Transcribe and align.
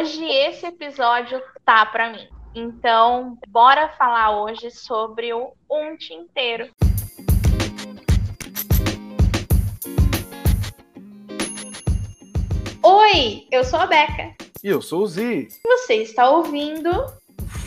hoje 0.00 0.24
esse 0.24 0.64
episódio 0.64 1.42
tá 1.62 1.84
para 1.84 2.10
mim. 2.10 2.26
Então, 2.54 3.38
bora 3.48 3.90
falar 3.90 4.40
hoje 4.40 4.70
sobre 4.70 5.30
o 5.34 5.52
Um 5.70 5.94
Tinteiro. 5.94 6.70
Oi, 12.82 13.46
eu 13.50 13.62
sou 13.62 13.78
a 13.78 13.86
Beca. 13.86 14.34
E 14.64 14.68
eu 14.68 14.80
sou 14.80 15.02
o 15.02 15.06
Zi. 15.06 15.48
Você 15.62 15.96
está 15.96 16.30
ouvindo 16.30 16.90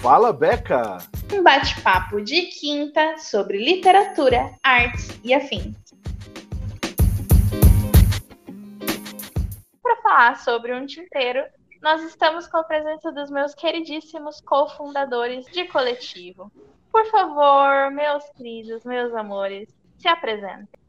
Fala 0.02 0.34
Beca! 0.34 0.98
Um 1.32 1.44
bate-papo 1.44 2.20
de 2.20 2.48
quinta 2.48 3.16
sobre 3.20 3.64
literatura, 3.64 4.52
artes 4.64 5.08
e 5.24 5.36
afins. 5.36 5.76
Para 9.84 9.96
falar 10.02 10.38
sobre 10.38 10.74
um 10.74 10.88
tinteiro, 10.88 11.44
nós 11.84 12.02
estamos 12.04 12.48
com 12.48 12.56
a 12.56 12.64
presença 12.64 13.12
dos 13.12 13.30
meus 13.30 13.54
queridíssimos 13.54 14.40
cofundadores 14.40 15.46
de 15.48 15.66
coletivo. 15.66 16.50
Por 16.90 17.06
favor, 17.08 17.92
meus 17.92 18.24
queridos, 18.38 18.86
meus 18.86 19.14
amores, 19.14 19.68
se 19.98 20.08
apresentem. 20.08 20.80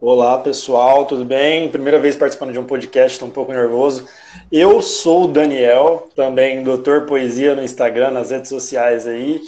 Olá, 0.00 0.38
pessoal, 0.38 1.04
tudo 1.04 1.22
bem? 1.22 1.70
Primeira 1.70 1.98
vez 1.98 2.16
participando 2.16 2.52
de 2.52 2.58
um 2.58 2.64
podcast, 2.64 3.12
estou 3.12 3.28
um 3.28 3.30
pouco 3.30 3.52
nervoso. 3.52 4.08
Eu 4.50 4.80
sou 4.80 5.24
o 5.24 5.28
Daniel, 5.28 6.08
também 6.16 6.62
doutor 6.62 7.04
poesia 7.04 7.54
no 7.54 7.62
Instagram, 7.62 8.12
nas 8.12 8.30
redes 8.30 8.48
sociais 8.48 9.06
aí. 9.06 9.42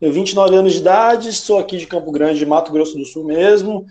Tenho 0.00 0.10
29 0.10 0.56
anos 0.56 0.72
de 0.72 0.78
idade, 0.78 1.30
sou 1.34 1.58
aqui 1.58 1.76
de 1.76 1.86
Campo 1.86 2.10
Grande, 2.10 2.38
de 2.38 2.46
Mato 2.46 2.72
Grosso 2.72 2.96
do 2.96 3.04
Sul 3.04 3.24
mesmo 3.24 3.86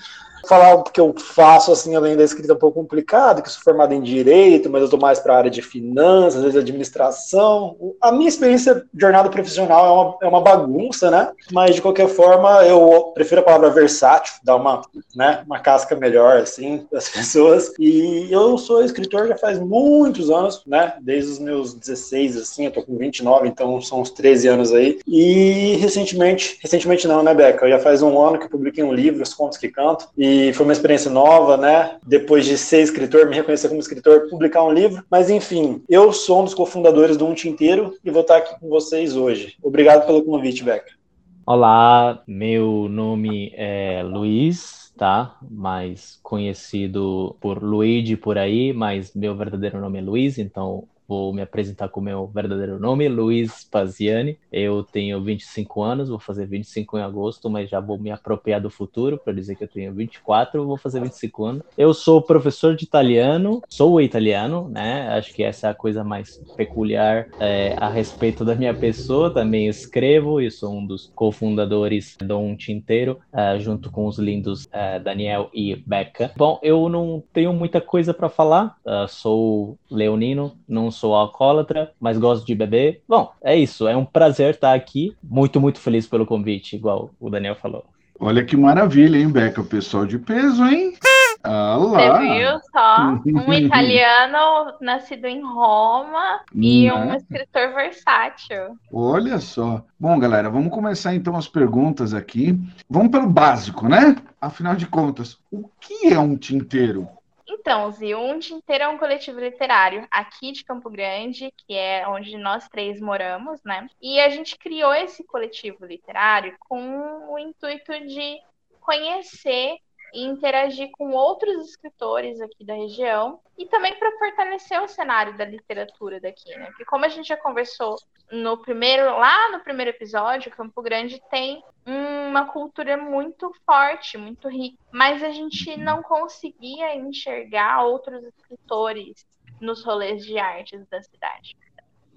falar 0.47 0.75
o 0.75 0.83
que 0.83 0.99
eu 0.99 1.13
faço, 1.17 1.71
assim, 1.71 1.95
além 1.95 2.15
da 2.15 2.23
escrita 2.23 2.53
um 2.53 2.57
pouco 2.57 2.79
complicado, 2.79 3.41
que 3.41 3.49
sou 3.49 3.61
formado 3.61 3.93
em 3.93 4.01
Direito, 4.01 4.69
mas 4.69 4.81
eu 4.81 4.85
estou 4.85 4.99
mais 4.99 5.19
para 5.19 5.33
a 5.33 5.37
área 5.37 5.51
de 5.51 5.61
Finanças, 5.61 6.37
às 6.37 6.43
vezes 6.43 6.59
Administração. 6.59 7.75
A 8.01 8.11
minha 8.11 8.29
experiência 8.29 8.85
jornada 8.95 9.29
profissional 9.29 9.85
é 9.85 9.91
uma, 9.91 10.17
é 10.23 10.27
uma 10.27 10.41
bagunça, 10.41 11.09
né? 11.09 11.31
Mas, 11.51 11.75
de 11.75 11.81
qualquer 11.81 12.07
forma, 12.07 12.63
eu 12.65 13.11
prefiro 13.13 13.41
a 13.41 13.43
palavra 13.43 13.69
versátil, 13.69 14.35
dar 14.43 14.55
uma, 14.55 14.81
né, 15.15 15.43
uma 15.45 15.59
casca 15.59 15.95
melhor, 15.95 16.37
assim, 16.37 16.85
das 16.91 17.09
pessoas. 17.09 17.73
E 17.79 18.27
eu 18.31 18.57
sou 18.57 18.83
escritor 18.83 19.27
já 19.27 19.37
faz 19.37 19.59
muitos 19.59 20.29
anos, 20.29 20.63
né? 20.65 20.93
Desde 21.01 21.31
os 21.31 21.39
meus 21.39 21.73
16, 21.73 22.37
assim, 22.37 22.65
eu 22.65 22.71
tô 22.71 22.83
com 22.83 22.97
29, 22.97 23.47
então 23.47 23.81
são 23.81 24.01
uns 24.01 24.11
13 24.11 24.47
anos 24.47 24.73
aí. 24.73 24.99
E, 25.07 25.77
recentemente, 25.79 26.59
recentemente 26.61 27.07
não, 27.07 27.23
né, 27.23 27.33
Beca? 27.33 27.69
Já 27.69 27.79
faz 27.79 28.01
um 28.01 28.19
ano 28.21 28.37
que 28.37 28.45
eu 28.45 28.49
publiquei 28.49 28.83
um 28.83 28.93
livro, 28.93 29.23
Os 29.23 29.33
Contos 29.33 29.57
que 29.57 29.69
Canto, 29.69 30.07
e 30.17 30.26
foi 30.53 30.65
uma 30.65 30.73
experiência 30.73 31.11
nova, 31.11 31.57
né? 31.57 31.97
Depois 32.05 32.45
de 32.45 32.57
ser 32.57 32.81
escritor, 32.81 33.27
me 33.27 33.35
reconhecer 33.35 33.67
como 33.67 33.79
escritor, 33.79 34.29
publicar 34.29 34.63
um 34.63 34.71
livro. 34.71 35.03
Mas 35.09 35.29
enfim, 35.29 35.81
eu 35.89 36.11
sou 36.11 36.41
um 36.41 36.43
dos 36.45 36.53
cofundadores 36.53 37.17
do 37.17 37.25
Um 37.25 37.33
Tinteiro 37.33 37.95
e 38.03 38.09
vou 38.09 38.21
estar 38.21 38.37
aqui 38.37 38.59
com 38.59 38.69
vocês 38.69 39.15
hoje. 39.15 39.55
Obrigado 39.61 40.05
pelo 40.05 40.23
convite, 40.23 40.63
Beca. 40.63 40.97
Olá, 41.45 42.21
meu 42.27 42.87
nome 42.89 43.53
é 43.55 44.03
Luiz, 44.03 44.91
tá? 44.97 45.37
Mais 45.49 46.19
conhecido 46.21 47.35
por 47.39 47.63
Luigi 47.63 48.17
por 48.17 48.37
aí, 48.37 48.73
mas 48.73 49.13
meu 49.15 49.33
verdadeiro 49.35 49.79
nome 49.79 49.99
é 49.99 50.01
Luiz, 50.01 50.37
então 50.37 50.83
Vou 51.07 51.33
me 51.33 51.41
apresentar 51.41 51.87
com 51.87 52.01
meu 52.01 52.27
verdadeiro 52.27 52.77
nome, 52.77 53.07
Luiz 53.07 53.63
Paziani. 53.63 54.37
Eu 54.51 54.83
tenho 54.83 55.23
25 55.23 55.81
anos, 55.81 56.09
vou 56.09 56.19
fazer 56.19 56.45
25 56.45 56.97
em 56.97 57.01
agosto, 57.01 57.49
mas 57.49 57.69
já 57.69 57.79
vou 57.79 57.97
me 57.97 58.11
apropriar 58.11 58.59
do 58.59 58.69
futuro 58.69 59.17
para 59.17 59.31
dizer 59.31 59.55
que 59.55 59.63
eu 59.63 59.69
tenho 59.69 59.93
24, 59.93 60.65
vou 60.65 60.75
fazer 60.75 60.99
25 60.99 61.45
anos. 61.45 61.63
Eu 61.77 61.93
sou 61.93 62.21
professor 62.21 62.75
de 62.75 62.83
italiano, 62.83 63.61
sou 63.69 64.01
italiano, 64.01 64.67
né? 64.67 65.07
Acho 65.09 65.33
que 65.33 65.43
essa 65.43 65.67
é 65.67 65.69
a 65.69 65.73
coisa 65.73 66.03
mais 66.03 66.41
peculiar 66.57 67.27
é, 67.39 67.73
a 67.77 67.87
respeito 67.87 68.43
da 68.43 68.53
minha 68.53 68.73
pessoa. 68.73 69.33
Também 69.33 69.67
escrevo 69.67 70.41
e 70.41 70.51
sou 70.51 70.73
um 70.73 70.85
dos 70.85 71.09
cofundadores 71.15 72.17
do 72.21 72.37
Um 72.37 72.55
Tinteiro, 72.55 73.19
uh, 73.31 73.57
junto 73.59 73.89
com 73.89 74.07
os 74.07 74.19
lindos 74.19 74.65
uh, 74.65 75.01
Daniel 75.01 75.49
e 75.53 75.75
Becca. 75.75 76.33
Bom, 76.35 76.59
eu 76.61 76.89
não 76.89 77.23
tenho 77.31 77.53
muita 77.53 77.79
coisa 77.79 78.13
para 78.13 78.27
falar, 78.27 78.75
uh, 78.85 79.07
sou 79.07 79.77
leonino, 79.89 80.57
não 80.67 80.91
sou 80.97 81.15
alcoólatra, 81.15 81.91
mas 81.99 82.17
gosto 82.17 82.45
de 82.45 82.55
beber. 82.55 83.01
Bom, 83.07 83.31
é 83.41 83.55
isso. 83.55 83.87
É 83.87 83.95
um 83.95 84.05
prazer 84.05 84.55
estar 84.55 84.73
aqui. 84.73 85.15
Muito, 85.23 85.59
muito 85.59 85.79
feliz 85.79 86.07
pelo 86.07 86.25
convite, 86.25 86.75
igual 86.75 87.11
o 87.19 87.29
Daniel 87.29 87.55
falou. 87.55 87.85
Olha 88.19 88.43
que 88.43 88.57
maravilha, 88.57 89.17
hein, 89.17 89.29
Beca? 89.29 89.61
O 89.61 89.65
pessoal 89.65 90.05
de 90.05 90.17
peso, 90.17 90.65
hein? 90.65 90.93
Ah, 91.43 91.77
lá. 91.77 92.17
Você 92.17 92.39
viu 92.39 92.59
só? 92.73 93.43
Um 93.45 93.53
italiano 93.53 94.73
nascido 94.81 95.25
em 95.25 95.41
Roma 95.41 96.41
e 96.53 96.91
um 96.91 97.13
escritor 97.13 97.73
versátil. 97.73 98.77
Olha 98.91 99.39
só. 99.39 99.85
Bom, 99.97 100.19
galera, 100.19 100.49
vamos 100.49 100.73
começar 100.73 101.15
então 101.15 101.37
as 101.37 101.47
perguntas 101.47 102.13
aqui. 102.13 102.59
Vamos 102.89 103.11
pelo 103.11 103.29
básico, 103.29 103.87
né? 103.87 104.17
Afinal 104.41 104.75
de 104.75 104.87
contas, 104.87 105.37
o 105.49 105.69
que 105.79 106.07
é 106.11 106.19
um 106.19 106.35
tinteiro? 106.35 107.07
Então, 107.49 107.89
Zion 107.91 108.39
Inteiro 108.51 108.83
é 108.83 108.87
um 108.89 108.97
coletivo 108.97 109.39
literário 109.39 110.05
aqui 110.11 110.51
de 110.51 110.65
Campo 110.65 110.89
Grande, 110.89 111.53
que 111.57 111.73
é 111.73 112.07
onde 112.07 112.37
nós 112.37 112.67
três 112.67 112.99
moramos, 112.99 113.63
né? 113.63 113.87
E 114.01 114.19
a 114.19 114.29
gente 114.29 114.57
criou 114.57 114.93
esse 114.93 115.23
coletivo 115.23 115.85
literário 115.85 116.57
com 116.59 117.31
o 117.31 117.39
intuito 117.39 117.93
de 118.05 118.39
conhecer 118.81 119.77
e 120.17 120.23
interagir 120.23 120.89
com 120.93 121.11
outros 121.11 121.69
escritores 121.69 122.41
aqui 122.41 122.65
da 122.65 122.73
região 122.73 123.39
e 123.55 123.67
também 123.67 123.93
para 123.99 124.17
fortalecer 124.17 124.81
o 124.81 124.87
cenário 124.87 125.37
da 125.37 125.45
literatura 125.45 126.19
daqui, 126.19 126.49
né? 126.57 126.65
Porque 126.65 126.85
como 126.85 127.05
a 127.05 127.07
gente 127.07 127.27
já 127.27 127.37
conversou 127.37 127.95
no 128.31 128.57
primeiro, 128.57 129.03
lá 129.15 129.51
no 129.51 129.59
primeiro 129.59 129.91
episódio, 129.91 130.49
Campo 130.49 130.81
Grande 130.81 131.21
tem 131.29 131.63
uma 131.85 132.45
cultura 132.45 132.97
muito 132.97 133.53
forte, 133.63 134.17
muito 134.17 134.49
rica, 134.49 134.79
mas 134.91 135.21
a 135.23 135.29
gente 135.29 135.77
não 135.77 136.01
conseguia 136.01 136.95
enxergar 136.95 137.83
outros 137.83 138.23
escritores 138.23 139.23
nos 139.61 139.85
rolês 139.85 140.25
de 140.25 140.39
artes 140.39 140.83
da 140.87 140.99
cidade. 140.99 141.55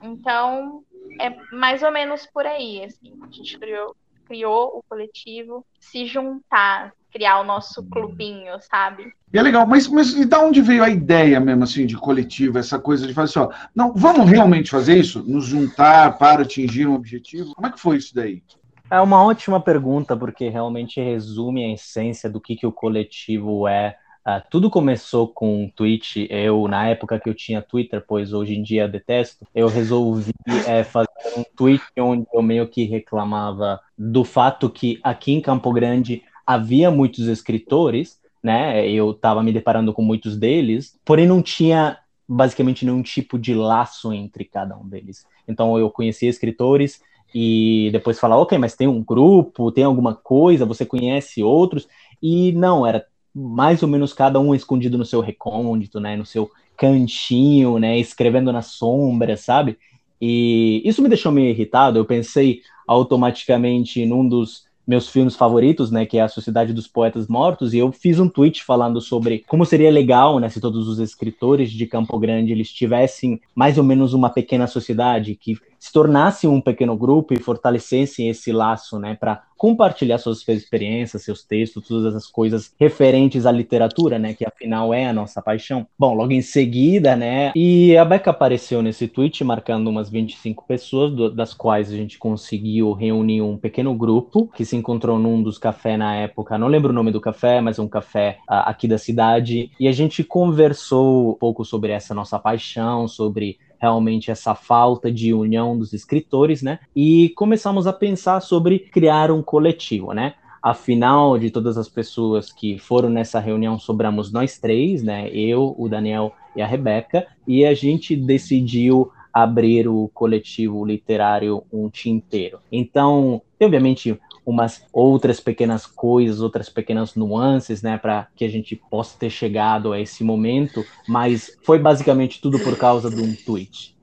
Então, 0.03 0.83
é 1.21 1.29
mais 1.55 1.83
ou 1.83 1.93
menos 1.93 2.25
por 2.25 2.47
aí, 2.47 2.83
assim, 2.83 3.13
a 3.23 3.31
gente 3.31 3.59
criou, 3.59 3.95
criou 4.31 4.79
o 4.79 4.85
coletivo 4.89 5.67
se 5.81 6.07
juntar, 6.07 6.93
criar 7.13 7.41
o 7.41 7.45
nosso 7.45 7.83
clubinho, 7.91 8.53
sabe? 8.61 9.13
E 9.33 9.37
é 9.37 9.43
legal, 9.43 9.67
mas, 9.67 9.89
mas 9.89 10.13
e 10.13 10.25
da 10.25 10.39
onde 10.41 10.61
veio 10.61 10.85
a 10.85 10.89
ideia 10.89 11.41
mesmo, 11.41 11.65
assim, 11.65 11.85
de 11.85 11.97
coletivo, 11.97 12.57
essa 12.57 12.79
coisa 12.79 13.09
de 13.09 13.13
fazer 13.13 13.41
assim, 13.41 13.51
ó, 13.51 13.69
não, 13.75 13.93
vamos 13.93 14.31
realmente 14.31 14.71
fazer 14.71 14.97
isso? 14.97 15.25
Nos 15.25 15.47
juntar 15.47 16.17
para 16.17 16.43
atingir 16.43 16.87
um 16.87 16.95
objetivo? 16.95 17.53
Como 17.57 17.67
é 17.67 17.73
que 17.73 17.81
foi 17.81 17.97
isso 17.97 18.15
daí? 18.15 18.41
É 18.89 19.01
uma 19.01 19.21
ótima 19.25 19.61
pergunta, 19.61 20.17
porque 20.17 20.49
realmente 20.49 21.01
resume 21.01 21.65
a 21.65 21.75
essência 21.75 22.31
do 22.31 22.41
que, 22.41 22.55
que 22.55 22.67
o 22.67 22.73
coletivo 22.73 23.67
é. 23.67 23.97
Uh, 24.31 24.43
tudo 24.51 24.71
começou 24.71 25.27
com 25.27 25.65
um 25.65 25.69
tweet. 25.69 26.27
Eu, 26.31 26.69
na 26.69 26.89
época 26.89 27.19
que 27.19 27.29
eu 27.29 27.35
tinha 27.35 27.61
Twitter, 27.61 28.05
pois 28.07 28.33
hoje 28.33 28.55
em 28.55 28.63
dia 28.63 28.83
eu 28.83 28.89
detesto, 28.89 29.47
eu 29.55 29.67
resolvi 29.67 30.33
é, 30.67 30.85
fazer 30.85 31.09
um 31.37 31.45
tweet 31.57 31.83
onde 31.99 32.27
eu 32.33 32.43
meio 32.43 32.69
que 32.69 32.85
reclamava 32.85 33.81
do 33.99 34.25
fato 34.25 34.71
que 34.71 35.01
aqui 35.03 35.33
em 35.33 35.41
Campo 35.41 35.73
Grande 35.73 36.23
havia 36.47 36.91
muitos 36.91 37.27
escritores, 37.27 38.21
né? 38.43 38.89
Eu 38.89 39.11
estava 39.11 39.43
me 39.43 39.53
deparando 39.53 39.93
com 39.93 40.03
muitos 40.03 40.37
deles, 40.37 40.99
porém 41.05 41.27
não 41.27 41.43
tinha 41.43 41.99
basicamente 42.29 42.85
nenhum 42.85 43.03
tipo 43.03 43.39
de 43.39 43.55
laço 43.55 44.13
entre 44.13 44.45
cada 44.45 44.77
um 44.77 44.87
deles. 44.89 45.27
Então 45.49 45.77
eu 45.79 45.91
conhecia 45.91 46.31
escritores 46.31 47.01
e 47.35 47.91
depois 47.93 48.19
falar, 48.19 48.39
ok, 48.39 48.57
mas 48.59 48.77
tem 48.77 48.87
um 48.87 49.03
grupo, 49.03 49.73
tem 49.73 49.85
alguma 49.85 50.15
coisa, 50.15 50.65
você 50.65 50.85
conhece 50.85 51.43
outros? 51.43 51.89
E 52.23 52.53
não, 52.53 52.87
era 52.87 53.05
mais 53.35 53.83
ou 53.83 53.89
menos 53.89 54.13
cada 54.13 54.41
um 54.41 54.55
escondido 54.55 54.99
no 54.99 55.05
seu 55.05 55.21
recôndito, 55.21 56.01
né? 56.01 56.17
No 56.17 56.27
seu 56.27 56.51
cantinho, 56.77 57.79
né? 57.79 57.99
Escrevendo 57.99 58.53
na 58.53 58.63
sombra, 58.63 59.37
sabe? 59.37 59.79
E 60.21 60.83
isso 60.85 61.03
me 61.03 61.09
deixou 61.09 61.33
meio 61.33 61.51
irritado. 61.51 61.99
Eu 61.99 62.05
pensei 62.05 62.61
automaticamente 62.87 64.05
num 64.05 64.29
dos 64.29 64.69
meus 64.91 65.09
filmes 65.09 65.37
favoritos, 65.37 65.93
né, 65.93 66.05
que 66.05 66.19
é 66.19 66.23
a 66.23 66.29
Sociedade 66.29 66.73
dos 66.73 66.89
Poetas 66.89 67.29
Mortos, 67.29 67.73
e 67.73 67.79
eu 67.79 67.93
fiz 67.93 68.19
um 68.19 68.29
tweet 68.29 68.65
falando 68.65 69.01
sobre 69.01 69.45
como 69.47 69.65
seria 69.65 69.89
legal, 69.89 70.41
né, 70.41 70.49
se 70.49 70.61
todos 70.61 70.89
os 70.89 70.99
escritores 70.99 71.71
de 71.71 71.87
Campo 71.87 72.19
Grande 72.19 72.51
eles 72.51 72.73
tivessem 72.73 73.41
mais 73.55 73.79
ou 73.79 73.85
menos 73.85 74.13
uma 74.13 74.29
pequena 74.29 74.67
sociedade 74.67 75.37
que 75.37 75.57
se 75.81 75.91
tornasse 75.91 76.47
um 76.47 76.61
pequeno 76.61 76.95
grupo 76.95 77.33
e 77.33 77.41
fortalecessem 77.41 78.29
esse 78.29 78.53
laço, 78.53 78.99
né, 78.99 79.17
para 79.19 79.43
compartilhar 79.57 80.19
suas 80.19 80.47
experiências, 80.47 81.23
seus 81.23 81.43
textos, 81.43 81.87
todas 81.87 82.15
as 82.15 82.27
coisas 82.27 82.75
referentes 82.79 83.47
à 83.47 83.53
literatura, 83.53 84.19
né, 84.19 84.35
que 84.35 84.45
afinal 84.45 84.93
é 84.93 85.07
a 85.07 85.13
nossa 85.13 85.41
paixão. 85.41 85.87
Bom, 85.99 86.15
logo 86.15 86.33
em 86.33 86.43
seguida, 86.43 87.17
né, 87.17 87.53
e 87.57 87.97
a 87.97 88.05
Beca 88.05 88.31
apareceu 88.31 88.83
nesse 88.83 89.09
tweet 89.09 89.43
marcando 89.43 89.89
umas 89.89 90.11
25 90.11 90.67
pessoas, 90.67 91.35
das 91.35 91.55
quais 91.55 91.91
a 91.91 91.97
gente 91.97 92.19
conseguiu 92.19 92.93
reunir 92.93 93.41
um 93.41 93.57
pequeno 93.57 93.95
grupo 93.95 94.51
que 94.55 94.67
se 94.67 94.77
encontrou 94.77 95.19
num 95.19 95.43
dos 95.43 95.57
cafés 95.57 95.99
na 95.99 96.15
época, 96.15 96.59
não 96.59 96.69
lembro 96.69 96.91
o 96.91 96.95
nome 96.95 97.11
do 97.11 97.21
café, 97.21 97.61
mas 97.63 97.79
um 97.79 97.89
café 97.89 98.39
uh, 98.43 98.65
aqui 98.67 98.87
da 98.87 98.99
cidade, 98.99 99.71
e 99.81 99.89
a 99.89 99.93
gente 99.93 100.23
conversou 100.23 101.31
um 101.31 101.35
pouco 101.35 101.65
sobre 101.65 101.93
essa 101.93 102.15
nossa 102.15 102.39
paixão, 102.39 103.09
sobre 103.09 103.59
realmente 103.81 104.31
essa 104.31 104.55
falta 104.55 105.11
de 105.11 105.33
união 105.33 105.77
dos 105.77 105.93
escritores, 105.93 106.63
né? 106.63 106.81
E 106.95 107.31
começamos 107.31 107.87
a 107.87 107.93
pensar 107.93 108.41
sobre 108.41 108.79
criar 108.79 109.31
um 109.31 109.43
coletivo, 109.43 110.13
né? 110.13 110.35
Afinal, 110.63 111.39
de 111.39 111.51
todas 111.51 111.79
as 111.79 111.89
pessoas 111.89 112.53
que 112.53 112.79
foram 112.79 113.09
nessa 113.09 113.41
reunião, 113.41 113.79
sobramos 113.79 114.31
nós 114.31 114.59
três, 114.59 115.03
né? 115.03 115.31
Eu, 115.31 115.75
o 115.79 115.89
Daniel 115.89 116.33
e 116.55 116.61
a 116.61 116.67
Rebeca, 116.67 117.27
e 117.47 117.65
a 117.65 117.73
gente 117.73 118.15
decidiu 118.15 119.11
abrir 119.33 119.89
o 119.89 120.09
coletivo 120.13 120.85
literário 120.85 121.63
Um 121.73 121.89
Tinteiro. 121.89 122.61
Então, 122.71 123.43
obviamente, 123.61 124.19
umas 124.45 124.85
outras 124.93 125.41
pequenas 125.41 125.87
coisas, 125.87 126.41
outras 126.41 126.69
pequenas 126.69 127.15
nuances, 127.15 127.83
né, 127.83 127.99
para 127.99 128.29
que 128.35 128.45
a 128.45 128.49
gente 128.49 128.77
possa 128.91 129.19
ter 129.19 129.31
chegado 129.31 129.93
a 129.93 130.01
esse 130.01 130.25
momento, 130.25 130.85
mas 131.07 131.57
foi 131.63 131.79
basicamente 131.79 132.41
tudo 132.41 132.59
por 132.59 132.77
causa 132.77 133.11
de 133.11 133.21
um 133.21 133.35
tweet. 133.35 133.97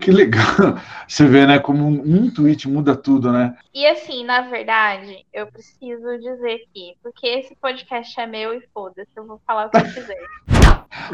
Que 0.00 0.10
legal. 0.10 0.42
Você 1.06 1.26
vê, 1.26 1.46
né, 1.46 1.58
como 1.58 1.86
um 1.86 2.30
tweet 2.32 2.68
muda 2.68 2.96
tudo, 2.96 3.30
né? 3.30 3.56
E 3.72 3.86
assim, 3.86 4.24
na 4.24 4.42
verdade, 4.42 5.24
eu 5.32 5.46
preciso 5.46 6.18
dizer 6.18 6.54
aqui, 6.54 6.96
porque 7.02 7.26
esse 7.26 7.54
podcast 7.56 8.20
é 8.20 8.26
meu 8.26 8.52
e 8.54 8.60
foda-se, 8.74 9.10
eu 9.16 9.26
vou 9.26 9.40
falar 9.46 9.66
o 9.66 9.70
que 9.70 9.78
eu 9.78 9.84
quiser. 9.84 10.18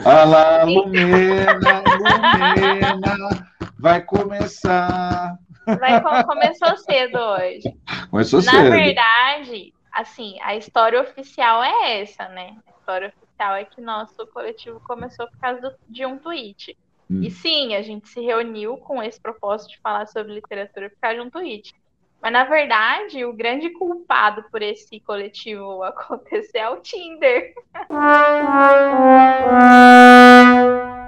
Olha 0.04 0.24
lá, 0.24 0.64
Lumena, 0.64 1.82
Lumena, 1.98 3.48
vai 3.78 4.02
começar. 4.02 5.38
Vai, 5.66 6.24
começou 6.24 6.76
cedo 6.78 7.18
hoje. 7.18 7.76
Começou 8.10 8.42
Na 8.42 8.50
cedo. 8.50 8.70
verdade, 8.70 9.72
assim, 9.92 10.36
a 10.42 10.56
história 10.56 11.00
oficial 11.00 11.62
é 11.62 12.00
essa, 12.00 12.28
né? 12.28 12.56
A 12.66 12.70
história 12.78 13.08
oficial 13.08 13.54
é 13.54 13.64
que 13.64 13.80
nosso 13.80 14.26
coletivo 14.28 14.80
começou 14.80 15.28
por 15.28 15.38
causa 15.38 15.60
do, 15.60 15.74
de 15.88 16.06
um 16.06 16.18
tweet. 16.18 16.76
Hum. 17.10 17.22
E 17.22 17.30
sim, 17.30 17.74
a 17.74 17.82
gente 17.82 18.08
se 18.08 18.20
reuniu 18.20 18.76
com 18.78 19.02
esse 19.02 19.20
propósito 19.20 19.70
de 19.70 19.78
falar 19.80 20.06
sobre 20.06 20.34
literatura 20.34 20.90
por 20.90 20.98
causa 21.00 21.16
de 21.16 21.22
um 21.22 21.30
tweet. 21.30 21.74
Mas, 22.20 22.32
na 22.32 22.44
verdade, 22.44 23.24
o 23.24 23.32
grande 23.32 23.70
culpado 23.70 24.44
por 24.50 24.60
esse 24.62 24.98
coletivo 25.00 25.82
acontecer 25.84 26.58
é 26.58 26.68
o 26.68 26.76
Tinder. 26.76 27.52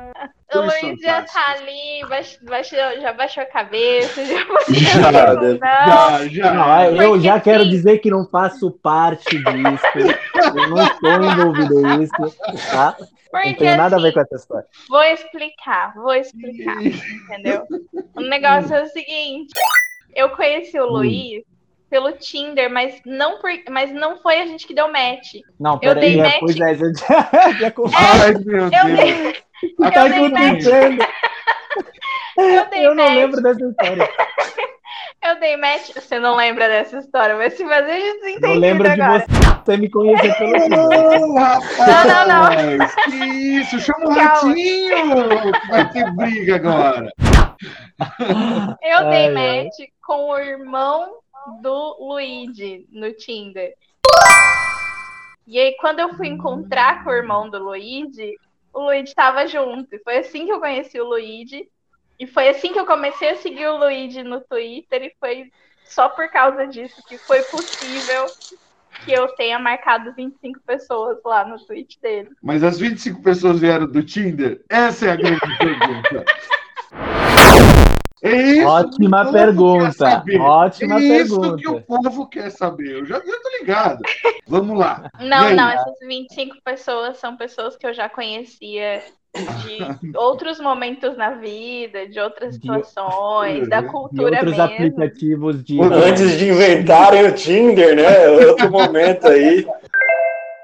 O 0.52 0.58
Luiz 0.62 0.98
já 1.00 1.22
tá 1.22 1.52
ali, 1.52 2.04
baixou- 2.42 2.76
já 3.00 3.12
baixou 3.12 3.44
a 3.44 3.46
cabeça, 3.46 4.20
já 4.26 4.38
Já, 4.68 5.32
não, 5.32 5.58
Já, 5.58 6.26
já. 6.28 6.52
Não, 6.52 6.84
eu 6.96 7.10
Porque 7.12 7.24
já 7.24 7.38
quero 7.40 7.62
sim. 7.62 7.70
dizer 7.70 7.98
que 7.98 8.10
não 8.10 8.26
faço 8.28 8.68
parte 8.82 9.38
disso. 9.38 10.16
Eu 10.56 10.68
não 10.68 10.82
estou 10.82 11.22
envolvido 11.22 11.96
nisso, 11.98 12.36
tá? 12.68 12.96
Não 13.32 13.54
tenho 13.54 13.76
nada 13.76 13.94
a 13.96 14.00
ver 14.00 14.08
assim, 14.08 14.14
com 14.14 14.20
essa 14.22 14.34
história. 14.34 14.66
Vou 14.88 15.02
explicar, 15.04 15.94
vou 15.94 16.14
explicar, 16.14 16.82
entendeu? 16.84 17.62
O 18.16 18.20
negócio 18.22 18.74
é 18.74 18.82
o 18.82 18.86
seguinte: 18.88 19.52
eu 20.14 20.30
conheci 20.30 20.78
o 20.78 20.86
Luiz 20.86 21.42
pelo 21.88 22.12
Tinder, 22.12 22.70
mas 22.70 23.00
não, 23.04 23.40
por, 23.40 23.50
mas 23.68 23.92
não 23.92 24.16
foi 24.18 24.40
a 24.40 24.46
gente 24.46 24.66
que 24.66 24.72
deu 24.74 24.90
match. 24.92 25.34
Não, 25.58 25.78
Eu 25.82 25.94
dei 25.94 26.18
é, 26.20 26.22
match. 26.22 26.40
pois 26.40 26.56
é, 26.60 26.64
Ai, 27.96 28.34
meu 28.44 28.64
Eu 28.64 28.96
dei, 28.96 29.32
Tá 29.92 30.06
eu 30.06 30.08
dei 30.08 30.28
match, 30.30 30.64
eu 32.38 32.70
dei 32.70 32.86
Eu 32.86 32.94
não 32.94 33.14
lembro 33.14 33.42
dessa 33.42 33.64
história. 33.64 34.08
eu 35.26 35.40
dei 35.40 35.56
match. 35.56 35.90
Você 35.94 36.18
não 36.18 36.36
lembra 36.36 36.68
dessa 36.68 36.98
história, 36.98 37.36
vai 37.36 37.50
se 37.50 37.64
fazer 37.66 38.00
desentendido 38.00 38.46
Não 38.46 38.54
lembro 38.54 38.84
de 38.88 39.00
agora. 39.00 39.26
você, 39.28 39.62
você 39.64 39.76
me 39.76 39.90
conhecer 39.90 40.34
pelo 40.38 40.52
Tinder. 40.60 40.78
Não, 40.78 41.34
rapaz! 41.34 42.06
Não, 42.06 42.28
não, 42.28 42.88
Que 43.04 43.16
isso? 43.60 43.80
Chama 43.80 44.04
o 44.06 44.14
Calma. 44.14 44.22
ratinho! 44.22 44.96
Vai 45.68 45.90
ter 45.92 46.10
briga 46.14 46.54
agora. 46.56 47.12
Eu 48.82 49.10
dei 49.10 49.26
Ai, 49.26 49.36
ai. 49.36 49.64
match 49.64 49.88
com 50.02 50.30
o 50.30 50.38
irmão 50.38 51.18
do 51.62 51.96
Luigi 52.00 52.86
no 52.90 53.12
Tinder. 53.12 53.74
E 55.46 55.58
aí, 55.58 55.76
quando 55.80 56.00
eu 56.00 56.14
fui 56.14 56.28
encontrar 56.28 57.02
com 57.02 57.10
o 57.10 57.14
irmão 57.14 57.50
do 57.50 57.58
Luigi, 57.58 58.36
o 58.72 58.80
Luigi 58.84 59.08
estava 59.08 59.46
junto. 59.46 59.94
E 59.94 59.98
foi 59.98 60.18
assim 60.18 60.46
que 60.46 60.52
eu 60.52 60.60
conheci 60.60 61.00
o 61.00 61.08
Luigi. 61.08 61.68
E 62.18 62.26
foi 62.26 62.48
assim 62.48 62.72
que 62.72 62.78
eu 62.78 62.86
comecei 62.86 63.30
a 63.30 63.36
seguir 63.36 63.66
o 63.66 63.78
Luigi 63.78 64.22
no 64.22 64.40
Twitter. 64.42 65.02
E 65.02 65.14
foi 65.18 65.50
só 65.84 66.08
por 66.08 66.30
causa 66.30 66.66
disso 66.66 67.02
que 67.08 67.18
foi 67.18 67.42
possível 67.42 68.26
que 69.04 69.12
eu 69.12 69.28
tenha 69.34 69.58
marcado 69.58 70.12
25 70.14 70.60
pessoas 70.60 71.18
lá 71.24 71.44
no 71.44 71.58
tweet 71.64 71.98
dele. 72.00 72.30
Mas 72.42 72.62
as 72.62 72.78
25 72.78 73.22
pessoas 73.22 73.58
vieram 73.58 73.86
do 73.86 74.02
Tinder? 74.02 74.62
Essa 74.68 75.06
é 75.06 75.10
a 75.12 75.16
grande 75.16 75.40
pergunta. 75.58 76.24
É 78.22 78.36
isso 78.36 78.66
Ótima 78.68 79.32
pergunta, 79.32 80.22
ótima 80.40 81.00
é 81.00 81.02
isso 81.04 81.40
pergunta. 81.40 81.56
que 81.62 81.68
o 81.68 81.80
povo 81.80 82.26
quer 82.28 82.50
saber. 82.50 82.92
Eu 82.98 83.06
já, 83.06 83.14
já 83.16 83.22
tô 83.22 83.48
ligado. 83.60 84.02
Vamos 84.46 84.78
lá. 84.78 85.10
Não, 85.20 85.46
aí? 85.46 85.54
não, 85.56 85.68
essas 85.70 85.94
25 86.06 86.56
pessoas 86.64 87.16
são 87.18 87.36
pessoas 87.36 87.76
que 87.76 87.86
eu 87.86 87.94
já 87.94 88.08
conhecia 88.10 89.02
de 89.34 89.78
outros 90.18 90.60
momentos 90.60 91.16
na 91.16 91.30
vida, 91.30 92.06
de 92.08 92.20
outras 92.20 92.56
De- 92.58 92.60
situações, 92.60 93.68
da 93.68 93.80
de 93.80 93.86
E 93.86 93.90
cultura 93.90 94.36
outros 94.36 94.50
mesmo. 94.56 94.62
aplicativos 94.64 95.64
de. 95.64 95.80
Antes 95.80 96.36
de 96.38 96.48
inventarem 96.50 97.24
o 97.26 97.32
Tinder, 97.34 97.96
né? 97.96 98.28
Outro 98.48 98.70
momento 98.70 99.28
aí. 99.28 99.66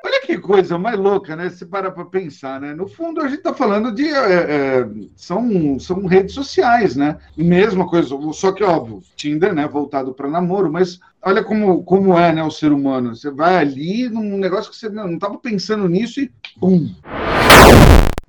Olha 0.07 0.21
que 0.21 0.39
coisa 0.39 0.79
mais 0.79 0.97
louca, 0.97 1.35
né? 1.35 1.51
Se 1.51 1.67
parar 1.67 1.91
para 1.91 2.05
pensar, 2.05 2.61
né? 2.61 2.73
No 2.73 2.87
fundo, 2.87 3.21
a 3.21 3.25
gente 3.27 3.39
está 3.39 3.53
falando 3.53 3.91
de. 3.93 4.07
é, 4.07 4.35
é, 4.35 4.89
são, 5.17 5.81
são 5.81 6.07
redes 6.07 6.33
sociais, 6.33 6.95
né? 6.95 7.19
Mesma 7.37 7.89
coisa, 7.89 8.17
só 8.33 8.53
que, 8.53 8.63
óbvio, 8.63 9.03
Tinder, 9.17 9.53
né? 9.53 9.67
Voltado 9.67 10.15
para 10.15 10.31
namoro, 10.31 10.71
mas 10.71 11.01
olha 11.21 11.43
como, 11.43 11.83
como 11.83 12.17
é, 12.17 12.33
né? 12.33 12.41
O 12.45 12.53
ser 12.53 12.71
humano. 12.71 13.17
Você 13.17 13.33
vai 13.33 13.57
ali 13.57 14.09
num 14.09 14.39
negócio 14.39 14.71
que 14.71 14.77
você 14.77 14.89
não 14.89 15.15
estava 15.15 15.39
pensando 15.39 15.89
nisso 15.89 16.21
e. 16.21 16.31
Pum! 16.61 16.95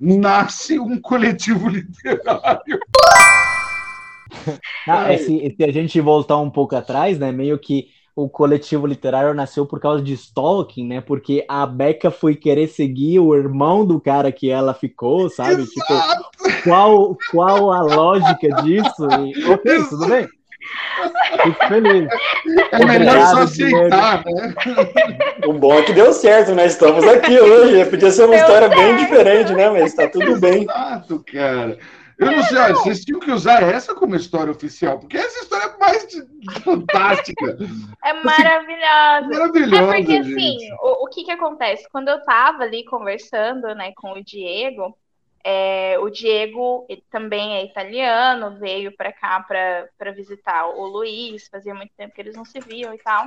Nasce 0.00 0.80
um 0.80 1.00
coletivo 1.00 1.68
literário. 1.70 2.80
Não, 4.84 5.02
é, 5.02 5.16
se, 5.16 5.54
se 5.56 5.62
a 5.62 5.70
gente 5.72 6.00
voltar 6.00 6.38
um 6.38 6.50
pouco 6.50 6.74
atrás, 6.74 7.20
né, 7.20 7.30
meio 7.30 7.56
que 7.56 7.86
o 8.20 8.28
coletivo 8.28 8.84
literário 8.84 9.32
nasceu 9.32 9.64
por 9.64 9.78
causa 9.78 10.02
de 10.02 10.12
stalking, 10.12 10.88
né? 10.88 11.00
Porque 11.00 11.44
a 11.48 11.64
Becca 11.64 12.10
foi 12.10 12.34
querer 12.34 12.66
seguir 12.66 13.20
o 13.20 13.32
irmão 13.32 13.86
do 13.86 14.00
cara 14.00 14.32
que 14.32 14.50
ela 14.50 14.74
ficou, 14.74 15.30
sabe? 15.30 15.64
Tipo, 15.64 15.92
Exato! 15.92 16.24
qual, 16.64 17.16
qual 17.30 17.70
a 17.70 17.80
lógica 17.80 18.48
disso? 18.62 19.06
E, 19.24 19.44
ok, 19.48 19.84
tudo 19.88 20.08
bem. 20.08 20.26
Fico 21.44 21.68
feliz. 21.68 22.08
É 22.72 22.84
melhor 22.84 23.26
só 23.26 23.42
Obrigado, 23.42 23.42
aceitar, 23.42 24.24
né? 24.26 24.54
O 25.46 25.52
bom 25.52 25.74
é 25.74 25.82
que 25.82 25.92
deu 25.92 26.12
certo, 26.12 26.56
né? 26.56 26.66
Estamos 26.66 27.06
aqui 27.06 27.38
hoje. 27.38 27.84
Podia 27.84 28.10
ser 28.10 28.24
uma 28.24 28.34
Deu 28.34 28.40
história 28.40 28.68
bem 28.68 28.78
certo. 28.78 28.98
diferente, 28.98 29.52
né? 29.52 29.70
Mas 29.70 29.94
tá 29.94 30.08
tudo 30.08 30.40
bem. 30.40 30.64
Exato, 30.64 31.24
cara. 31.32 31.78
Eu 32.18 32.32
não 32.32 32.42
sei, 32.42 32.58
olha, 32.58 32.74
vocês 32.74 33.04
tinham 33.04 33.20
que 33.20 33.30
usar 33.30 33.62
essa 33.62 33.94
como 33.94 34.16
história 34.16 34.50
oficial, 34.50 34.98
porque 34.98 35.16
essa 35.16 35.38
história 35.40 35.66
é 35.66 35.78
mais 35.78 36.06
de- 36.08 36.60
fantástica, 36.62 37.56
É 38.04 38.12
maravilhosa. 38.12 39.26
É 39.34 39.38
maravilhosa. 39.38 39.86
porque, 39.86 40.22
gente. 40.24 40.34
assim, 40.34 40.72
o, 40.80 41.04
o 41.04 41.06
que 41.08 41.24
que 41.24 41.30
acontece? 41.30 41.88
Quando 41.92 42.08
eu 42.08 42.22
tava 42.24 42.64
ali 42.64 42.84
conversando, 42.84 43.72
né, 43.74 43.92
com 43.94 44.12
o 44.14 44.24
Diego, 44.24 44.98
é, 45.44 45.96
o 46.00 46.10
Diego 46.10 46.86
também 47.10 47.54
é 47.56 47.64
italiano, 47.64 48.58
veio 48.58 48.94
pra 48.96 49.12
cá 49.12 49.40
pra 49.96 50.10
visitar 50.10 50.66
o 50.66 50.86
Luiz, 50.86 51.46
fazia 51.48 51.74
muito 51.74 51.92
tempo 51.96 52.12
que 52.14 52.20
eles 52.20 52.34
não 52.36 52.44
se 52.44 52.58
viam 52.60 52.92
e 52.92 52.98
tal. 52.98 53.26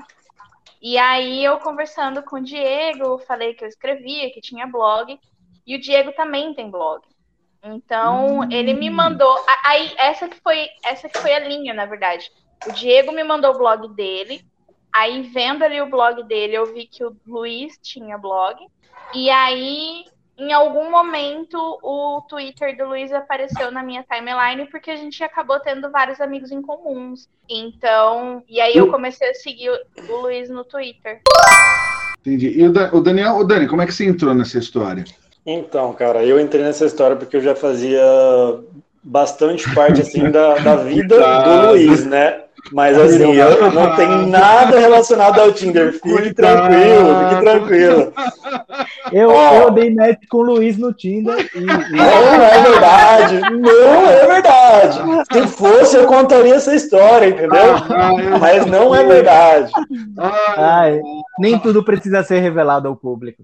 E 0.82 0.98
aí 0.98 1.44
eu 1.46 1.58
conversando 1.60 2.22
com 2.24 2.38
o 2.38 2.44
Diego, 2.44 3.18
falei 3.20 3.54
que 3.54 3.64
eu 3.64 3.68
escrevia, 3.70 4.32
que 4.32 4.42
tinha 4.42 4.68
blog, 4.68 5.18
e 5.66 5.76
o 5.76 5.80
Diego 5.80 6.12
também 6.12 6.54
tem 6.54 6.70
blog. 6.70 7.02
Então, 7.64 8.50
ele 8.52 8.74
me 8.74 8.90
mandou, 8.90 9.32
a- 9.48 9.70
aí 9.70 9.94
essa 9.98 10.28
que 10.28 10.40
foi, 10.42 10.68
essa 10.86 11.08
que 11.08 11.18
foi 11.20 11.34
a 11.34 11.40
linha, 11.40 11.74
na 11.74 11.86
verdade. 11.86 12.30
O 12.68 12.72
Diego 12.74 13.12
me 13.12 13.24
mandou 13.24 13.54
o 13.54 13.58
blog 13.58 13.88
dele, 13.96 14.44
Aí, 14.94 15.22
vendo 15.22 15.64
ali 15.64 15.80
o 15.80 15.90
blog 15.90 16.22
dele, 16.24 16.54
eu 16.54 16.74
vi 16.74 16.86
que 16.86 17.02
o 17.06 17.16
Luiz 17.26 17.80
tinha 17.82 18.18
blog. 18.18 18.58
E 19.14 19.30
aí, 19.30 20.04
em 20.38 20.52
algum 20.52 20.92
momento, 20.92 21.58
o 21.82 22.22
Twitter 22.28 22.76
do 22.76 22.84
Luiz 22.90 23.10
apareceu 23.14 23.72
na 23.72 23.82
minha 23.84 24.04
timeline, 24.04 24.66
porque 24.70 24.92
a 24.92 24.98
gente 24.98 25.24
acabou 25.24 25.62
tendo 25.62 25.90
vários 25.90 26.20
amigos 26.20 26.52
em 26.52 26.62
comuns. 26.62 27.30
Então, 27.50 28.44
e 28.50 28.60
aí 28.60 28.76
eu 28.76 28.92
comecei 28.92 29.30
a 29.30 29.34
seguir 29.34 29.70
o, 29.70 30.12
o 30.12 30.22
Luiz 30.24 30.50
no 30.50 30.66
Twitter. 30.66 31.22
Entendi. 32.20 32.60
E 32.60 32.68
o, 32.68 32.74
Da- 32.74 32.90
o 32.94 33.00
Daniel, 33.00 33.38
o 33.38 33.46
Dani, 33.46 33.70
como 33.70 33.82
é 33.82 33.86
que 33.86 33.94
você 33.94 34.06
entrou 34.06 34.34
nessa 34.34 34.58
história? 34.60 35.06
Então, 35.46 35.92
cara, 35.94 36.24
eu 36.24 36.40
entrei 36.40 36.64
nessa 36.64 36.86
história 36.86 37.16
porque 37.16 37.38
eu 37.38 37.42
já 37.42 37.56
fazia 37.56 38.02
bastante 39.04 39.74
parte, 39.74 40.02
assim, 40.02 40.30
da, 40.30 40.56
da 40.60 40.76
vida 40.76 41.16
Cuidado. 41.16 41.62
do 41.62 41.68
Luiz, 41.72 42.06
né? 42.06 42.42
Mas 42.72 42.98
assim, 42.98 43.34
eu 43.34 43.72
não 43.72 43.96
tenho 43.96 44.28
nada 44.28 44.78
relacionado 44.78 45.40
ao 45.40 45.52
Tinder. 45.52 45.94
Fique 45.94 46.34
tranquilo, 46.34 47.30
fique 47.30 47.42
tranquilo. 47.42 48.14
Eu, 49.12 49.30
oh. 49.30 49.56
eu 49.56 49.72
dei 49.72 49.94
match 49.94 50.20
com 50.30 50.38
o 50.38 50.42
Luiz 50.44 50.78
no 50.78 50.94
Tinder 50.94 51.50
e. 51.56 51.60
Não 51.60 52.44
é 52.44 52.62
verdade, 52.62 53.40
não 53.58 54.08
é 54.08 54.26
verdade. 54.28 55.00
Se 55.34 55.48
fosse, 55.48 55.98
eu 55.98 56.06
contaria 56.06 56.56
essa 56.56 56.76
história, 56.76 57.30
entendeu? 57.30 57.76
Ah, 57.90 58.38
Mas 58.40 58.66
não 58.68 58.94
é 58.94 59.04
verdade. 59.04 59.72
Ai, 60.56 61.02
nem 61.40 61.58
tudo 61.58 61.84
precisa 61.84 62.24
ser 62.24 62.40
revelado 62.40 62.88
ao 62.88 62.96
público. 62.96 63.44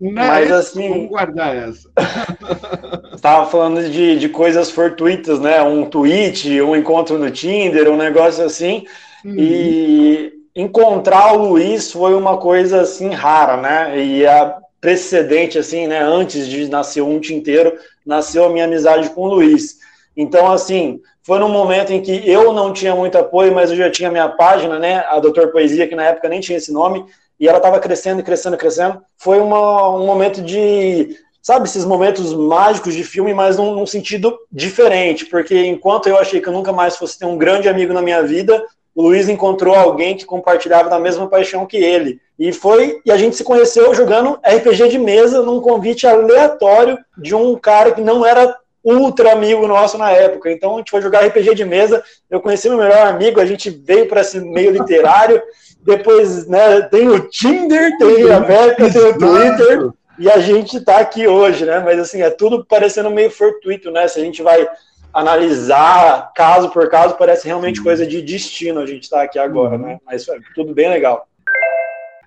Não, 0.00 0.12
Mas 0.12 0.50
assim. 0.50 0.88
Vamos 0.88 1.08
guardar 1.08 1.54
essa. 1.54 1.90
Estava 3.14 3.50
falando 3.50 3.86
de, 3.90 4.18
de 4.18 4.28
coisas 4.30 4.70
fortuitas, 4.70 5.38
né? 5.38 5.60
Um 5.62 5.84
tweet, 5.84 6.60
um 6.62 6.74
encontro 6.74 7.18
no 7.18 7.30
Tinder, 7.30 7.90
um 7.90 7.96
negócio 7.96 8.42
assim. 8.42 8.86
Uhum. 9.22 9.34
E 9.36 10.32
encontrar 10.56 11.34
o 11.34 11.48
Luiz 11.48 11.92
foi 11.92 12.14
uma 12.14 12.38
coisa 12.38 12.80
assim 12.80 13.10
rara, 13.10 13.58
né? 13.58 14.02
E 14.02 14.26
a 14.26 14.56
precedente, 14.80 15.58
assim, 15.58 15.86
né? 15.86 16.00
Antes 16.00 16.48
de 16.48 16.66
nascer 16.68 17.02
um 17.02 17.20
tinteiro, 17.20 17.76
nasceu 18.06 18.46
a 18.46 18.50
minha 18.50 18.64
amizade 18.64 19.10
com 19.10 19.22
o 19.22 19.34
Luiz. 19.34 19.78
Então, 20.16 20.50
assim, 20.50 20.98
foi 21.22 21.38
num 21.38 21.50
momento 21.50 21.92
em 21.92 22.00
que 22.00 22.22
eu 22.28 22.54
não 22.54 22.72
tinha 22.72 22.94
muito 22.94 23.18
apoio, 23.18 23.54
mas 23.54 23.70
eu 23.70 23.76
já 23.76 23.90
tinha 23.90 24.10
minha 24.10 24.28
página, 24.30 24.78
né? 24.78 25.04
A 25.08 25.20
Doutor 25.20 25.52
Poesia, 25.52 25.86
que 25.86 25.94
na 25.94 26.04
época 26.04 26.28
nem 26.28 26.40
tinha 26.40 26.56
esse 26.56 26.72
nome, 26.72 27.04
e 27.40 27.48
ela 27.48 27.56
estava 27.56 27.80
crescendo, 27.80 28.22
crescendo, 28.22 28.58
crescendo. 28.58 29.02
Foi 29.16 29.40
uma, 29.40 29.88
um 29.96 30.04
momento 30.04 30.42
de, 30.42 31.16
sabe, 31.42 31.66
esses 31.66 31.86
momentos 31.86 32.34
mágicos 32.34 32.94
de 32.94 33.02
filme, 33.02 33.32
mas 33.32 33.56
num, 33.56 33.74
num, 33.74 33.86
sentido 33.86 34.38
diferente, 34.52 35.24
porque 35.24 35.64
enquanto 35.64 36.06
eu 36.08 36.18
achei 36.18 36.40
que 36.40 36.48
eu 36.48 36.52
nunca 36.52 36.70
mais 36.70 36.98
fosse 36.98 37.18
ter 37.18 37.24
um 37.24 37.38
grande 37.38 37.66
amigo 37.66 37.94
na 37.94 38.02
minha 38.02 38.22
vida, 38.22 38.62
o 38.94 39.02
Luiz 39.02 39.28
encontrou 39.28 39.74
alguém 39.74 40.16
que 40.16 40.26
compartilhava 40.26 40.90
da 40.90 40.98
mesma 40.98 41.26
paixão 41.28 41.64
que 41.64 41.78
ele. 41.78 42.20
E 42.38 42.52
foi, 42.52 43.00
e 43.06 43.10
a 43.10 43.16
gente 43.16 43.36
se 43.36 43.44
conheceu 43.44 43.94
jogando 43.94 44.38
RPG 44.44 44.88
de 44.88 44.98
mesa 44.98 45.40
num 45.40 45.60
convite 45.60 46.06
aleatório 46.06 46.98
de 47.16 47.34
um 47.34 47.56
cara 47.56 47.92
que 47.92 48.02
não 48.02 48.26
era 48.26 48.54
ultra 48.84 49.32
amigo 49.32 49.66
nosso 49.66 49.98
na 49.98 50.10
época. 50.10 50.50
Então 50.50 50.74
a 50.74 50.78
gente 50.78 50.90
foi 50.90 51.02
jogar 51.02 51.26
RPG 51.26 51.54
de 51.54 51.64
mesa, 51.64 52.02
eu 52.30 52.40
conheci 52.40 52.68
meu 52.68 52.78
melhor 52.78 53.06
amigo, 53.06 53.40
a 53.40 53.46
gente 53.46 53.70
veio 53.70 54.06
para 54.06 54.20
esse 54.20 54.40
meio 54.40 54.70
literário 54.70 55.42
depois 55.82 56.46
né, 56.46 56.82
tem 56.82 57.08
o 57.08 57.28
Tinder, 57.28 57.96
tem 57.98 58.30
a 58.30 58.40
Beca, 58.40 58.90
tem 58.90 59.02
o 59.02 59.18
Twitter, 59.18 59.90
e 60.18 60.30
a 60.30 60.38
gente 60.38 60.76
está 60.76 60.98
aqui 60.98 61.26
hoje, 61.26 61.64
né? 61.64 61.80
Mas 61.80 61.98
assim, 61.98 62.20
é 62.20 62.30
tudo 62.30 62.64
parecendo 62.64 63.10
meio 63.10 63.30
fortuito, 63.30 63.90
né? 63.90 64.06
Se 64.06 64.20
a 64.20 64.24
gente 64.24 64.42
vai 64.42 64.68
analisar 65.12 66.30
caso 66.34 66.68
por 66.70 66.88
caso, 66.90 67.16
parece 67.16 67.46
realmente 67.46 67.82
coisa 67.82 68.06
de 68.06 68.20
destino 68.20 68.80
a 68.80 68.86
gente 68.86 69.04
estar 69.04 69.18
tá 69.18 69.22
aqui 69.22 69.38
agora, 69.38 69.78
né? 69.78 69.98
Mas 70.04 70.28
é 70.28 70.36
tudo 70.54 70.74
bem 70.74 70.90
legal. 70.90 71.26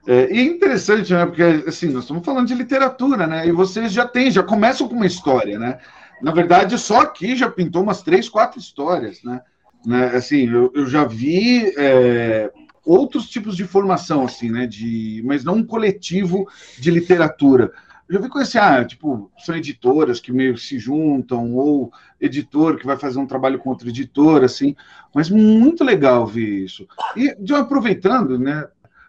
É, 0.07 0.27
e 0.31 0.41
interessante, 0.41 1.13
né? 1.13 1.25
Porque 1.25 1.43
assim, 1.67 1.89
nós 1.89 2.03
estamos 2.03 2.25
falando 2.25 2.47
de 2.47 2.55
literatura, 2.55 3.27
né? 3.27 3.47
E 3.47 3.51
vocês 3.51 3.93
já 3.93 4.07
têm, 4.07 4.31
já 4.31 4.41
começam 4.41 4.87
com 4.87 4.95
uma 4.95 5.05
história, 5.05 5.59
né? 5.59 5.77
Na 6.21 6.31
verdade, 6.31 6.77
só 6.77 7.01
aqui 7.01 7.35
já 7.35 7.49
pintou 7.49 7.83
umas 7.83 8.01
três, 8.01 8.29
quatro 8.29 8.59
histórias, 8.59 9.23
né? 9.23 9.41
né? 9.85 10.07
Assim, 10.15 10.49
eu, 10.49 10.71
eu 10.73 10.85
já 10.87 11.05
vi 11.05 11.73
é, 11.77 12.51
outros 12.85 13.29
tipos 13.29 13.55
de 13.55 13.65
formação, 13.65 14.25
assim, 14.25 14.49
né? 14.49 14.65
De, 14.67 15.21
mas 15.25 15.43
não 15.43 15.55
um 15.55 15.65
coletivo 15.65 16.47
de 16.79 16.91
literatura. 16.91 17.71
Eu 18.07 18.15
já 18.15 18.21
vi 18.21 18.29
conhecer, 18.29 18.59
ah, 18.59 18.83
tipo, 18.83 19.31
são 19.37 19.55
editoras 19.55 20.19
que 20.19 20.31
meio 20.31 20.57
se 20.57 20.77
juntam, 20.77 21.55
ou 21.55 21.91
editor 22.19 22.77
que 22.77 22.85
vai 22.85 22.97
fazer 22.97 23.17
um 23.17 23.25
trabalho 23.25 23.57
com 23.57 23.69
outro 23.69 23.87
editor, 23.87 24.43
assim, 24.43 24.75
mas 25.15 25.29
muito 25.29 25.83
legal 25.83 26.27
ver 26.27 26.63
isso. 26.65 26.85
E, 27.15 27.33
de 27.35 27.53
aproveitando, 27.53 28.37
né, 28.37 28.67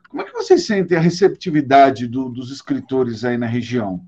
como 0.08 0.22
é 0.22 0.24
que 0.24 0.32
vocês 0.32 0.64
sentem 0.64 0.96
a 0.96 1.00
receptividade 1.00 2.06
do, 2.06 2.28
dos 2.28 2.52
escritores 2.52 3.24
aí 3.24 3.36
na 3.36 3.46
região? 3.46 4.00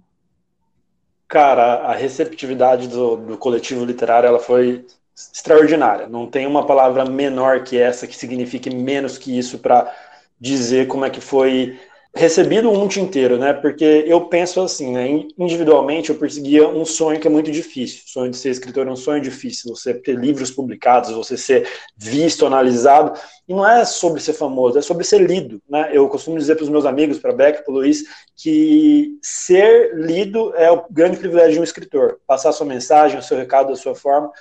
Cara, 1.29 1.87
a 1.89 1.93
receptividade 1.95 2.89
do, 2.89 3.17
do 3.17 3.39
coletivo 3.39 3.85
literário, 3.85 4.29
ela 4.29 4.39
foi 4.39 4.87
extraordinária. 5.15 6.07
Não 6.09 6.31
tem 6.31 6.47
uma 6.47 6.67
palavra 6.67 7.05
menor 7.05 7.65
que 7.65 7.79
essa 7.79 8.07
que 8.07 8.17
signifique 8.17 8.71
menos 8.71 9.19
que 9.19 9.37
isso 9.37 9.59
para 9.59 9.93
dizer 10.41 10.87
como 10.87 11.05
é 11.05 11.11
que 11.11 11.21
foi 11.21 11.81
recebido 12.17 12.71
um 12.71 12.75
monte 12.75 12.99
inteiro, 12.99 13.39
né? 13.39 13.53
Porque 13.53 14.05
eu 14.07 14.23
penso 14.23 14.61
assim, 14.61 14.93
né? 14.93 15.25
Individualmente 15.39 16.11
eu 16.11 16.17
perseguia 16.17 16.67
um 16.67 16.85
sonho 16.85 17.21
que 17.21 17.27
é 17.27 17.31
muito 17.31 17.53
difícil. 17.53 18.03
O 18.07 18.11
sonho 18.11 18.31
de 18.31 18.37
ser 18.39 18.51
escritor 18.51 18.87
é 18.87 18.91
um 18.91 18.97
sonho 18.97 19.21
difícil. 19.21 19.75
Você 19.75 19.93
ter 19.93 20.17
livros 20.17 20.51
publicados, 20.51 21.11
você 21.11 21.37
ser 21.37 21.69
visto, 21.97 22.47
analisado. 22.47 23.19
E 23.47 23.53
não 23.53 23.69
é 23.69 23.85
sobre 23.85 24.21
ser 24.21 24.33
famoso, 24.33 24.79
é 24.79 24.83
sobre 24.83 25.05
ser 25.05 25.21
lido, 25.21 25.61
né? 25.69 25.91
Eu 25.93 26.09
costumo 26.09 26.39
dizer 26.39 26.57
para 26.57 26.65
os 26.65 26.71
meus 26.71 26.87
amigos, 26.87 27.19
para 27.19 27.33
Beck, 27.33 27.65
para 27.65 27.75
Luiz, 27.75 28.05
que 28.35 29.19
ser 29.23 29.95
lido 29.95 30.55
é 30.57 30.71
o 30.71 30.85
grande 30.91 31.19
privilégio 31.19 31.53
de 31.53 31.61
um 31.61 31.65
escritor. 31.65 32.19
Passar 32.27 32.49
a 32.49 32.53
sua 32.53 32.67
mensagem, 32.67 33.19
o 33.19 33.23
seu 33.23 33.37
recado 33.37 33.69
da 33.69 33.77
sua 33.77 33.95
forma 33.95 34.33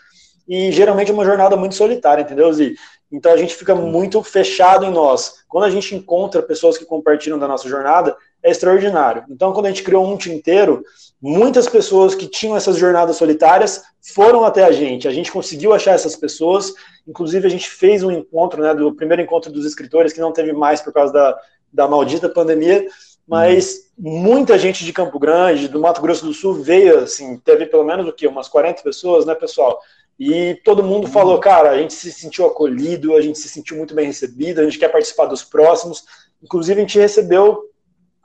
e 0.47 0.71
geralmente 0.71 1.09
é 1.09 1.13
uma 1.13 1.25
jornada 1.25 1.57
muito 1.57 1.75
solitária, 1.75 2.21
entendeu, 2.21 2.51
Zi? 2.53 2.75
Então 3.15 3.31
a 3.31 3.37
gente 3.37 3.55
fica 3.55 3.73
muito 3.73 4.21
fechado 4.21 4.85
em 4.85 4.91
nós. 4.91 5.45
Quando 5.47 5.63
a 5.63 5.69
gente 5.69 5.95
encontra 5.95 6.41
pessoas 6.41 6.77
que 6.77 6.83
compartilham 6.83 7.39
da 7.39 7.47
nossa 7.47 7.67
jornada, 7.69 8.15
é 8.43 8.51
extraordinário. 8.51 9.23
Então, 9.29 9.53
quando 9.53 9.67
a 9.67 9.69
gente 9.69 9.83
criou 9.83 10.05
um 10.05 10.17
inteiro, 10.27 10.83
muitas 11.21 11.67
pessoas 11.67 12.13
que 12.13 12.27
tinham 12.27 12.57
essas 12.57 12.77
jornadas 12.77 13.15
solitárias 13.15 13.83
foram 14.13 14.43
até 14.43 14.65
a 14.65 14.71
gente. 14.71 15.07
A 15.07 15.11
gente 15.11 15.31
conseguiu 15.31 15.73
achar 15.73 15.93
essas 15.93 16.15
pessoas. 16.15 16.73
Inclusive, 17.07 17.47
a 17.47 17.49
gente 17.49 17.69
fez 17.69 18.03
um 18.03 18.11
encontro, 18.11 18.61
né, 18.61 18.75
do 18.75 18.93
primeiro 18.93 19.23
encontro 19.23 19.51
dos 19.51 19.65
escritores, 19.65 20.11
que 20.11 20.19
não 20.19 20.33
teve 20.33 20.51
mais 20.51 20.81
por 20.81 20.91
causa 20.91 21.13
da, 21.13 21.39
da 21.71 21.87
maldita 21.87 22.27
pandemia. 22.27 22.85
Mas 23.27 23.89
muita 23.97 24.59
gente 24.59 24.85
de 24.85 24.93
Campo 24.93 25.17
Grande, 25.17 25.67
do 25.67 25.79
Mato 25.79 26.01
Grosso 26.01 26.25
do 26.25 26.33
Sul 26.33 26.53
veio, 26.55 26.99
assim, 26.99 27.37
teve 27.39 27.65
pelo 27.65 27.83
menos 27.83 28.07
o 28.07 28.13
quê? 28.13 28.27
Umas 28.27 28.47
40 28.47 28.83
pessoas, 28.83 29.25
né, 29.25 29.33
pessoal? 29.33 29.79
E 30.19 30.55
todo 30.63 30.83
mundo 30.83 31.07
falou, 31.07 31.39
cara, 31.39 31.71
a 31.71 31.77
gente 31.77 31.93
se 31.93 32.11
sentiu 32.11 32.45
acolhido, 32.45 33.15
a 33.15 33.21
gente 33.21 33.37
se 33.37 33.49
sentiu 33.49 33.75
muito 33.77 33.93
bem 33.93 34.07
recebido, 34.07 34.61
a 34.61 34.63
gente 34.63 34.79
quer 34.79 34.89
participar 34.89 35.25
dos 35.25 35.43
próximos. 35.43 36.05
Inclusive, 36.41 36.79
a 36.79 36.83
gente 36.83 36.99
recebeu 36.99 37.69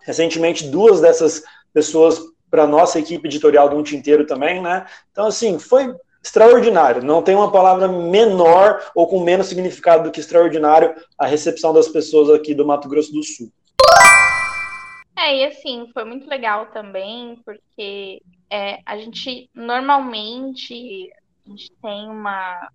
recentemente 0.02 0.68
duas 0.68 1.00
dessas 1.00 1.42
pessoas 1.72 2.20
para 2.50 2.66
nossa 2.66 2.98
equipe 2.98 3.26
editorial 3.26 3.68
do 3.68 3.76
Um 3.76 3.82
Tinteiro 3.82 4.26
também, 4.26 4.60
né? 4.62 4.86
Então, 5.10 5.26
assim, 5.26 5.58
foi 5.58 5.94
extraordinário. 6.22 7.02
Não 7.02 7.22
tem 7.22 7.34
uma 7.34 7.50
palavra 7.50 7.88
menor 7.88 8.90
ou 8.94 9.06
com 9.06 9.20
menos 9.20 9.46
significado 9.46 10.04
do 10.04 10.10
que 10.10 10.20
extraordinário 10.20 10.94
a 11.18 11.26
recepção 11.26 11.72
das 11.72 11.88
pessoas 11.88 12.30
aqui 12.30 12.54
do 12.54 12.66
Mato 12.66 12.88
Grosso 12.88 13.12
do 13.12 13.22
Sul. 13.22 13.50
É, 15.18 15.36
e 15.36 15.44
assim, 15.44 15.86
foi 15.92 16.04
muito 16.04 16.28
legal 16.28 16.66
também, 16.66 17.38
porque 17.44 18.22
é, 18.50 18.80
a 18.86 18.96
gente 18.96 19.50
normalmente 19.54 21.10
a 21.50 21.56
gente 21.56 21.72
tem 21.82 22.08
uma 22.08 22.70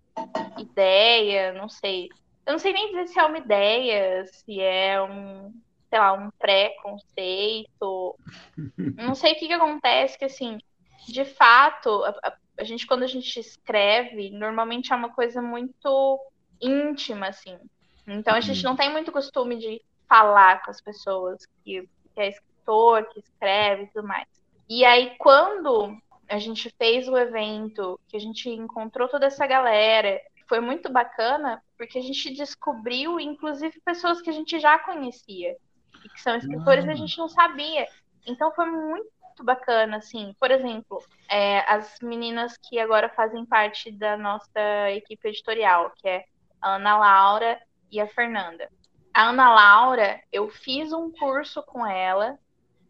ideia, 0.57 1.53
não 1.53 1.69
sei. 1.69 2.09
Eu 2.45 2.53
não 2.53 2.59
sei 2.59 2.73
nem 2.73 2.87
dizer 2.89 3.07
se 3.07 3.19
é 3.19 3.25
uma 3.25 3.37
ideia, 3.37 4.25
se 4.27 4.59
é 4.59 5.01
um, 5.01 5.53
sei 5.89 5.99
lá, 5.99 6.11
um 6.13 6.29
pré-conceito. 6.31 8.15
Não 8.97 9.15
sei 9.15 9.31
o 9.31 9.35
que, 9.35 9.47
que 9.47 9.53
acontece, 9.53 10.17
que 10.17 10.25
assim, 10.25 10.59
de 11.07 11.25
fato, 11.25 12.03
a, 12.03 12.37
a, 12.59 12.63
gente, 12.63 12.85
quando 12.85 13.03
a 13.03 13.07
gente 13.07 13.39
escreve, 13.39 14.29
normalmente 14.29 14.93
é 14.93 14.95
uma 14.95 15.09
coisa 15.09 15.41
muito 15.41 16.19
íntima, 16.61 17.29
assim. 17.29 17.57
Então 18.05 18.35
a 18.35 18.41
gente 18.41 18.63
uhum. 18.63 18.71
não 18.71 18.77
tem 18.77 18.91
muito 18.91 19.11
costume 19.11 19.57
de 19.57 19.81
falar 20.07 20.63
com 20.63 20.69
as 20.69 20.81
pessoas 20.81 21.45
que, 21.63 21.87
que 22.13 22.19
é 22.19 22.29
escritor, 22.29 23.05
que 23.09 23.19
escreve 23.19 23.83
e 23.83 23.87
tudo 23.87 24.07
mais. 24.07 24.27
E 24.67 24.83
aí, 24.83 25.15
quando 25.17 25.97
a 26.29 26.39
gente 26.39 26.73
fez 26.77 27.07
o 27.07 27.17
evento, 27.17 27.99
que 28.07 28.17
a 28.17 28.19
gente 28.19 28.49
encontrou 28.49 29.07
toda 29.07 29.27
essa 29.27 29.45
galera. 29.45 30.19
Foi 30.47 30.59
muito 30.59 30.91
bacana, 30.91 31.61
porque 31.77 31.97
a 31.97 32.01
gente 32.01 32.33
descobriu, 32.33 33.19
inclusive, 33.19 33.81
pessoas 33.81 34.21
que 34.21 34.29
a 34.29 34.33
gente 34.33 34.59
já 34.59 34.77
conhecia, 34.79 35.55
e 36.03 36.09
que 36.09 36.21
são 36.21 36.35
escritores 36.35 36.85
e 36.85 36.89
a 36.89 36.91
ah. 36.91 36.95
gente 36.95 37.17
não 37.17 37.27
sabia. 37.27 37.87
Então 38.25 38.51
foi 38.53 38.65
muito 38.65 39.43
bacana, 39.43 39.97
assim. 39.97 40.35
Por 40.39 40.51
exemplo, 40.51 41.03
é, 41.29 41.59
as 41.71 41.99
meninas 42.01 42.57
que 42.57 42.79
agora 42.79 43.09
fazem 43.09 43.45
parte 43.45 43.91
da 43.91 44.17
nossa 44.17 44.91
equipe 44.91 45.27
editorial, 45.27 45.91
que 45.95 46.07
é 46.07 46.25
a 46.61 46.75
Ana 46.75 46.97
Laura 46.97 47.61
e 47.91 47.99
a 47.99 48.07
Fernanda. 48.07 48.69
A 49.13 49.29
Ana 49.29 49.53
Laura, 49.53 50.21
eu 50.31 50.49
fiz 50.49 50.91
um 50.91 51.11
curso 51.11 51.63
com 51.63 51.85
ela 51.85 52.37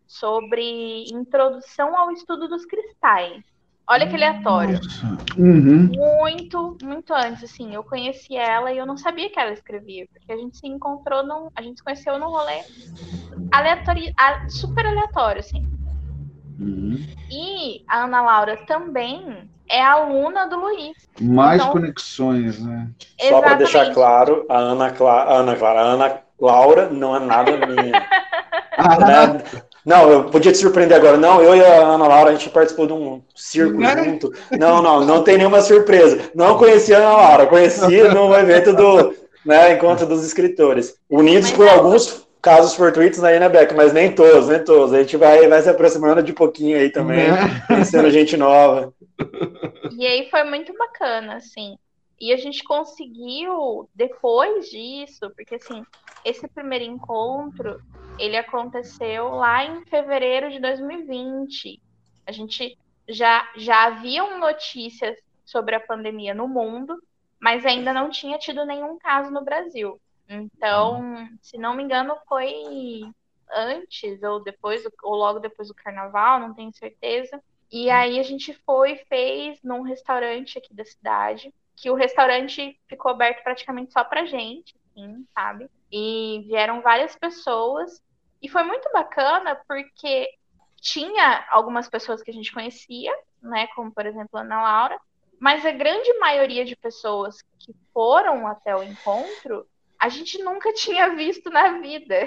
sobre 0.08 1.06
introdução 1.12 1.98
ao 1.98 2.12
estudo 2.12 2.48
dos 2.48 2.66
cristais. 2.66 3.44
Olha 3.88 4.08
que 4.08 4.16
aleatório. 4.16 4.80
Uhum. 5.38 5.92
Muito, 5.94 6.78
muito 6.82 7.14
antes, 7.14 7.44
assim, 7.44 7.74
eu 7.74 7.84
conheci 7.84 8.36
ela 8.36 8.72
e 8.72 8.78
eu 8.80 8.86
não 8.86 8.98
sabia 8.98 9.30
que 9.30 9.40
ela 9.40 9.52
escrevia, 9.52 10.08
porque 10.12 10.32
a 10.32 10.38
gente 10.38 10.58
se 10.58 10.68
encontrou 10.68 11.24
num. 11.24 11.50
A 11.56 11.62
gente 11.62 11.78
se 11.78 11.84
conheceu 11.84 12.18
num 12.18 12.30
rolê 12.30 12.64
aleatório, 13.52 14.12
super 14.50 14.88
aleatório, 14.88 15.40
assim. 15.40 15.68
Uhum. 16.60 16.98
E 17.30 17.84
a 17.88 18.06
Ana 18.06 18.22
Laura 18.22 18.58
também 18.66 19.48
é 19.70 19.82
aluna 19.82 20.48
do 20.48 20.60
Luiz. 20.60 20.96
Mais 21.22 21.62
então, 21.62 21.74
conexões, 21.74 22.60
né? 22.60 22.90
Só 23.20 23.42
para 23.42 23.56
deixar 23.56 23.94
claro, 23.94 24.46
a 24.50 24.58
Ana, 24.58 24.92
Cla 24.92 25.24
a 25.24 25.34
Ana 25.38 25.56
Clara, 25.56 25.80
a 25.82 25.84
Ana 25.84 26.22
Laura 26.40 26.90
não 26.90 27.16
é 27.16 27.20
nada 27.20 27.68
minha. 27.68 28.08
ah, 28.78 28.98
né? 29.34 29.44
Não, 29.86 30.10
eu 30.10 30.24
podia 30.26 30.52
te 30.52 30.58
surpreender 30.58 30.98
agora. 30.98 31.16
Não, 31.16 31.42
eu 31.42 31.56
e 31.56 31.64
a 31.64 31.84
Ana 31.84 32.08
Laura, 32.08 32.32
a 32.32 32.34
gente 32.34 32.50
participou 32.50 32.88
de 32.88 32.94
um 32.94 33.22
circo 33.36 33.80
né? 33.80 34.04
junto. 34.04 34.34
Não, 34.52 34.82
não, 34.82 35.06
não 35.06 35.24
tem 35.24 35.38
nenhuma 35.38 35.62
surpresa. 35.62 36.32
Não 36.34 36.58
conheci 36.58 36.94
a 36.94 36.98
Ana 36.98 37.18
Laura, 37.18 37.46
conheci 37.48 38.02
no 38.10 38.34
evento 38.36 38.74
do 38.74 39.14
né, 39.46 39.74
Encontro 39.74 40.08
dos 40.08 40.26
Escritores. 40.26 40.96
Unidos 41.10 41.52
por 41.52 41.68
é... 41.68 41.70
alguns 41.70 42.26
casos 42.42 42.76
fortuitos 42.76 43.24
aí, 43.24 43.40
né, 43.40 43.48
Beck? 43.48 43.74
Mas 43.76 43.94
nem 43.94 44.12
todos, 44.12 44.48
nem 44.48 44.64
todos. 44.64 44.94
A 44.94 45.00
gente 45.00 45.18
vai, 45.18 45.48
vai 45.48 45.62
se 45.62 45.70
aproximando 45.70 46.24
de 46.24 46.34
pouquinho 46.34 46.78
aí 46.78 46.90
também, 46.90 47.28
conhecendo 47.68 48.10
gente 48.10 48.36
nova. 48.38 48.94
E 49.98 50.06
aí 50.06 50.30
foi 50.30 50.44
muito 50.44 50.74
bacana, 50.74 51.36
assim. 51.36 51.76
E 52.20 52.32
a 52.32 52.38
gente 52.38 52.64
conseguiu, 52.64 53.90
depois 53.94 54.70
disso, 54.70 55.30
porque 55.36 55.56
assim, 55.56 55.84
esse 56.26 56.48
primeiro 56.48 56.84
encontro, 56.84 57.80
ele 58.20 58.36
aconteceu 58.36 59.30
lá 59.30 59.64
em 59.64 59.86
fevereiro 59.86 60.50
de 60.50 60.60
2020. 60.60 61.80
A 62.26 62.32
gente 62.32 62.78
já, 63.08 63.48
já 63.56 63.86
haviam 63.86 64.40
notícias 64.40 65.16
sobre 65.46 65.76
a 65.76 65.80
pandemia 65.80 66.34
no 66.34 66.48
mundo, 66.48 66.98
mas 67.40 67.64
ainda 67.64 67.94
não 67.94 68.10
tinha 68.10 68.40
tido 68.40 68.66
nenhum 68.66 68.98
caso 68.98 69.30
no 69.30 69.44
Brasil. 69.44 70.02
Então, 70.28 71.30
se 71.42 71.58
não 71.58 71.76
me 71.76 71.84
engano, 71.84 72.16
foi 72.28 73.04
antes 73.54 74.24
ou 74.24 74.44
depois, 74.44 74.84
ou 75.04 75.16
logo 75.16 75.40
depois 75.40 75.68
do 75.68 75.76
carnaval, 75.76 76.40
não 76.40 76.56
tenho 76.56 76.74
certeza. 76.74 77.40
E 77.72 77.92
aí 77.92 78.20
a 78.20 78.24
gente 78.24 78.54
foi 78.66 78.96
fez 79.08 79.60
num 79.64 79.82
restaurante 79.82 80.58
aqui 80.58 80.74
da 80.74 80.84
cidade 80.84 81.54
que 81.76 81.90
o 81.92 81.96
restaurante 81.96 82.80
ficou 82.88 83.12
aberto 83.12 83.44
praticamente 83.44 83.92
só 83.92 84.04
pra 84.04 84.26
gente, 84.26 84.76
assim, 84.90 85.26
sabe? 85.34 85.70
E 85.98 86.44
vieram 86.46 86.82
várias 86.82 87.16
pessoas. 87.16 88.04
E 88.42 88.50
foi 88.50 88.64
muito 88.64 88.92
bacana 88.92 89.58
porque 89.66 90.30
tinha 90.82 91.48
algumas 91.50 91.88
pessoas 91.88 92.22
que 92.22 92.30
a 92.30 92.34
gente 92.34 92.52
conhecia, 92.52 93.18
né? 93.42 93.68
Como, 93.68 93.94
por 93.94 94.06
exemplo, 94.06 94.38
a 94.38 94.42
Ana 94.42 94.62
Laura. 94.62 95.00
Mas 95.40 95.66
a 95.66 95.72
grande 95.72 96.12
maioria 96.20 96.66
de 96.66 96.76
pessoas 96.76 97.42
que 97.60 97.74
foram 97.94 98.46
até 98.46 98.76
o 98.76 98.84
encontro, 98.84 99.66
a 99.98 100.10
gente 100.10 100.38
nunca 100.44 100.74
tinha 100.76 101.16
visto 101.16 101.50
na 101.50 101.80
vida. 101.80 102.26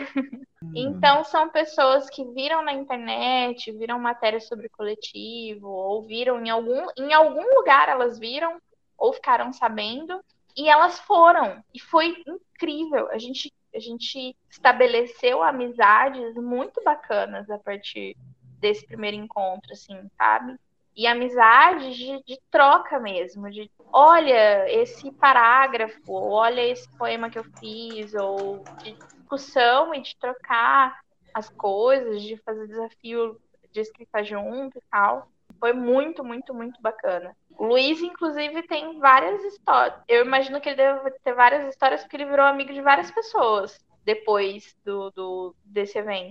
Hum. 0.63 0.73
Então, 0.75 1.23
são 1.25 1.51
pessoas 1.51 2.09
que 2.09 2.25
viram 2.25 2.63
na 2.63 2.73
internet, 2.73 3.71
viram 3.73 3.99
matérias 3.99 4.49
sobre 4.49 4.71
coletivo, 4.71 5.69
ou 5.69 6.03
viram 6.03 6.43
em 6.43 6.49
algum, 6.49 6.87
em 6.97 7.13
algum 7.13 7.55
lugar 7.55 7.91
elas 7.91 8.19
viram, 8.19 8.59
ou 8.97 9.13
ficaram 9.13 9.53
sabendo, 9.53 10.25
e 10.57 10.69
elas 10.69 10.99
foram. 11.01 11.63
E 11.73 11.79
foi 11.79 12.17
incrível. 12.27 13.09
A 13.11 13.19
gente, 13.19 13.53
a 13.75 13.79
gente 13.79 14.37
estabeleceu 14.51 15.43
amizades 15.43 16.35
muito 16.35 16.83
bacanas 16.83 17.49
a 17.51 17.59
partir 17.59 18.17
desse 18.61 18.87
primeiro 18.87 19.17
encontro, 19.17 19.73
assim, 19.73 20.09
sabe? 20.17 20.57
E 20.97 21.07
amizades 21.07 21.97
de, 21.97 22.23
de 22.25 22.41
troca 22.51 22.99
mesmo, 22.99 23.49
de 23.51 23.71
olha 23.93 24.69
esse 24.69 25.13
parágrafo, 25.13 26.13
olha 26.13 26.61
esse 26.67 26.89
poema 26.97 27.31
que 27.31 27.39
eu 27.39 27.45
fiz, 27.61 28.15
ou 28.15 28.65
de 28.83 28.93
discussão 28.93 29.95
e 29.95 30.03
de 30.03 30.17
trocar 30.17 30.99
as 31.33 31.49
coisas, 31.51 32.23
de 32.23 32.37
fazer 32.39 32.67
desafio 32.67 33.41
de 33.71 33.81
escrita 33.81 34.25
junto 34.25 34.79
e 34.79 34.83
tal. 34.91 35.29
Foi 35.61 35.73
muito, 35.73 36.25
muito, 36.25 36.53
muito 36.53 36.81
bacana. 36.81 37.37
Luiz, 37.59 38.01
inclusive, 38.01 38.63
tem 38.63 39.01
várias 39.01 39.43
histórias. 39.43 39.99
Eu 40.07 40.25
imagino 40.25 40.61
que 40.61 40.69
ele 40.69 40.77
deve 40.77 41.11
ter 41.25 41.35
várias 41.35 41.69
histórias 41.69 42.03
porque 42.03 42.17
ele 42.17 42.27
virou 42.27 42.47
amigo 42.47 42.73
de 42.73 42.81
várias 42.81 43.11
pessoas 43.11 43.77
depois 44.05 44.77
do, 44.85 45.11
do 45.11 45.55
desse 45.65 45.99
evento. 45.99 46.29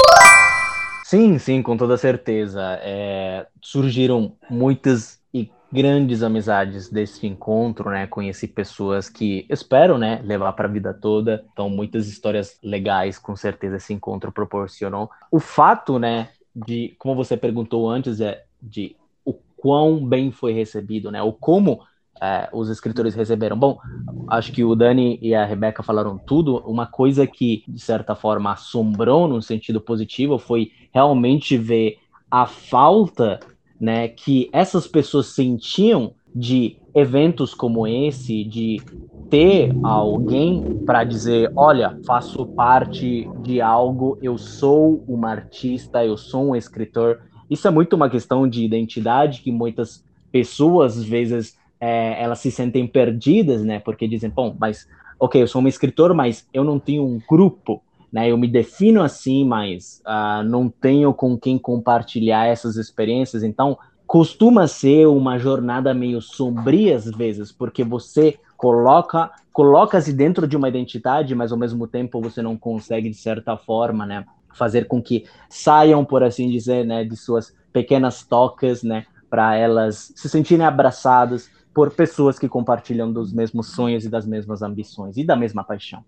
Sim, 1.03 1.37
sim, 1.37 1.61
com 1.61 1.75
toda 1.75 1.97
certeza. 1.97 2.79
É, 2.81 3.45
surgiram 3.61 4.37
muitas 4.49 5.21
e 5.33 5.51
grandes 5.71 6.23
amizades 6.23 6.89
desse 6.89 7.27
encontro, 7.27 7.89
né? 7.89 8.07
Conheci 8.07 8.47
pessoas 8.47 9.09
que 9.09 9.45
espero, 9.49 9.97
né, 9.97 10.21
levar 10.23 10.53
para 10.53 10.67
a 10.67 10.71
vida 10.71 10.93
toda. 10.93 11.45
Então, 11.51 11.69
muitas 11.69 12.07
histórias 12.07 12.57
legais, 12.63 13.19
com 13.19 13.35
certeza 13.35 13.75
esse 13.75 13.93
encontro 13.93 14.31
proporcionou. 14.31 15.09
O 15.29 15.41
fato, 15.41 15.99
né, 15.99 16.29
de 16.55 16.95
como 16.97 17.15
você 17.15 17.35
perguntou 17.35 17.89
antes, 17.89 18.21
é 18.21 18.45
de 18.61 18.95
quão 19.57 20.05
bem 20.05 20.31
foi 20.31 20.53
recebido, 20.53 21.11
né? 21.11 21.21
Ou 21.21 21.33
como 21.33 21.81
é, 22.21 22.49
os 22.53 22.69
escritores 22.69 23.15
receberam. 23.15 23.57
Bom, 23.57 23.79
acho 24.27 24.51
que 24.51 24.63
o 24.63 24.75
Dani 24.75 25.19
e 25.21 25.35
a 25.35 25.45
Rebeca 25.45 25.83
falaram 25.83 26.17
tudo. 26.17 26.57
Uma 26.59 26.85
coisa 26.85 27.27
que, 27.27 27.63
de 27.67 27.79
certa 27.79 28.15
forma, 28.15 28.51
assombrou 28.51 29.27
no 29.27 29.41
sentido 29.41 29.81
positivo 29.81 30.37
foi 30.37 30.71
realmente 30.93 31.57
ver 31.57 31.97
a 32.29 32.45
falta 32.45 33.39
né, 33.79 34.07
que 34.07 34.49
essas 34.51 34.87
pessoas 34.87 35.27
sentiam 35.27 36.13
de 36.33 36.77
eventos 36.93 37.53
como 37.53 37.87
esse, 37.87 38.43
de 38.43 38.81
ter 39.29 39.75
alguém 39.83 40.83
para 40.85 41.03
dizer, 41.03 41.51
olha, 41.55 41.99
faço 42.05 42.45
parte 42.45 43.29
de 43.41 43.61
algo, 43.61 44.17
eu 44.21 44.37
sou 44.37 45.03
uma 45.07 45.29
artista, 45.29 46.03
eu 46.05 46.17
sou 46.17 46.49
um 46.49 46.55
escritor, 46.55 47.19
isso 47.49 47.67
é 47.67 47.71
muito 47.71 47.95
uma 47.95 48.09
questão 48.09 48.47
de 48.47 48.63
identidade 48.63 49.41
que 49.41 49.51
muitas 49.51 50.03
pessoas, 50.31 50.97
às 50.97 51.05
vezes, 51.05 51.57
é, 51.79 52.21
elas 52.21 52.39
se 52.39 52.51
sentem 52.51 52.87
perdidas, 52.87 53.63
né? 53.63 53.79
Porque 53.79 54.07
dizem, 54.07 54.29
bom, 54.29 54.55
mas, 54.59 54.87
ok, 55.19 55.41
eu 55.41 55.47
sou 55.47 55.61
um 55.61 55.67
escritor, 55.67 56.13
mas 56.13 56.47
eu 56.53 56.63
não 56.63 56.79
tenho 56.79 57.03
um 57.03 57.19
grupo, 57.27 57.81
né? 58.11 58.29
Eu 58.29 58.37
me 58.37 58.47
defino 58.47 59.01
assim, 59.01 59.45
mas 59.45 60.01
uh, 60.05 60.43
não 60.43 60.69
tenho 60.69 61.13
com 61.13 61.37
quem 61.37 61.57
compartilhar 61.57 62.47
essas 62.47 62.75
experiências. 62.75 63.43
Então, 63.43 63.77
costuma 64.05 64.67
ser 64.67 65.07
uma 65.07 65.37
jornada 65.37 65.93
meio 65.93 66.21
sombria 66.21 66.95
às 66.95 67.05
vezes, 67.05 67.51
porque 67.51 67.83
você 67.83 68.39
coloca 68.55 69.31
coloca-se 69.51 70.13
dentro 70.13 70.47
de 70.47 70.55
uma 70.55 70.69
identidade, 70.69 71.33
mas 71.33 71.51
ao 71.51 71.57
mesmo 71.57 71.87
tempo 71.87 72.21
você 72.21 72.43
não 72.43 72.55
consegue 72.55 73.09
de 73.09 73.15
certa 73.15 73.57
forma, 73.57 74.05
né, 74.05 74.23
fazer 74.57 74.87
com 74.87 75.01
que 75.01 75.25
saiam, 75.49 76.03
por 76.03 76.23
assim 76.23 76.49
dizer, 76.49 76.85
né, 76.85 77.03
de 77.03 77.15
suas 77.15 77.55
pequenas 77.71 78.23
tocas, 78.23 78.83
né, 78.83 79.05
para 79.29 79.55
elas 79.55 80.11
se 80.15 80.27
sentirem 80.27 80.65
abraçadas 80.65 81.49
por 81.73 81.91
pessoas 81.91 82.39
que 82.39 82.49
compartilham 82.49 83.11
dos 83.11 83.31
mesmos 83.31 83.73
sonhos 83.73 84.03
e 84.03 84.09
das 84.09 84.25
mesmas 84.25 84.61
ambições 84.61 85.15
e 85.15 85.23
da 85.23 85.35
mesma 85.35 85.63
paixão. 85.63 86.03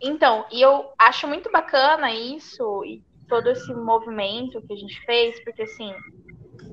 Então, 0.00 0.44
e 0.50 0.60
eu 0.60 0.86
acho 0.98 1.28
muito 1.28 1.50
bacana 1.52 2.12
isso 2.12 2.84
e 2.84 3.04
todo 3.28 3.48
esse 3.48 3.72
movimento 3.72 4.60
que 4.62 4.72
a 4.72 4.76
gente 4.76 5.00
fez, 5.06 5.42
porque 5.44 5.62
assim, 5.62 5.94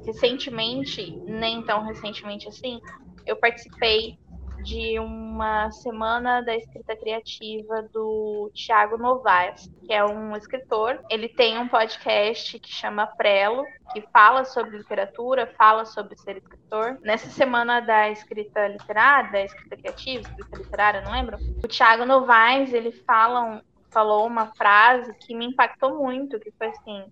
recentemente, 0.03 1.15
nem 1.25 1.61
tão 1.63 1.85
recentemente 1.85 2.47
assim, 2.47 2.81
eu 3.25 3.35
participei 3.35 4.17
de 4.63 4.99
uma 4.99 5.71
semana 5.71 6.41
da 6.41 6.55
escrita 6.55 6.95
criativa 6.95 7.81
do 7.93 8.51
Tiago 8.53 8.97
Novaes, 8.97 9.71
que 9.85 9.93
é 9.93 10.03
um 10.03 10.35
escritor. 10.35 10.99
Ele 11.09 11.29
tem 11.29 11.57
um 11.57 11.67
podcast 11.67 12.59
que 12.59 12.69
chama 12.69 13.07
Prelo, 13.07 13.63
que 13.93 14.01
fala 14.13 14.43
sobre 14.43 14.77
literatura, 14.77 15.53
fala 15.57 15.85
sobre 15.85 16.17
ser 16.17 16.37
escritor. 16.37 16.97
Nessa 17.01 17.29
semana 17.29 17.79
da 17.79 18.09
escrita 18.09 18.67
literária, 18.67 19.31
da 19.31 19.43
escrita 19.43 19.77
criativa, 19.77 20.29
escrita 20.29 20.57
literária, 20.57 21.01
não 21.01 21.11
lembro, 21.11 21.37
o 21.63 21.67
Tiago 21.67 22.05
Novaes, 22.05 22.73
ele 22.73 22.91
fala 22.91 23.43
um, 23.43 23.61
falou 23.89 24.25
uma 24.27 24.47
frase 24.55 25.13
que 25.15 25.35
me 25.35 25.45
impactou 25.45 25.97
muito, 25.97 26.39
que 26.39 26.51
foi 26.51 26.67
assim, 26.67 27.05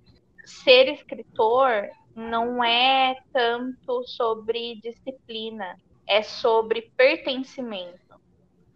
ser 0.45 0.89
escritor 0.89 1.89
não 2.17 2.63
é 2.63 3.15
tanto 3.31 4.03
sobre 4.07 4.79
disciplina, 4.81 5.77
é 6.07 6.21
sobre 6.23 6.91
pertencimento. 6.95 8.07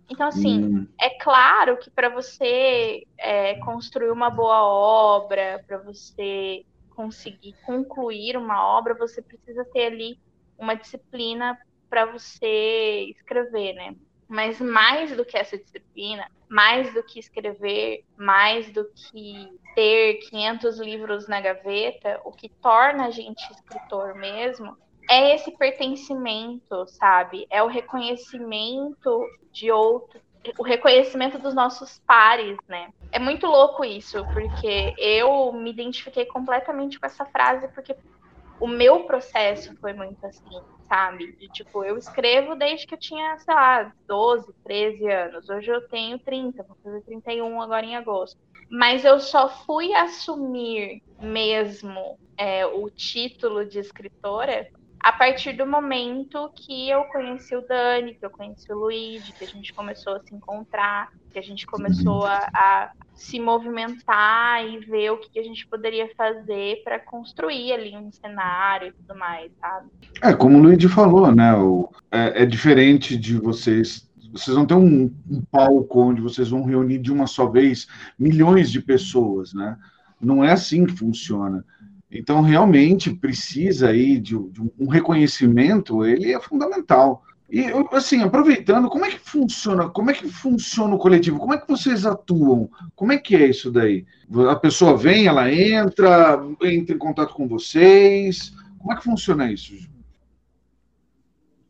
Então, 0.09 0.27
assim, 0.27 0.65
hum. 0.65 0.87
é 0.99 1.09
claro 1.11 1.77
que 1.77 1.89
para 1.89 2.09
você 2.09 3.07
é, 3.17 3.55
construir 3.59 4.11
uma 4.11 4.29
boa 4.29 4.61
obra, 4.61 5.63
para 5.65 5.77
você 5.77 6.65
conseguir 6.89 7.55
concluir 7.65 8.35
uma 8.35 8.61
obra, 8.77 8.93
você 8.93 9.21
precisa 9.21 9.63
ter 9.65 9.85
ali 9.85 10.19
uma 10.57 10.75
disciplina 10.75 11.57
para 11.89 12.05
você 12.05 13.05
escrever, 13.09 13.73
né? 13.73 13.95
Mas 14.27 14.59
mais 14.59 15.15
do 15.15 15.25
que 15.25 15.37
essa 15.37 15.57
disciplina, 15.57 16.29
mais 16.49 16.93
do 16.93 17.03
que 17.03 17.19
escrever, 17.19 18.03
mais 18.17 18.71
do 18.71 18.85
que 18.93 19.59
ter 19.75 20.15
500 20.29 20.79
livros 20.79 21.27
na 21.27 21.39
gaveta, 21.41 22.19
o 22.25 22.31
que 22.31 22.49
torna 22.49 23.07
a 23.07 23.11
gente 23.11 23.41
escritor 23.51 24.15
mesmo 24.15 24.77
é 25.11 25.35
esse 25.35 25.51
pertencimento, 25.57 26.87
sabe? 26.87 27.45
É 27.49 27.61
o 27.61 27.67
reconhecimento 27.67 29.27
de 29.51 29.69
outro, 29.69 30.21
o 30.57 30.63
reconhecimento 30.63 31.37
dos 31.37 31.53
nossos 31.53 31.99
pares, 32.07 32.57
né? 32.65 32.89
É 33.11 33.19
muito 33.19 33.45
louco 33.45 33.83
isso, 33.83 34.25
porque 34.33 34.95
eu 34.97 35.51
me 35.51 35.69
identifiquei 35.69 36.25
completamente 36.25 36.97
com 36.97 37.05
essa 37.05 37.25
frase, 37.25 37.67
porque 37.75 37.93
o 38.61 38.67
meu 38.67 39.03
processo 39.03 39.75
foi 39.81 39.91
muito 39.91 40.25
assim, 40.25 40.61
sabe? 40.87 41.35
E, 41.41 41.49
tipo, 41.49 41.83
eu 41.83 41.97
escrevo 41.97 42.55
desde 42.55 42.87
que 42.87 42.93
eu 42.93 42.99
tinha, 42.99 43.37
sei 43.39 43.53
lá, 43.53 43.91
12, 44.07 44.47
13 44.63 45.11
anos. 45.11 45.49
Hoje 45.49 45.71
eu 45.71 45.85
tenho 45.89 46.19
30, 46.19 46.63
vou 46.63 46.77
fazer 46.81 47.01
31 47.01 47.61
agora 47.61 47.85
em 47.85 47.97
agosto. 47.97 48.37
Mas 48.69 49.03
eu 49.03 49.19
só 49.19 49.49
fui 49.65 49.93
assumir 49.93 51.01
mesmo 51.19 52.17
é, 52.37 52.65
o 52.65 52.89
título 52.89 53.65
de 53.65 53.79
escritora 53.79 54.65
a 55.03 55.11
partir 55.11 55.53
do 55.53 55.65
momento 55.65 56.51
que 56.55 56.89
eu 56.89 57.03
conheci 57.05 57.55
o 57.55 57.61
Dani, 57.61 58.13
que 58.13 58.25
eu 58.25 58.29
conheci 58.29 58.71
o 58.71 58.77
Luigi, 58.77 59.31
que 59.33 59.43
a 59.43 59.47
gente 59.47 59.73
começou 59.73 60.15
a 60.15 60.19
se 60.19 60.33
encontrar, 60.33 61.11
que 61.31 61.39
a 61.39 61.41
gente 61.41 61.65
começou 61.65 62.25
a, 62.25 62.49
a 62.53 62.91
se 63.15 63.39
movimentar 63.39 64.65
e 64.65 64.79
ver 64.79 65.11
o 65.11 65.17
que 65.17 65.39
a 65.39 65.43
gente 65.43 65.65
poderia 65.67 66.09
fazer 66.15 66.83
para 66.83 66.99
construir 66.99 67.73
ali 67.73 67.97
um 67.97 68.11
cenário 68.11 68.89
e 68.89 68.91
tudo 68.91 69.17
mais, 69.17 69.51
sabe? 69.59 69.89
É, 70.21 70.33
como 70.33 70.57
o 70.57 70.61
Luigi 70.61 70.87
falou, 70.87 71.31
né? 71.31 71.53
O, 71.55 71.89
é, 72.11 72.43
é 72.43 72.45
diferente 72.45 73.17
de 73.17 73.37
vocês 73.37 74.09
vocês 74.31 74.55
vão 74.55 74.65
ter 74.65 74.75
um, 74.75 75.13
um, 75.29 75.41
palco 75.51 75.99
onde 75.99 76.21
vocês 76.21 76.49
vão 76.49 76.63
reunir 76.63 76.99
de 76.99 77.11
uma 77.11 77.27
só 77.27 77.47
vez 77.47 77.85
milhões 78.17 78.71
de 78.71 78.81
pessoas, 78.81 79.53
né? 79.53 79.77
Não 80.21 80.41
é 80.41 80.51
assim 80.51 80.85
que 80.85 80.95
funciona. 80.95 81.65
Então, 82.11 82.41
realmente 82.41 83.09
precisa 83.09 83.89
aí 83.89 84.19
de, 84.19 84.37
de 84.49 84.61
um 84.77 84.87
reconhecimento, 84.87 86.05
ele 86.05 86.33
é 86.33 86.39
fundamental. 86.41 87.23
E 87.49 87.65
assim, 87.91 88.21
aproveitando, 88.21 88.89
como 88.89 89.05
é 89.05 89.09
que 89.09 89.19
funciona? 89.19 89.89
Como 89.89 90.09
é 90.09 90.13
que 90.13 90.27
funciona 90.29 90.95
o 90.95 90.97
coletivo? 90.97 91.37
Como 91.37 91.53
é 91.53 91.57
que 91.57 91.67
vocês 91.67 92.05
atuam? 92.05 92.69
Como 92.95 93.11
é 93.11 93.17
que 93.17 93.35
é 93.35 93.47
isso 93.47 93.69
daí? 93.69 94.05
A 94.49 94.55
pessoa 94.55 94.95
vem, 94.95 95.27
ela 95.27 95.51
entra, 95.51 96.41
entra 96.63 96.95
em 96.95 96.97
contato 96.97 97.33
com 97.33 97.47
vocês. 97.47 98.53
Como 98.79 98.93
é 98.93 98.95
que 98.95 99.03
funciona 99.03 99.51
isso? 99.51 99.73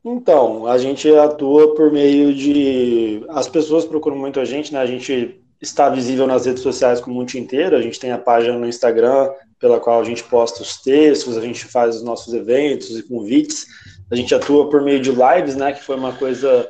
Então, 0.06 0.68
a 0.68 0.78
gente 0.78 1.08
atua 1.16 1.76
por 1.76 1.92
meio 1.92 2.34
de. 2.34 3.24
As 3.30 3.48
pessoas 3.48 3.86
procuram 3.86 4.18
muito 4.18 4.40
a 4.40 4.46
gente, 4.46 4.74
né? 4.74 4.80
A 4.80 4.86
gente 4.86 5.40
está 5.60 5.90
visível 5.90 6.26
nas 6.26 6.46
redes 6.46 6.62
sociais 6.62 7.00
como 7.00 7.16
o 7.16 7.20
mundo 7.20 7.36
inteiro. 7.36 7.76
A 7.76 7.82
gente 7.82 8.00
tem 8.00 8.12
a 8.12 8.18
página 8.20 8.58
no 8.58 8.68
Instagram, 8.68 9.30
pela 9.62 9.80
qual 9.80 10.02
a 10.02 10.04
gente 10.04 10.24
posta 10.24 10.64
os 10.64 10.82
textos, 10.82 11.38
a 11.38 11.42
gente 11.42 11.66
faz 11.66 11.98
os 11.98 12.04
nossos 12.04 12.34
eventos 12.34 12.98
e 12.98 13.04
convites. 13.04 13.68
A 14.10 14.16
gente 14.16 14.34
atua 14.34 14.70
por 14.70 14.82
meio 14.82 15.00
de 15.00 15.12
lives, 15.12 15.56
né, 15.56 15.72
que 15.72 15.84
foi 15.84 15.96
uma 15.96 16.12
coisa 16.14 16.70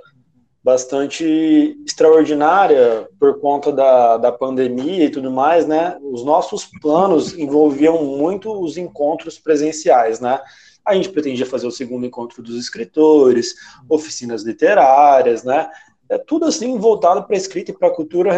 bastante 0.64 1.76
extraordinária 1.86 3.08
por 3.20 3.40
conta 3.40 3.72
da, 3.72 4.18
da 4.18 4.32
pandemia 4.32 5.06
e 5.06 5.10
tudo 5.10 5.32
mais, 5.32 5.66
né? 5.66 5.98
Os 6.04 6.24
nossos 6.24 6.68
planos 6.80 7.34
envolviam 7.36 8.04
muito 8.04 8.52
os 8.62 8.78
encontros 8.78 9.40
presenciais, 9.40 10.20
né? 10.20 10.40
A 10.86 10.94
gente 10.94 11.10
pretendia 11.10 11.48
fazer 11.48 11.66
o 11.66 11.72
segundo 11.72 12.06
encontro 12.06 12.44
dos 12.44 12.56
escritores, 12.56 13.56
oficinas 13.90 14.44
literárias, 14.44 15.44
né? 15.44 15.68
É 16.08 16.18
tudo 16.18 16.46
assim 16.46 16.78
voltado 16.78 17.24
para 17.24 17.36
a 17.36 17.38
escrita 17.38 17.72
e 17.72 17.74
para 17.74 17.88
a 17.88 17.96
cultura, 17.96 18.32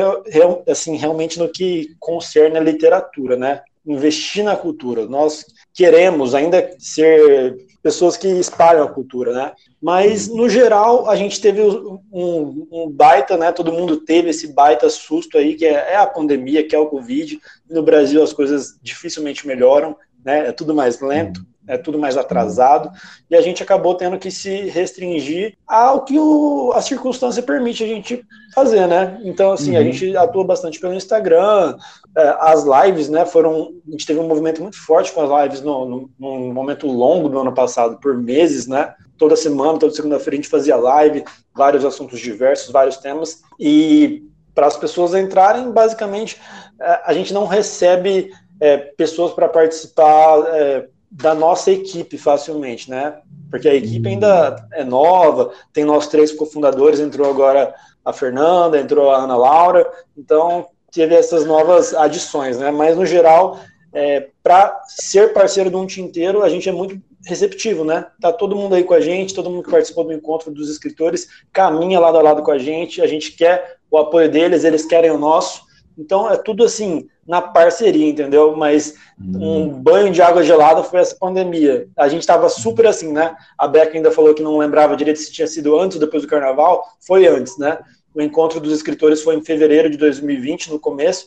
assim, 0.70 0.96
realmente 0.96 1.40
no 1.40 1.50
que 1.50 1.94
concerne 2.00 2.58
a 2.58 2.62
literatura, 2.62 3.36
né? 3.36 3.64
Investir 3.86 4.44
na 4.44 4.56
cultura. 4.56 5.06
Nós 5.06 5.46
queremos 5.74 6.34
ainda 6.34 6.76
ser 6.80 7.58
pessoas 7.82 8.16
que 8.16 8.28
espalham 8.28 8.84
a 8.84 8.92
cultura, 8.92 9.34
né? 9.34 9.52
Mas 9.82 10.28
no 10.28 10.50
geral 10.50 11.10
a 11.10 11.16
gente 11.16 11.42
teve 11.42 11.62
um, 11.62 12.68
um, 12.72 12.90
baita, 12.90 13.38
né? 13.38 13.52
Todo 13.52 13.74
mundo 13.74 13.98
teve 13.98 14.30
esse 14.30 14.54
baita 14.54 14.90
susto 14.90 15.38
aí 15.38 15.56
que 15.56 15.66
é, 15.66 15.94
é, 15.94 15.96
a 15.98 16.08
pandemia, 16.08 16.66
que 16.66 16.76
é 16.76 16.80
o 16.80 16.88
Covid. 16.88 17.40
No 17.70 17.84
Brasil 17.84 18.24
as 18.24 18.32
coisas 18.32 18.80
dificilmente 18.82 19.46
melhoram, 19.46 19.96
né? 20.24 20.48
É 20.48 20.52
tudo 20.52 20.74
mais 20.74 21.02
lento 21.02 21.46
é 21.68 21.78
tudo 21.78 21.98
mais 21.98 22.18
atrasado, 22.18 22.92
e 23.30 23.36
a 23.36 23.42
gente 23.42 23.64
acabou 23.64 23.96
tendo 23.96 24.18
que 24.18 24.30
se 24.30 24.70
restringir 24.70 25.58
ao 25.68 26.04
que 26.04 26.20
o, 26.20 26.72
a 26.74 26.82
circunstância 26.82 27.42
permite 27.42 27.84
a 27.84 27.88
gente 27.88 28.24
fazer, 28.54 28.88
né? 28.88 29.20
Então, 29.24 29.52
assim, 29.52 29.72
uhum. 29.72 29.78
a 29.78 29.84
gente 29.84 30.16
atua 30.18 30.44
bastante 30.44 30.80
pelo 30.80 30.94
Instagram, 30.94 31.78
é, 32.16 32.36
as 32.40 32.64
lives, 32.64 33.10
né, 33.10 33.26
foram, 33.26 33.72
a 33.88 33.92
gente 33.92 34.06
teve 34.06 34.20
um 34.20 34.28
movimento 34.28 34.62
muito 34.62 34.78
forte 34.78 35.12
com 35.12 35.22
as 35.22 35.44
lives 35.44 35.62
no, 35.62 35.86
no, 35.86 36.10
num 36.20 36.54
momento 36.54 36.88
longo 36.88 37.30
do 37.30 37.40
ano 37.40 37.54
passado, 37.54 37.98
por 38.00 38.18
meses, 38.18 38.68
né? 38.68 38.94
Toda 39.18 39.36
semana, 39.36 39.80
toda 39.80 39.94
segunda-feira 39.94 40.36
a 40.36 40.36
gente 40.36 40.50
fazia 40.50 40.76
live, 40.76 41.24
vários 41.56 41.86
assuntos 41.86 42.20
diversos, 42.20 42.72
vários 42.72 42.98
temas, 42.98 43.42
e 43.60 44.24
para 44.54 44.68
as 44.68 44.78
pessoas 44.78 45.16
entrarem, 45.16 45.72
basicamente, 45.72 46.40
é, 46.80 47.02
a 47.06 47.14
gente 47.14 47.34
não 47.34 47.46
recebe 47.46 48.32
é, 48.60 48.78
pessoas 48.78 49.34
para 49.34 49.50
participar 49.50 50.44
é, 50.48 50.88
da 51.14 51.36
nossa 51.36 51.72
equipe 51.72 52.18
facilmente, 52.18 52.90
né? 52.90 53.20
Porque 53.50 53.70
a 53.70 53.76
equipe 53.76 54.10
ainda 54.10 54.68
é 54.74 54.84
nova, 54.84 55.52
tem 55.72 55.86
nós 55.86 56.08
três 56.08 56.32
cofundadores, 56.32 57.00
entrou 57.00 57.30
agora 57.30 57.74
a 58.04 58.12
Fernanda, 58.12 58.80
entrou 58.80 59.12
a 59.12 59.18
Ana 59.18 59.38
Laura, 59.38 59.90
então 60.18 60.68
teve 60.92 61.14
essas 61.14 61.46
novas 61.46 61.94
adições, 61.94 62.58
né? 62.58 62.72
Mas 62.72 62.98
no 62.98 63.06
geral, 63.06 63.60
é, 63.94 64.28
para 64.42 64.82
ser 64.88 65.34
parceiro 65.34 65.70
do 65.70 65.80
um 65.80 65.86
inteiro, 65.86 66.42
a 66.42 66.50
gente 66.50 66.68
é 66.68 66.72
muito 66.72 67.00
receptivo, 67.26 67.86
né? 67.86 68.08
Tá 68.20 68.34
todo 68.34 68.56
mundo 68.56 68.76
aí 68.76 68.84
com 68.84 68.94
a 68.94 69.00
gente, 69.00 69.36
todo 69.36 69.50
mundo 69.50 69.64
que 69.64 69.72
participou 69.72 70.04
do 70.04 70.14
encontro 70.14 70.52
dos 70.52 70.70
escritores 70.70 71.28
caminha 71.52 72.00
lado 72.00 72.18
a 72.18 72.22
lado 72.22 72.42
com 72.42 72.52
a 72.52 72.58
gente, 72.58 73.02
a 73.02 73.08
gente 73.08 73.32
quer 73.34 73.78
o 73.90 73.98
apoio 73.98 74.30
deles, 74.30 74.64
eles 74.64 74.86
querem 74.86 75.12
o 75.12 75.18
nosso. 75.18 75.63
Então 75.98 76.32
é 76.32 76.38
tudo 76.38 76.64
assim, 76.64 77.08
na 77.28 77.42
parceria, 77.42 78.10
entendeu? 78.10 78.56
Mas 78.56 78.96
um 79.20 79.70
banho 79.70 80.12
de 80.12 80.22
água 80.22 80.44
gelada 80.44 80.84
foi 80.84 81.00
essa 81.00 81.16
pandemia. 81.16 81.88
A 81.98 82.08
gente 82.08 82.22
estava 82.22 82.50
super 82.50 82.88
assim, 82.88 83.12
né? 83.12 83.36
A 83.58 83.68
Beca 83.68 83.96
ainda 83.96 84.12
falou 84.12 84.34
que 84.34 84.44
não 84.44 84.58
lembrava 84.58 84.96
direito 84.96 85.20
se 85.20 85.32
tinha 85.32 85.48
sido 85.48 85.80
antes 85.80 85.96
ou 85.96 86.02
depois 86.02 86.24
do 86.24 86.30
carnaval. 86.30 86.84
Foi 87.00 87.28
antes, 87.28 87.58
né? 87.58 87.80
O 88.14 88.22
encontro 88.22 88.60
dos 88.60 88.74
escritores 88.74 89.22
foi 89.22 89.36
em 89.36 89.44
fevereiro 89.44 89.90
de 89.90 89.98
2020, 89.98 90.72
no 90.72 90.80
começo, 90.80 91.26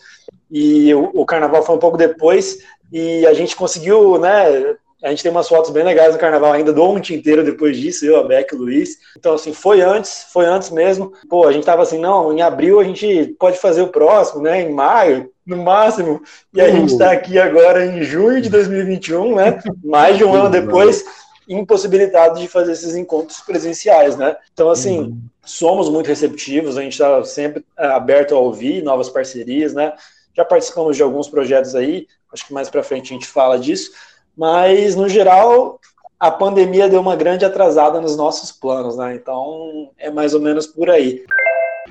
e 0.50 0.94
o, 0.94 1.11
o 1.14 1.26
carnaval 1.26 1.64
foi 1.64 1.74
um 1.74 1.81
pouco 1.81 1.96
depois, 1.96 2.59
e 2.92 3.26
a 3.26 3.35
gente 3.35 3.57
conseguiu, 3.57 4.18
né? 4.18 4.76
A 5.07 5.11
gente 5.11 5.23
tem 5.23 5.31
umas 5.31 5.49
fotos 5.49 5.71
bem 5.71 5.85
legais 5.85 6.12
no 6.12 6.19
carnaval 6.19 6.53
ainda 6.53 6.73
do 6.73 6.83
ontem 6.83 7.14
inteiro 7.14 7.45
depois 7.45 7.77
disso, 7.77 8.05
eu, 8.05 8.16
a 8.16 8.25
Beck 8.25 8.53
e 8.53 8.57
o 8.57 8.59
Luiz. 8.59 8.99
Então, 9.16 9.35
assim, 9.35 9.55
foi 9.55 9.81
antes, 9.81 10.27
foi 10.33 10.47
antes 10.47 10.71
mesmo. 10.71 11.12
Pô, 11.29 11.47
a 11.47 11.53
gente 11.53 11.64
tava 11.64 11.83
assim, 11.83 11.97
não, 11.97 12.33
em 12.33 12.42
abril 12.42 12.81
a 12.81 12.85
gente 12.85 13.37
pode 13.38 13.57
fazer 13.57 13.83
o 13.83 13.88
próximo, 13.88 14.42
né? 14.42 14.62
Em 14.62 14.73
maio, 14.73 15.31
no 15.47 15.59
máximo. 15.59 16.21
E 16.53 16.61
a 16.61 16.69
gente 16.69 16.92
está 16.92 17.12
aqui 17.12 17.38
agora 17.38 17.87
em 17.87 18.03
junho 18.03 18.42
de 18.42 18.51
2021, 18.51 19.37
né? 19.37 19.61
Mais 19.85 20.19
de 20.19 20.25
um 20.25 20.35
ano 20.35 20.51
depois, 20.51 21.05
impossibilitado 21.49 22.40
de 22.40 22.49
fazer 22.49 22.73
esses 22.73 22.97
encontros 22.97 23.38
presenciais, 23.42 24.16
né? 24.16 24.37
Então, 24.53 24.69
assim, 24.69 24.99
uhum. 24.99 25.19
somos 25.45 25.88
muito 25.88 26.09
receptivos, 26.09 26.77
a 26.77 26.83
gente 26.83 26.95
está 26.95 27.23
sempre 27.23 27.64
é, 27.79 27.87
aberto 27.87 28.35
a 28.35 28.40
ouvir 28.40 28.83
novas 28.83 29.09
parcerias, 29.09 29.73
né? 29.73 29.92
Já 30.37 30.45
participamos 30.45 30.97
de 30.97 31.03
alguns 31.05 31.29
projetos 31.29 31.77
aí, 31.77 32.09
acho 32.33 32.45
que 32.45 32.53
mais 32.53 32.69
para 32.69 32.83
frente 32.83 33.12
a 33.12 33.14
gente 33.14 33.29
fala 33.29 33.57
disso. 33.57 33.92
Mas, 34.37 34.94
no 34.94 35.09
geral, 35.09 35.81
a 36.18 36.31
pandemia 36.31 36.88
deu 36.88 37.01
uma 37.01 37.16
grande 37.16 37.44
atrasada 37.44 38.01
nos 38.01 38.16
nossos 38.16 38.53
planos, 38.53 38.96
né? 38.96 39.14
Então, 39.14 39.90
é 39.99 40.11
mais 40.11 40.35
ou 40.35 40.40
menos 40.40 40.66
por 40.66 40.90
aí. 40.90 41.25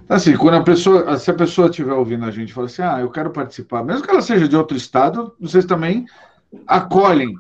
Assim, 0.08 0.36
quando 0.38 0.56
a 0.56 0.64
pessoa, 0.64 1.18
se 1.18 1.32
a 1.32 1.34
pessoa 1.34 1.70
estiver 1.70 1.94
ouvindo 1.94 2.26
a 2.26 2.32
gente 2.32 2.50
e 2.50 2.54
falar 2.54 2.68
assim, 2.68 2.82
ah, 2.82 3.00
eu 3.00 3.10
quero 3.10 3.32
participar, 3.32 3.84
mesmo 3.84 4.04
que 4.04 4.12
ela 4.12 4.22
seja 4.22 4.48
de 4.48 4.56
outro 4.56 4.76
estado, 4.76 5.34
vocês 5.40 5.66
também 5.66 6.06
acolhem. 6.68 7.34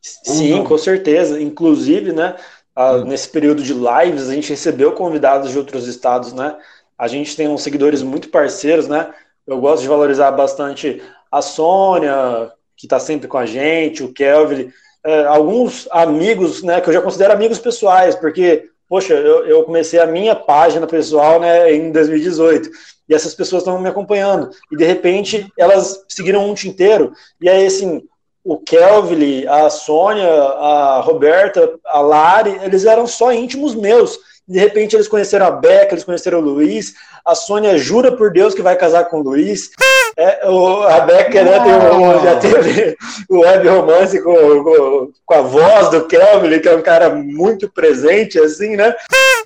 Sim, 0.00 0.62
com 0.64 0.76
certeza. 0.76 1.40
Inclusive, 1.40 2.12
né, 2.12 2.36
hum. 2.76 3.04
nesse 3.04 3.28
período 3.28 3.62
de 3.62 3.72
lives, 3.72 4.28
a 4.28 4.34
gente 4.34 4.50
recebeu 4.50 4.92
convidados 4.92 5.50
de 5.50 5.58
outros 5.58 5.86
estados, 5.86 6.32
né? 6.32 6.56
A 6.98 7.08
gente 7.08 7.34
tem 7.34 7.48
uns 7.48 7.62
seguidores 7.62 8.02
muito 8.02 8.28
parceiros, 8.28 8.86
né? 8.86 9.12
Eu 9.46 9.60
gosto 9.60 9.82
de 9.82 9.88
valorizar 9.88 10.30
bastante 10.32 11.02
a 11.30 11.42
Sônia, 11.42 12.52
que 12.76 12.86
está 12.86 12.98
sempre 12.98 13.28
com 13.28 13.38
a 13.38 13.46
gente, 13.46 14.02
o 14.02 14.12
Kelvin, 14.12 14.70
é, 15.04 15.24
alguns 15.26 15.86
amigos, 15.90 16.62
né, 16.62 16.80
que 16.80 16.88
eu 16.88 16.94
já 16.94 17.02
considero 17.02 17.32
amigos 17.32 17.58
pessoais, 17.58 18.14
porque, 18.14 18.68
poxa, 18.88 19.14
eu, 19.14 19.46
eu 19.46 19.64
comecei 19.64 20.00
a 20.00 20.06
minha 20.06 20.34
página 20.34 20.86
pessoal, 20.86 21.38
né, 21.38 21.72
em 21.74 21.92
2018, 21.92 22.70
e 23.08 23.14
essas 23.14 23.34
pessoas 23.34 23.62
estão 23.62 23.78
me 23.80 23.88
acompanhando, 23.88 24.50
e 24.72 24.76
de 24.76 24.84
repente 24.84 25.46
elas 25.58 26.04
seguiram 26.08 26.48
um 26.48 26.54
inteiro, 26.64 27.12
e 27.40 27.48
aí, 27.48 27.66
assim, 27.66 28.02
o 28.42 28.58
Kelvin, 28.58 29.46
a 29.46 29.70
Sônia, 29.70 30.28
a 30.28 31.00
Roberta, 31.00 31.78
a 31.86 32.00
Lari, 32.00 32.58
eles 32.62 32.84
eram 32.84 33.06
só 33.06 33.32
íntimos 33.32 33.74
meus, 33.74 34.18
de 34.46 34.58
repente 34.58 34.94
eles 34.94 35.08
conheceram 35.08 35.46
a 35.46 35.50
Beca, 35.50 35.94
eles 35.94 36.04
conheceram 36.04 36.38
o 36.38 36.42
Luiz, 36.42 36.94
a 37.24 37.34
Sônia 37.34 37.78
jura 37.78 38.12
por 38.12 38.30
Deus 38.30 38.54
que 38.54 38.62
vai 38.62 38.76
casar 38.76 39.06
com 39.06 39.20
o 39.20 39.22
Luiz, 39.22 39.70
é, 40.16 40.48
o, 40.48 40.82
a 40.82 41.00
Beca 41.00 41.42
né, 41.42 41.58
tem, 41.60 42.22
já 42.22 42.36
teve 42.36 42.96
o 43.28 43.40
web 43.40 43.68
romance 43.68 44.22
com, 44.22 44.34
com, 44.62 45.12
com, 45.24 45.34
a 45.34 45.40
voz 45.40 45.90
do 45.90 46.06
Kelvin, 46.06 46.60
que 46.60 46.68
é 46.68 46.76
um 46.76 46.82
cara 46.82 47.10
muito 47.10 47.68
presente, 47.68 48.38
assim, 48.38 48.76
né? 48.76 48.94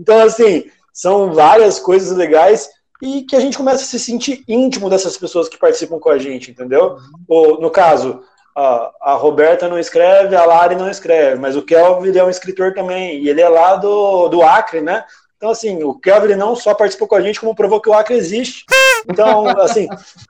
Então, 0.00 0.20
assim, 0.20 0.70
são 0.92 1.32
várias 1.32 1.78
coisas 1.78 2.16
legais 2.16 2.68
e 3.00 3.22
que 3.22 3.36
a 3.36 3.40
gente 3.40 3.56
começa 3.56 3.82
a 3.82 3.86
se 3.86 3.98
sentir 3.98 4.42
íntimo 4.46 4.90
dessas 4.90 5.16
pessoas 5.16 5.48
que 5.48 5.58
participam 5.58 5.98
com 5.98 6.10
a 6.10 6.18
gente, 6.18 6.50
entendeu? 6.50 6.96
Ou, 7.26 7.60
no 7.60 7.70
caso, 7.70 8.22
a, 8.58 9.12
a 9.12 9.14
Roberta 9.14 9.68
não 9.68 9.78
escreve, 9.78 10.34
a 10.34 10.44
Lari 10.44 10.74
não 10.74 10.90
escreve, 10.90 11.40
mas 11.40 11.54
o 11.54 11.62
Kelvin 11.62 12.16
é 12.16 12.24
um 12.24 12.30
escritor 12.30 12.74
também, 12.74 13.22
e 13.22 13.28
ele 13.28 13.40
é 13.40 13.48
lá 13.48 13.76
do, 13.76 14.28
do 14.28 14.42
Acre, 14.42 14.80
né? 14.80 15.04
Então, 15.36 15.50
assim, 15.50 15.84
o 15.84 15.94
Kelvin 15.94 16.34
não 16.34 16.56
só 16.56 16.74
participou 16.74 17.06
com 17.06 17.14
a 17.14 17.20
gente, 17.20 17.38
como 17.38 17.54
provou 17.54 17.80
que 17.80 17.88
o 17.88 17.94
Acre 17.94 18.16
existe. 18.16 18.64
Então, 19.08 19.46
assim, 19.62 19.86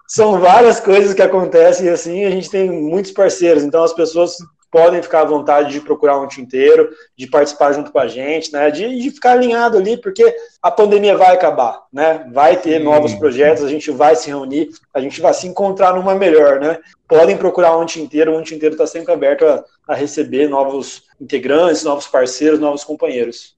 são 0.06 0.38
várias 0.38 0.78
coisas 0.78 1.14
que 1.14 1.22
acontecem 1.22 1.88
assim, 1.88 2.26
a 2.26 2.30
gente 2.30 2.50
tem 2.50 2.70
muitos 2.70 3.12
parceiros, 3.12 3.64
então 3.64 3.82
as 3.82 3.94
pessoas 3.94 4.36
podem 4.70 5.02
ficar 5.02 5.22
à 5.22 5.24
vontade 5.24 5.72
de 5.72 5.80
procurar 5.80 6.18
um 6.18 6.28
tinteiro, 6.28 6.90
de 7.16 7.26
participar 7.26 7.72
junto 7.72 7.90
com 7.90 7.98
a 7.98 8.06
gente, 8.06 8.52
né? 8.52 8.70
De, 8.70 9.00
de 9.00 9.10
ficar 9.10 9.32
alinhado 9.32 9.78
ali, 9.78 9.96
porque 9.96 10.34
a 10.62 10.70
pandemia 10.70 11.16
vai 11.16 11.34
acabar, 11.34 11.82
né? 11.92 12.26
Vai 12.32 12.56
ter 12.56 12.78
novos 12.78 13.14
projetos, 13.14 13.64
a 13.64 13.68
gente 13.68 13.90
vai 13.90 14.14
se 14.16 14.28
reunir, 14.28 14.70
a 14.94 15.00
gente 15.00 15.20
vai 15.20 15.34
se 15.34 15.46
encontrar 15.46 15.94
numa 15.94 16.14
melhor, 16.14 16.60
né? 16.60 16.78
Podem 17.06 17.36
procurar 17.36 17.76
um 17.76 17.86
tinteiro, 17.86 18.36
um 18.36 18.42
tinteiro 18.42 18.74
está 18.74 18.86
sempre 18.86 19.12
aberto 19.12 19.44
a, 19.44 19.64
a 19.88 19.94
receber 19.94 20.48
novos 20.48 21.04
integrantes, 21.20 21.84
novos 21.84 22.06
parceiros, 22.06 22.60
novos 22.60 22.84
companheiros. 22.84 23.57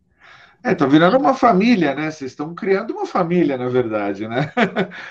É, 0.62 0.75
tá 0.75 0.85
virando 0.85 1.16
uma 1.16 1.33
família, 1.33 1.94
né? 1.94 2.11
Vocês 2.11 2.33
estão 2.33 2.55
criando 2.55 2.92
uma 2.92 3.07
família, 3.07 3.57
na 3.57 3.68
verdade, 3.68 4.29
né? 4.29 4.53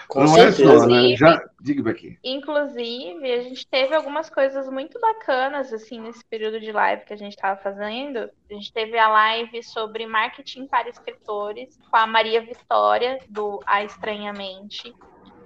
Com 0.07 0.21
Não 0.21 0.27
certeza. 0.27 0.63
é 0.63 0.77
só, 0.77 0.85
né? 0.85 1.15
Já, 1.15 1.43
diga 1.59 1.89
aqui. 1.89 2.19
Inclusive, 2.23 3.31
a 3.31 3.41
gente 3.41 3.65
teve 3.67 3.95
algumas 3.95 4.29
coisas 4.29 4.69
muito 4.69 4.99
bacanas, 4.99 5.73
assim, 5.73 5.99
nesse 5.99 6.23
período 6.23 6.59
de 6.59 6.71
live 6.71 7.03
que 7.03 7.13
a 7.13 7.17
gente 7.17 7.33
estava 7.33 7.59
fazendo. 7.59 8.29
A 8.49 8.53
gente 8.53 8.71
teve 8.71 8.97
a 8.97 9.09
live 9.09 9.63
sobre 9.63 10.05
marketing 10.05 10.67
para 10.67 10.87
escritores 10.87 11.79
com 11.89 11.97
a 11.97 12.05
Maria 12.05 12.41
Vitória, 12.41 13.19
do 13.27 13.59
A 13.65 13.83
Estranhamente. 13.83 14.93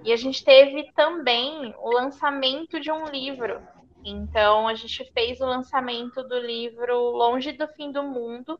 E 0.04 0.12
a 0.12 0.16
gente 0.16 0.44
teve 0.44 0.92
também 0.94 1.74
o 1.78 1.90
lançamento 1.90 2.78
de 2.78 2.92
um 2.92 3.06
livro. 3.06 3.58
Então, 4.04 4.68
a 4.68 4.74
gente 4.74 5.10
fez 5.14 5.40
o 5.40 5.46
lançamento 5.46 6.22
do 6.22 6.38
livro 6.38 6.94
Longe 6.94 7.52
do 7.52 7.66
Fim 7.68 7.90
do 7.90 8.02
Mundo, 8.02 8.58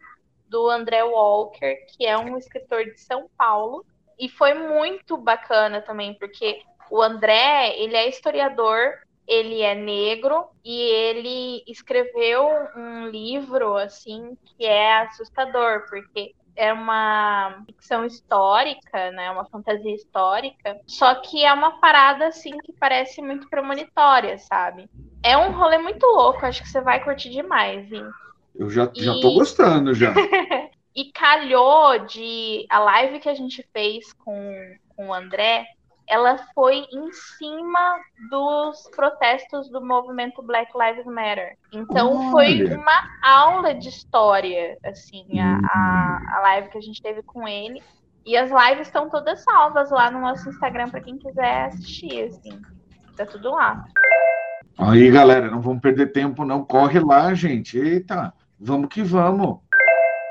do 0.49 0.69
André 0.69 1.03
Walker, 1.03 1.75
que 1.89 2.07
é 2.07 2.17
um 2.17 2.37
escritor 2.37 2.85
de 2.85 3.01
São 3.01 3.29
Paulo. 3.37 3.85
E 4.19 4.29
foi 4.29 4.55
muito 4.55 5.17
bacana 5.17 5.81
também, 5.81 6.15
porque 6.15 6.63
o 6.91 7.03
André, 7.03 7.75
ele 7.77 7.97
é 7.97 8.09
historiador, 8.09 8.99
ele 9.27 9.63
é 9.63 9.75
negro 9.75 10.47
e 10.65 10.81
ele 10.81 11.65
escreveu 11.67 12.47
um 12.77 13.07
livro 13.09 13.77
assim 13.77 14.37
que 14.45 14.65
é 14.65 14.99
assustador, 14.99 15.87
porque 15.89 16.35
é 16.57 16.73
uma 16.73 17.65
ficção 17.67 18.05
histórica, 18.05 19.11
né, 19.11 19.31
uma 19.31 19.45
fantasia 19.47 19.95
histórica, 19.95 20.81
só 20.87 21.17
que 21.17 21.45
é 21.45 21.53
uma 21.53 21.81
parada 21.81 22.29
assim 22.29 22.57
que 22.59 22.73
parece 22.73 23.21
muito 23.21 23.49
premonitória, 23.49 24.39
sabe? 24.39 24.89
É 25.23 25.37
um 25.37 25.53
rolê 25.53 25.79
muito 25.79 26.07
louco, 26.07 26.47
acho 26.47 26.63
que 26.63 26.69
você 26.69 26.81
vai 26.81 27.03
curtir 27.03 27.31
demais, 27.31 27.91
hein? 27.91 28.05
Eu 28.55 28.71
já, 28.71 28.91
e... 28.95 29.03
já 29.03 29.13
tô 29.21 29.35
gostando 29.35 29.95
já. 29.95 30.15
e 30.95 31.11
calhou 31.13 31.99
de 32.07 32.67
a 32.71 32.79
live 32.79 33.19
que 33.19 33.29
a 33.29 33.35
gente 33.35 33.67
fez 33.73 34.13
com, 34.13 34.77
com 34.97 35.09
o 35.09 35.15
André, 35.15 35.67
ela 36.07 36.39
foi 36.55 36.85
em 36.93 37.13
cima 37.13 37.99
dos 38.31 38.89
protestos 38.95 39.69
do 39.71 39.85
movimento 39.85 40.43
Black 40.43 40.71
Lives 40.77 41.07
Matter. 41.07 41.57
Então 41.73 42.15
Olha. 42.17 42.31
foi 42.31 42.65
uma 42.75 43.09
aula 43.23 43.75
de 43.75 43.89
história, 43.89 44.79
assim, 44.85 45.41
a, 45.41 45.59
a, 45.65 46.37
a 46.37 46.41
live 46.43 46.69
que 46.69 46.79
a 46.79 46.83
gente 46.83 47.03
teve 47.03 47.23
com 47.23 47.49
ele. 47.49 47.83
E 48.27 48.37
as 48.37 48.51
lives 48.51 48.87
estão 48.87 49.11
todas 49.11 49.43
salvas 49.43 49.91
lá 49.91 50.11
no 50.11 50.21
nosso 50.21 50.49
Instagram 50.49 50.89
para 50.89 51.01
quem 51.01 51.19
quiser 51.19 51.67
assistir, 51.67 52.25
assim. 52.25 52.61
Tá 53.17 53.27
tudo 53.27 53.51
lá. 53.51 53.85
Aí, 54.79 55.11
galera, 55.11 55.51
não 55.51 55.61
vamos 55.61 55.83
perder 55.83 56.11
tempo, 56.11 56.45
não. 56.45 56.65
Corre 56.65 57.01
lá, 57.01 57.33
gente. 57.35 57.79
Eita. 57.79 58.33
Vamos 58.67 58.89
que 58.89 59.03
vamos. 59.03 59.59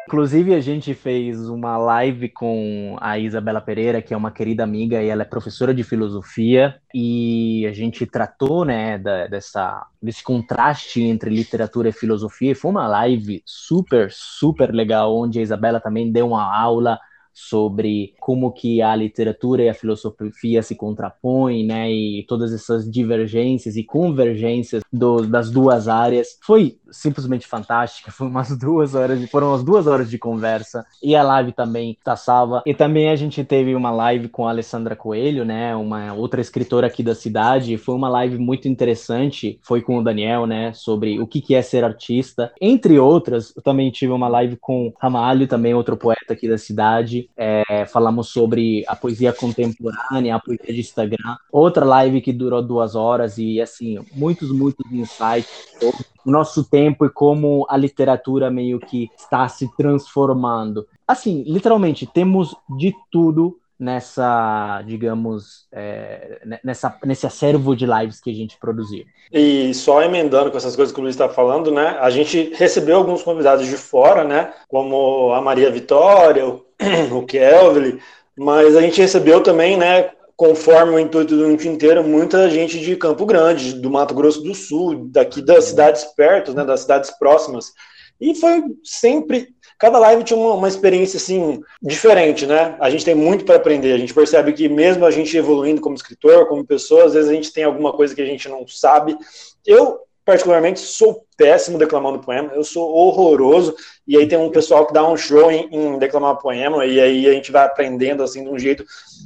Inclusive, 0.08 0.56
a 0.56 0.60
gente 0.60 0.96
fez 0.96 1.48
uma 1.48 1.78
live 1.78 2.30
com 2.30 2.98
a 3.00 3.20
Isabela 3.20 3.62
Pereira, 3.62 4.02
que 4.02 4.12
é 4.12 4.18
uma 4.18 4.32
querida 4.32 4.64
amiga 4.64 5.00
e 5.04 5.08
ela 5.08 5.22
é 5.22 5.26
professora 5.26 5.72
de 5.72 5.84
filosofia, 5.84 6.76
e 6.92 7.64
a 7.68 7.72
gente 7.72 8.08
tratou, 8.08 8.66
né, 8.66 8.98
da, 8.98 9.28
dessa, 9.28 9.86
desse 10.02 10.24
contraste 10.24 11.00
entre 11.00 11.30
literatura 11.30 11.90
e 11.90 11.94
filosofia. 11.94 12.54
E 12.54 12.56
foi 12.56 12.72
uma 12.72 12.88
live 12.88 13.44
super, 13.46 14.10
super 14.12 14.74
legal, 14.74 15.16
onde 15.16 15.38
a 15.38 15.44
Isabela 15.44 15.80
também 15.80 16.12
deu 16.12 16.30
uma 16.30 16.60
aula 16.60 17.00
sobre 17.34 18.14
como 18.20 18.52
que 18.52 18.82
a 18.82 18.96
literatura 18.96 19.64
e 19.64 19.70
a 19.70 19.74
filosofia 19.74 20.62
se 20.62 20.76
contrapõem, 20.76 21.66
né, 21.66 21.92
e 21.92 22.26
todas 22.28 22.54
essas 22.54 22.90
divergências 22.90 23.76
e 23.76 23.84
convergências 23.84 24.84
do, 24.92 25.26
das 25.26 25.50
duas 25.50 25.88
áreas. 25.88 26.38
Foi 26.42 26.78
simplesmente 26.92 27.48
fantástica, 27.48 28.12
foi 28.12 28.28
umas 28.28 28.56
duas 28.58 28.94
horas, 28.94 29.30
foram 29.30 29.50
umas 29.50 29.64
duas 29.64 29.88
horas 29.88 30.10
de 30.10 30.18
conversa, 30.18 30.86
e 31.02 31.16
a 31.16 31.24
live 31.24 31.52
também 31.52 31.98
tá 32.04 32.16
salva. 32.16 32.62
E 32.66 32.74
também 32.74 33.10
a 33.10 33.16
gente 33.16 33.44
teve 33.44 33.74
uma 33.76 33.92
live 33.92 34.30
com 34.30 34.48
a 34.48 34.52
Alessandra 34.52 34.96
Coelho, 34.96 35.44
né, 35.44 35.76
uma 35.76 36.14
outra 36.14 36.40
escritora 36.40 36.88
aqui 36.88 37.02
da 37.02 37.16
cidade, 37.16 37.78
foi 37.78 37.96
uma 37.96 38.10
live 38.10 38.38
muito 38.38 38.68
interessante, 38.68 39.60
foi 39.62 39.82
com 39.82 39.98
o 39.98 40.04
Daniel, 40.04 40.46
né, 40.46 40.72
sobre 40.74 41.20
o 41.20 41.26
que 41.26 41.42
que 41.42 41.56
é 41.56 41.62
ser 41.62 41.84
artista, 41.84 42.52
entre 42.62 43.00
outras, 43.00 43.54
eu 43.56 43.62
também 43.62 43.90
tive 43.90 44.12
uma 44.12 44.28
live 44.28 44.58
com 44.58 44.94
Ramalho, 45.00 45.48
também 45.48 45.74
outro 45.74 45.98
poeta 45.98 46.34
aqui 46.34 46.48
da 46.48 46.58
cidade, 46.58 47.23
é, 47.36 47.86
falamos 47.86 48.30
sobre 48.30 48.84
a 48.88 48.96
poesia 48.96 49.34
contemporânea, 49.34 50.36
a 50.36 50.40
poesia 50.40 50.74
de 50.74 50.80
Instagram. 50.80 51.38
Outra 51.52 51.86
live 51.86 52.22
que 52.22 52.34
durou 52.34 52.62
duas 52.62 52.96
horas 52.96 53.38
e, 53.38 53.62
assim, 53.62 54.00
muitos, 54.14 54.52
muitos 54.52 54.92
insights 54.92 55.50
sobre 55.80 56.06
o 56.26 56.32
nosso 56.32 56.64
tempo 56.64 57.06
e 57.06 57.10
como 57.10 57.66
a 57.70 57.78
literatura 57.78 58.50
meio 58.50 58.80
que 58.80 59.10
está 59.18 59.48
se 59.48 59.70
transformando. 59.76 60.88
Assim, 61.08 61.44
literalmente, 61.46 62.08
temos 62.08 62.56
de 62.78 62.94
tudo 63.12 63.60
nessa, 63.84 64.82
digamos, 64.86 65.68
é, 65.72 66.40
nessa, 66.64 66.98
nesse 67.04 67.26
acervo 67.26 67.76
de 67.76 67.86
lives 67.86 68.22
que 68.22 68.30
a 68.30 68.34
gente 68.34 68.58
produziu. 68.58 69.04
E 69.32 69.74
só 69.74 70.02
emendando 70.02 70.52
com 70.52 70.58
essas 70.58 70.76
coisas 70.76 70.94
que 70.94 71.00
o 71.00 71.04
Luiz 71.04 71.16
está 71.16 71.28
falando, 71.28 71.72
né? 71.72 71.98
A 72.00 72.10
gente 72.10 72.54
recebeu 72.56 72.98
alguns 72.98 73.24
convidados 73.24 73.68
de 73.68 73.76
fora, 73.76 74.24
né? 74.24 74.54
Como 74.70 75.34
a 75.34 75.42
Maria 75.42 75.70
Vitória, 75.70 76.48
o, 76.48 76.64
o 77.12 77.26
Kelvin, 77.26 78.00
mas 78.38 78.76
a 78.76 78.82
gente 78.82 79.02
recebeu 79.02 79.42
também, 79.42 79.78
né? 79.78 80.12
Conforme 80.36 80.96
o 80.96 81.00
intuito 81.00 81.36
do 81.36 81.48
mundo 81.48 81.64
inteiro, 81.64 82.04
muita 82.04 82.50
gente 82.50 82.80
de 82.80 82.96
Campo 82.96 83.26
Grande, 83.26 83.74
do 83.74 83.90
Mato 83.90 84.14
Grosso 84.14 84.42
do 84.42 84.56
Sul, 84.56 85.06
daqui 85.10 85.42
das 85.42 85.66
cidades 85.66 86.04
perto, 86.16 86.54
né? 86.54 86.66
Das 86.66 86.82
cidades 86.82 87.12
próximas. 87.12 87.72
E 88.20 88.34
foi 88.36 88.64
sempre 88.84 89.54
cada 89.84 90.00
live 90.00 90.24
tinha 90.24 90.40
uma, 90.40 90.54
uma, 90.54 90.68
experiência 90.70 91.18
assim 91.18 91.62
diferente, 91.82 92.46
né? 92.46 92.78
A 92.80 92.90
gente 92.90 93.04
tem 93.04 93.14
muito 93.14 93.44
para 93.44 93.58
aprender. 93.58 93.92
A 93.92 93.98
gente 93.98 94.14
percebe 94.14 94.54
que 94.54 94.70
mesmo 94.70 95.06
a 95.06 95.12
gente 95.12 95.36
evoluindo 95.36 95.82
como 95.82 95.94
escritor, 95.94 96.48
como 96.48 96.66
pessoa, 96.66 97.04
às 97.04 97.14
vezes 97.14 97.30
a 97.30 97.34
gente 97.34 97.52
tem 97.52 97.66
alguma 97.66 97.92
coisa 97.92 98.16
que 98.16 98.22
a 98.22 98.26
gente 98.26 98.48
não 98.48 98.66
sabe. 98.66 99.18
Eu 99.66 100.00
particularmente 100.26 100.80
sou 100.80 101.26
péssimo 101.38 101.78
declamando 101.78 102.20
poema, 102.20 102.52
eu 102.54 102.64
sou 102.64 102.90
horroroso. 102.90 103.76
E 104.08 104.18
aí 104.18 104.28
tem 104.28 104.38
um 104.38 104.50
pessoal 104.50 104.86
que 104.86 104.94
dá 104.94 105.08
um 105.08 105.18
show 105.18 105.52
em, 105.52 105.68
em 105.72 105.98
declamar 105.98 106.38
poema 106.38 106.86
e 106.86 107.00
aí 107.00 107.28
a 107.28 107.34
gente 107.34 107.52
vai 107.52 107.66
aprendendo 107.66 108.24
assim 108.24 108.44
de 108.44 108.50
um 108.50 108.60
jeito. 108.60 108.86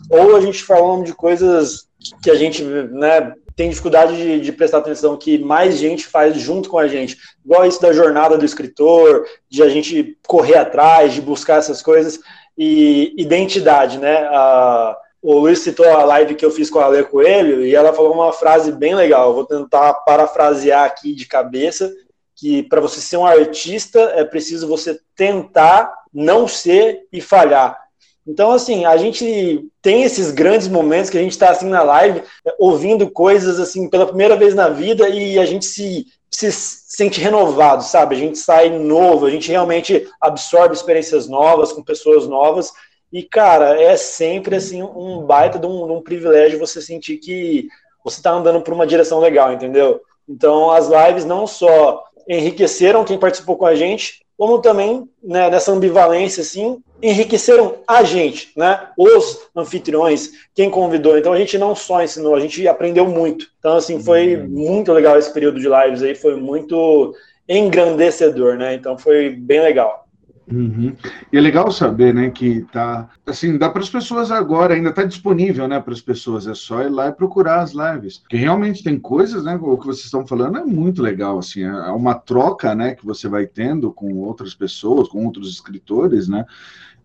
Ou 0.10 0.36
a 0.36 0.42
gente 0.42 0.64
falando 0.64 1.04
de 1.04 1.14
coisas 1.14 1.88
que 2.22 2.30
a 2.30 2.36
gente, 2.36 2.64
né, 2.64 3.34
tem 3.56 3.70
dificuldade 3.70 4.16
de, 4.16 4.40
de, 4.40 4.52
prestar 4.52 4.78
atenção 4.78 5.18
que 5.18 5.40
mais 5.40 5.78
gente 5.78 6.06
faz 6.06 6.38
junto 6.38 6.70
com 6.70 6.78
a 6.78 6.88
gente. 6.88 7.18
Igual 7.44 7.66
isso 7.66 7.82
da 7.82 7.92
jornada 7.92 8.38
do 8.38 8.46
escritor, 8.46 9.26
de 9.50 9.64
a 9.64 9.70
gente 9.70 10.16
correr 10.28 10.58
atrás, 10.58 11.14
de 11.14 11.22
buscar 11.22 11.58
essas 11.58 11.82
coisas. 11.82 12.20
E 12.56 13.14
identidade, 13.18 13.98
né? 13.98 14.18
A, 14.30 14.96
o 15.22 15.40
Luiz 15.40 15.60
citou 15.60 15.88
a 15.88 16.04
live 16.06 16.36
que 16.36 16.46
eu 16.46 16.52
fiz 16.52 16.70
com 16.70 16.80
a 16.80 16.86
Ale 16.86 17.04
Coelho 17.04 17.66
e 17.66 17.74
ela 17.74 17.94
falou 17.94 18.14
uma 18.14 18.32
frase 18.32 18.72
bem 18.72 18.96
legal. 18.96 19.30
Eu 19.30 19.36
vou 19.36 19.46
tentar 19.46 19.94
parafrasear 19.94 20.86
aqui 20.86 21.14
de 21.14 21.26
cabeça, 21.26 21.92
que 22.36 22.64
para 22.64 22.82
você 22.82 23.02
ser 23.02 23.18
um 23.18 23.26
artista 23.26 24.00
é 24.16 24.24
preciso 24.24 24.68
você 24.68 25.00
tentar 25.16 25.92
não 26.14 26.48
ser 26.48 27.08
e 27.12 27.20
falhar 27.20 27.88
então, 28.28 28.52
assim, 28.52 28.84
a 28.84 28.98
gente 28.98 29.66
tem 29.82 30.04
esses 30.04 30.32
grandes 30.32 30.68
momentos 30.68 31.10
que 31.10 31.18
a 31.18 31.22
gente 31.22 31.32
está 31.32 31.50
assim 31.50 31.70
na 31.70 31.82
live, 31.82 32.22
ouvindo 32.60 33.10
coisas 33.10 33.58
assim 33.58 33.90
pela 33.90 34.06
primeira 34.06 34.36
vez 34.36 34.54
na 34.54 34.68
vida 34.68 35.08
e 35.08 35.40
a 35.40 35.46
gente 35.46 35.66
se, 35.66 36.06
se 36.30 36.52
sente 36.52 37.22
renovado, 37.22 37.84
sabe? 37.84 38.16
A 38.16 38.20
gente 38.20 38.38
sai 38.38 38.70
novo, 38.70 39.26
a 39.26 39.30
gente 39.32 39.50
realmente 39.50 40.06
absorve 40.20 40.76
experiências 40.76 41.26
novas 41.26 41.72
com 41.72 41.82
pessoas 41.82 42.28
novas. 42.28 42.74
E, 43.12 43.24
cara, 43.24 43.82
é 43.82 43.96
sempre 43.96 44.56
assim 44.56 44.84
um 44.84 45.22
baita 45.22 45.58
de 45.58 45.66
um, 45.66 45.88
de 45.88 45.94
um 45.94 46.02
privilégio 46.02 46.60
você 46.60 46.82
sentir 46.82 47.18
que 47.18 47.68
você 48.04 48.18
está 48.18 48.32
andando 48.32 48.62
por 48.62 48.74
uma 48.74 48.88
direção 48.88 49.20
legal, 49.20 49.54
entendeu? 49.54 50.02
Então, 50.28 50.72
as 50.72 50.88
lives 50.88 51.26
não 51.26 51.48
só 51.48 52.04
enriqueceram 52.28 53.06
quem 53.06 53.18
participou 53.18 53.56
com 53.56 53.66
a 53.66 53.76
gente, 53.76 54.22
como 54.38 54.60
também 54.60 55.10
né, 55.24 55.50
nessa 55.50 55.72
ambivalência, 55.72 56.42
assim, 56.42 56.82
enriqueceram 57.02 57.78
a 57.88 58.04
gente, 58.04 58.52
né? 58.56 58.88
Os 58.98 59.50
anfitriões, 59.56 60.32
quem 60.54 60.70
convidou. 60.70 61.18
Então 61.18 61.34
a 61.34 61.38
gente 61.38 61.58
não 61.58 61.76
só 61.76 62.04
ensinou, 62.04 62.36
a 62.36 62.40
gente 62.40 62.68
aprendeu 62.68 63.08
muito. 63.08 63.48
Então, 63.58 63.78
assim, 63.78 64.02
foi 64.02 64.36
uhum. 64.36 64.48
muito 64.48 64.94
legal 64.94 65.18
esse 65.18 65.34
período 65.34 65.60
de 65.60 65.68
lives 65.68 66.04
aí, 66.04 66.14
foi 66.14 66.36
muito 66.36 67.16
engrandecedor, 67.50 68.58
né? 68.58 68.76
Então 68.76 68.98
foi 68.98 69.30
bem 69.30 69.62
legal. 69.62 70.07
Uhum. 70.50 70.96
E 71.32 71.38
é 71.38 71.42
legal 71.42 71.70
saber, 71.72 72.14
né, 72.14 72.30
que 72.30 72.62
tá, 72.72 73.10
assim, 73.26 73.58
dá 73.58 73.70
para 73.70 73.82
as 73.82 73.90
pessoas 73.90 74.32
agora, 74.32 74.74
ainda 74.74 74.92
está 74.92 75.04
disponível, 75.04 75.68
né, 75.68 75.78
para 75.80 75.94
as 75.94 76.00
pessoas, 76.00 76.48
é 76.48 76.54
só 76.54 76.82
ir 76.84 76.90
lá 76.90 77.10
e 77.10 77.12
procurar 77.12 77.62
as 77.62 77.74
lives, 77.74 78.20
porque 78.20 78.38
realmente 78.38 78.82
tem 78.82 78.98
coisas, 78.98 79.44
né, 79.44 79.60
o 79.62 79.78
que 79.78 79.86
vocês 79.86 80.06
estão 80.06 80.26
falando 80.26 80.58
é 80.58 80.64
muito 80.64 81.02
legal, 81.02 81.38
assim, 81.38 81.64
é, 81.64 81.68
é 81.68 81.92
uma 81.92 82.16
troca, 82.16 82.74
né, 82.74 82.96
que 82.96 83.06
você 83.06 83.28
vai 83.28 83.46
tendo 83.46 83.92
com 83.92 84.14
outras 84.20 84.56
pessoas, 84.56 85.10
com 85.10 85.26
outros 85.26 85.52
escritores, 85.52 86.30
né, 86.30 86.46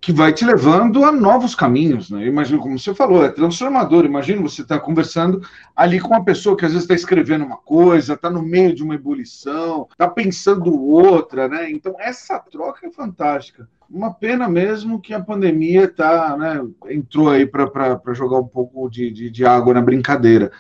que 0.03 0.13
vai 0.13 0.33
te 0.33 0.45
levando 0.45 1.05
a 1.05 1.13
novos 1.13 1.55
caminhos, 1.55 2.11
né? 2.11 2.27
Imagina, 2.27 2.61
como 2.61 2.77
você 2.77 2.93
falou, 2.93 3.25
é 3.25 3.29
transformador. 3.29 4.05
Imagina 4.05 4.43
você 4.43 4.63
estar 4.63 4.81
tá 4.81 4.85
conversando 4.85 5.41
ali 5.77 6.01
com 6.01 6.09
uma 6.09 6.25
pessoa 6.25 6.57
que 6.57 6.65
às 6.65 6.73
vezes 6.73 6.83
está 6.83 6.95
escrevendo 6.95 7.45
uma 7.45 7.57
coisa, 7.57 8.15
está 8.15 8.29
no 8.29 8.43
meio 8.43 8.75
de 8.75 8.83
uma 8.83 8.97
ebulição, 8.97 9.87
está 9.93 10.09
pensando 10.09 10.77
outra, 10.77 11.47
né? 11.47 11.71
Então, 11.71 11.95
essa 12.01 12.37
troca 12.41 12.85
é 12.85 12.91
fantástica. 12.91 13.69
Uma 13.89 14.13
pena 14.13 14.49
mesmo 14.49 15.01
que 15.01 15.15
a 15.15 15.23
pandemia 15.23 15.87
tá, 15.87 16.37
né, 16.37 16.67
entrou 16.91 17.31
aí 17.31 17.47
para 17.47 18.01
jogar 18.13 18.39
um 18.39 18.49
pouco 18.49 18.91
de, 18.91 19.09
de, 19.09 19.31
de 19.31 19.47
água 19.47 19.73
na 19.73 19.81
brincadeira. 19.81 20.51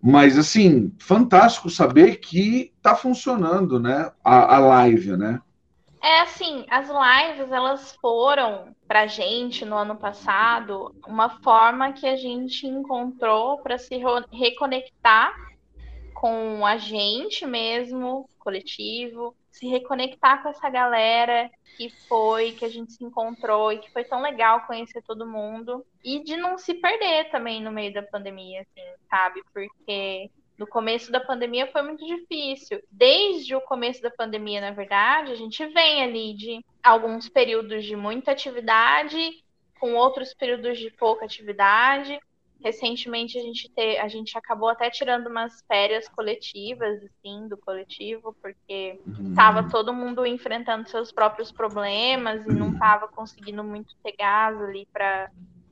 Mas, 0.00 0.38
assim, 0.38 0.92
fantástico 1.00 1.68
saber 1.68 2.20
que 2.20 2.70
está 2.76 2.94
funcionando, 2.94 3.80
né? 3.80 4.12
A, 4.22 4.56
a 4.56 4.58
live, 4.60 5.16
né? 5.16 5.40
É 6.02 6.20
assim, 6.22 6.66
as 6.68 6.88
lives 6.88 7.52
elas 7.52 7.92
foram 8.00 8.74
pra 8.88 9.06
gente 9.06 9.64
no 9.64 9.76
ano 9.76 9.96
passado 9.96 10.92
uma 11.06 11.40
forma 11.42 11.92
que 11.92 12.08
a 12.08 12.16
gente 12.16 12.66
encontrou 12.66 13.58
para 13.62 13.78
se 13.78 14.02
reconectar 14.32 15.32
com 16.12 16.66
a 16.66 16.76
gente 16.76 17.46
mesmo, 17.46 18.28
coletivo, 18.36 19.36
se 19.52 19.68
reconectar 19.68 20.42
com 20.42 20.48
essa 20.48 20.68
galera 20.68 21.48
que 21.76 21.88
foi, 22.08 22.50
que 22.52 22.64
a 22.64 22.68
gente 22.68 22.92
se 22.92 23.04
encontrou 23.04 23.72
e 23.72 23.78
que 23.78 23.92
foi 23.92 24.02
tão 24.02 24.20
legal 24.20 24.66
conhecer 24.66 25.02
todo 25.02 25.24
mundo 25.24 25.86
e 26.02 26.22
de 26.24 26.36
não 26.36 26.58
se 26.58 26.74
perder 26.74 27.30
também 27.30 27.62
no 27.62 27.70
meio 27.70 27.92
da 27.94 28.02
pandemia, 28.02 28.62
assim, 28.62 28.86
sabe? 29.08 29.40
Porque 29.54 30.30
no 30.62 30.66
começo 30.68 31.10
da 31.10 31.18
pandemia 31.18 31.66
foi 31.66 31.82
muito 31.82 32.06
difícil. 32.06 32.80
Desde 32.88 33.52
o 33.56 33.60
começo 33.60 34.00
da 34.00 34.10
pandemia, 34.10 34.60
na 34.60 34.70
verdade, 34.70 35.32
a 35.32 35.34
gente 35.34 35.66
vem 35.66 36.04
ali 36.04 36.34
de 36.34 36.64
alguns 36.80 37.28
períodos 37.28 37.84
de 37.84 37.96
muita 37.96 38.30
atividade, 38.30 39.42
com 39.80 39.94
outros 39.94 40.32
períodos 40.32 40.78
de 40.78 40.88
pouca 40.92 41.24
atividade. 41.24 42.16
Recentemente 42.62 43.36
a 43.36 43.42
gente, 43.42 43.68
te, 43.70 43.96
a 43.98 44.06
gente 44.06 44.38
acabou 44.38 44.68
até 44.68 44.88
tirando 44.88 45.26
umas 45.26 45.64
férias 45.66 46.08
coletivas, 46.08 47.02
assim, 47.02 47.48
do 47.48 47.56
coletivo, 47.56 48.32
porque 48.40 49.00
estava 49.30 49.62
uhum. 49.62 49.68
todo 49.68 49.92
mundo 49.92 50.24
enfrentando 50.24 50.88
seus 50.88 51.10
próprios 51.10 51.50
problemas 51.50 52.46
e 52.46 52.52
não 52.52 52.70
estava 52.70 53.08
conseguindo 53.08 53.64
muito 53.64 53.96
ter 54.00 54.14
gás 54.16 54.62
ali 54.62 54.86
para 54.92 55.28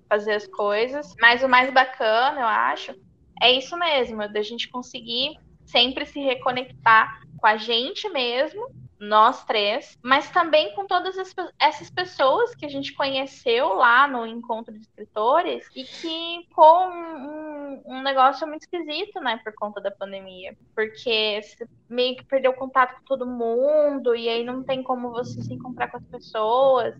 fazer 0.09 0.33
as 0.33 0.48
coisas. 0.48 1.14
Mas 1.20 1.44
o 1.44 1.48
mais 1.48 1.72
bacana, 1.72 2.40
eu 2.40 2.46
acho, 2.48 2.92
é 3.40 3.53
isso 3.53 3.76
mesmo, 3.76 4.29
da 4.29 4.42
gente 4.42 4.68
conseguir 4.68 5.38
sempre 5.64 6.05
se 6.05 6.20
reconectar 6.20 7.20
com 7.38 7.46
a 7.46 7.57
gente 7.57 8.09
mesmo, 8.09 8.68
nós 9.00 9.44
três, 9.46 9.98
mas 10.03 10.31
também 10.31 10.74
com 10.74 10.87
todas 10.87 11.16
as, 11.16 11.35
essas 11.59 11.88
pessoas 11.88 12.55
que 12.55 12.66
a 12.66 12.68
gente 12.68 12.92
conheceu 12.92 13.72
lá 13.72 14.07
no 14.07 14.26
encontro 14.26 14.74
de 14.74 14.81
escritores 14.81 15.66
e 15.74 15.85
que 15.85 16.44
ficou 16.46 16.87
um, 16.90 17.83
um, 17.87 18.03
negócio 18.03 18.46
muito 18.46 18.62
esquisito, 18.62 19.18
né, 19.20 19.40
por 19.42 19.55
conta 19.55 19.81
da 19.81 19.90
pandemia, 19.90 20.55
porque 20.74 21.40
você 21.42 21.66
meio 21.88 22.14
que 22.14 22.24
perdeu 22.26 22.53
contato 22.53 22.96
com 22.96 23.05
todo 23.05 23.26
mundo 23.26 24.14
e 24.14 24.29
aí 24.29 24.44
não 24.44 24.62
tem 24.62 24.83
como 24.83 25.11
você 25.11 25.40
se 25.40 25.55
encontrar 25.55 25.88
com 25.88 25.96
as 25.96 26.05
pessoas. 26.05 26.94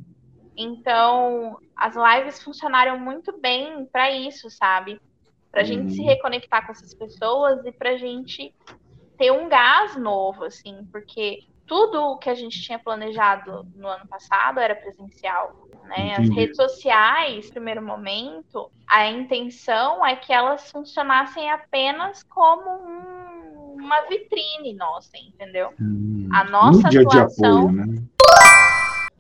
Então, 0.57 1.59
as 1.77 1.95
lives 1.95 2.43
funcionaram 2.43 2.99
muito 2.99 3.39
bem 3.39 3.85
para 3.87 4.11
isso, 4.11 4.49
sabe? 4.51 5.01
Para 5.51 5.63
a 5.63 5.65
gente 5.65 5.93
se 5.93 6.01
uhum. 6.01 6.07
reconectar 6.07 6.65
com 6.65 6.73
essas 6.73 6.95
pessoas 6.95 7.65
e 7.65 7.73
para 7.73 7.91
a 7.91 7.97
gente 7.97 8.55
ter 9.19 9.31
um 9.33 9.49
gás 9.49 9.97
novo, 9.97 10.45
assim, 10.45 10.87
porque 10.91 11.41
tudo 11.67 12.01
o 12.03 12.19
que 12.19 12.31
a 12.31 12.35
gente 12.35 12.61
tinha 12.63 12.79
planejado 12.79 13.67
no 13.77 13.87
ano 13.87 14.07
passado 14.07 14.59
era 14.59 14.75
presencial. 14.75 15.69
Né? 15.85 16.17
As 16.19 16.29
redes 16.29 16.57
sociais, 16.57 17.47
no 17.47 17.53
primeiro 17.53 17.83
momento, 17.83 18.71
a 18.87 19.07
intenção 19.09 20.05
é 20.05 20.17
que 20.17 20.33
elas 20.33 20.71
funcionassem 20.71 21.51
apenas 21.51 22.23
como 22.23 22.71
um, 22.71 23.75
uma 23.75 24.01
vitrine 24.03 24.75
nossa, 24.75 25.17
entendeu? 25.17 25.73
Hum, 25.81 26.29
a 26.33 26.45
nossa 26.45 26.89
mídia 26.89 27.03
atuação. 27.03 27.73
De 27.73 27.81
apoio, 27.81 27.87
né? 27.87 28.03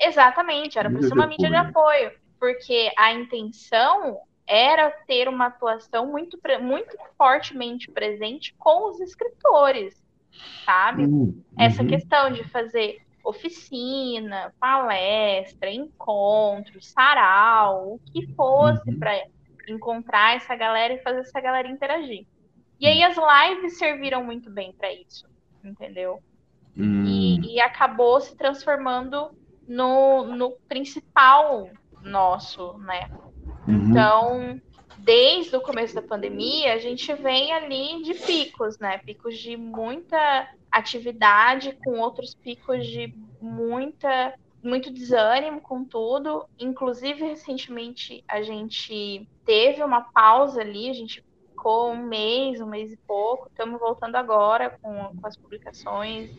Exatamente, 0.00 0.78
era 0.78 0.90
para 0.90 1.02
ser 1.02 1.12
uma 1.12 1.26
mídia 1.26 1.50
de 1.50 1.56
apoio, 1.56 2.12
porque 2.38 2.90
a 2.96 3.12
intenção 3.12 4.18
era 4.50 4.90
ter 5.06 5.28
uma 5.28 5.46
atuação 5.46 6.08
muito, 6.08 6.36
muito 6.60 6.96
fortemente 7.16 7.88
presente 7.88 8.52
com 8.58 8.90
os 8.90 9.00
escritores, 9.00 10.02
sabe? 10.64 11.04
Uhum. 11.04 11.40
Essa 11.56 11.84
questão 11.84 12.32
de 12.32 12.42
fazer 12.48 13.00
oficina, 13.22 14.52
palestra, 14.58 15.70
encontro, 15.70 16.82
sarau, 16.82 17.94
o 17.94 18.00
que 18.12 18.26
fosse 18.34 18.90
uhum. 18.90 18.98
para 18.98 19.24
encontrar 19.68 20.34
essa 20.34 20.56
galera 20.56 20.94
e 20.94 21.02
fazer 21.02 21.20
essa 21.20 21.40
galera 21.40 21.68
interagir. 21.68 22.26
E 22.80 22.88
aí 22.88 23.04
as 23.04 23.16
lives 23.16 23.78
serviram 23.78 24.24
muito 24.24 24.50
bem 24.50 24.72
para 24.72 24.92
isso, 24.92 25.28
entendeu? 25.62 26.20
Uhum. 26.76 27.04
E, 27.04 27.54
e, 27.54 27.60
acabou 27.60 28.20
se 28.20 28.34
transformando 28.36 29.30
no, 29.68 30.24
no 30.24 30.50
principal 30.66 31.68
nosso, 32.02 32.78
né? 32.78 33.08
Uhum. 33.70 33.90
Então, 33.90 34.60
desde 34.98 35.56
o 35.56 35.60
começo 35.60 35.94
da 35.94 36.02
pandemia, 36.02 36.74
a 36.74 36.78
gente 36.78 37.12
vem 37.14 37.52
ali 37.52 38.02
de 38.02 38.14
picos, 38.14 38.78
né? 38.78 38.98
Picos 38.98 39.38
de 39.38 39.56
muita 39.56 40.48
atividade, 40.70 41.76
com 41.84 41.98
outros 41.98 42.34
picos 42.34 42.86
de 42.86 43.14
muita 43.40 44.34
muito 44.62 44.90
desânimo 44.90 45.60
com 45.60 45.84
tudo. 45.84 46.44
Inclusive, 46.58 47.24
recentemente 47.24 48.22
a 48.28 48.42
gente 48.42 49.26
teve 49.44 49.82
uma 49.82 50.02
pausa 50.02 50.60
ali, 50.60 50.90
a 50.90 50.92
gente 50.92 51.24
ficou 51.60 51.92
um 51.92 52.06
mês, 52.06 52.58
um 52.58 52.66
mês 52.66 52.90
e 52.90 52.96
pouco. 52.96 53.48
Estamos 53.50 53.78
voltando 53.78 54.16
agora 54.16 54.78
com, 54.80 55.14
com 55.14 55.26
as 55.26 55.36
publicações. 55.36 56.30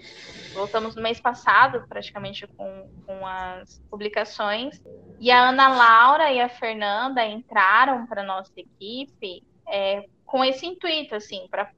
Voltamos 0.52 0.96
no 0.96 1.02
mês 1.02 1.20
passado, 1.20 1.86
praticamente, 1.88 2.48
com, 2.48 2.90
com 3.06 3.28
as 3.28 3.80
publicações. 3.88 4.82
E 5.20 5.30
a 5.30 5.50
Ana 5.50 5.68
Laura 5.68 6.32
e 6.32 6.42
a 6.42 6.50
Fernanda 6.50 7.24
entraram 7.24 8.08
para 8.08 8.24
nossa 8.24 8.52
equipe 8.58 9.44
é, 9.68 10.08
com 10.26 10.44
esse 10.44 10.66
intuito, 10.66 11.14
assim, 11.14 11.48
para 11.52 11.72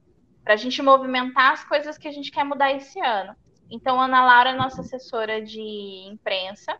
a 0.46 0.56
gente 0.56 0.80
movimentar 0.80 1.52
as 1.52 1.64
coisas 1.64 1.98
que 1.98 2.08
a 2.08 2.12
gente 2.12 2.30
quer 2.30 2.44
mudar 2.44 2.72
esse 2.72 2.98
ano. 2.98 3.36
Então, 3.70 4.00
a 4.00 4.06
Ana 4.06 4.24
Laura 4.24 4.50
é 4.50 4.54
nossa 4.54 4.80
assessora 4.80 5.42
de 5.42 6.08
imprensa 6.10 6.78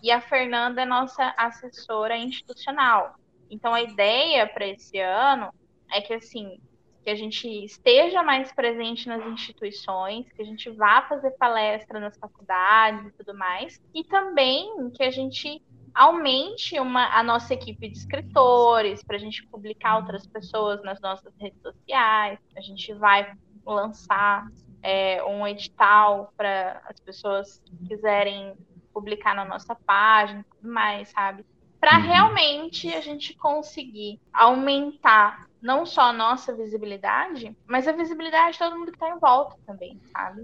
e 0.00 0.12
a 0.12 0.20
Fernanda 0.20 0.82
é 0.82 0.84
nossa 0.84 1.34
assessora 1.36 2.16
institucional. 2.16 3.16
Então, 3.50 3.74
a 3.74 3.82
ideia 3.82 4.46
para 4.46 4.68
esse 4.68 5.00
ano 5.00 5.52
é 5.92 6.00
que 6.00 6.14
assim 6.14 6.60
que 7.02 7.10
a 7.10 7.14
gente 7.14 7.46
esteja 7.64 8.20
mais 8.20 8.52
presente 8.52 9.08
nas 9.08 9.24
instituições, 9.26 10.26
que 10.32 10.42
a 10.42 10.44
gente 10.44 10.68
vá 10.70 11.02
fazer 11.02 11.30
palestra 11.38 12.00
nas 12.00 12.18
faculdades 12.18 13.06
e 13.06 13.10
tudo 13.12 13.32
mais, 13.32 13.80
e 13.94 14.02
também 14.02 14.90
que 14.90 15.04
a 15.04 15.10
gente 15.12 15.62
aumente 15.94 16.78
uma, 16.80 17.06
a 17.16 17.22
nossa 17.22 17.54
equipe 17.54 17.88
de 17.88 17.96
escritores, 17.96 19.04
para 19.04 19.14
a 19.14 19.20
gente 19.20 19.46
publicar 19.46 19.98
outras 19.98 20.26
pessoas 20.26 20.82
nas 20.82 21.00
nossas 21.00 21.32
redes 21.38 21.62
sociais. 21.62 22.40
A 22.56 22.60
gente 22.60 22.92
vai 22.94 23.32
lançar 23.64 24.46
é, 24.82 25.22
um 25.24 25.46
edital 25.46 26.32
para 26.36 26.82
as 26.86 27.00
pessoas 27.00 27.62
que 27.64 27.88
quiserem 27.88 28.54
publicar 28.92 29.34
na 29.34 29.44
nossa 29.44 29.74
página 29.74 30.40
e 30.40 30.56
tudo 30.56 30.72
mais, 30.72 31.08
sabe? 31.10 31.46
Para 31.80 31.98
uhum. 31.98 32.02
realmente 32.02 32.92
a 32.92 33.00
gente 33.00 33.34
conseguir 33.36 34.20
aumentar 34.32 35.45
não 35.62 35.84
só 35.84 36.02
a 36.02 36.12
nossa 36.12 36.54
visibilidade, 36.54 37.56
mas 37.66 37.88
a 37.88 37.92
visibilidade 37.92 38.52
de 38.52 38.58
todo 38.58 38.78
mundo 38.78 38.92
que 38.92 38.96
está 38.96 39.10
em 39.10 39.18
volta 39.18 39.56
também, 39.66 40.00
sabe? 40.12 40.42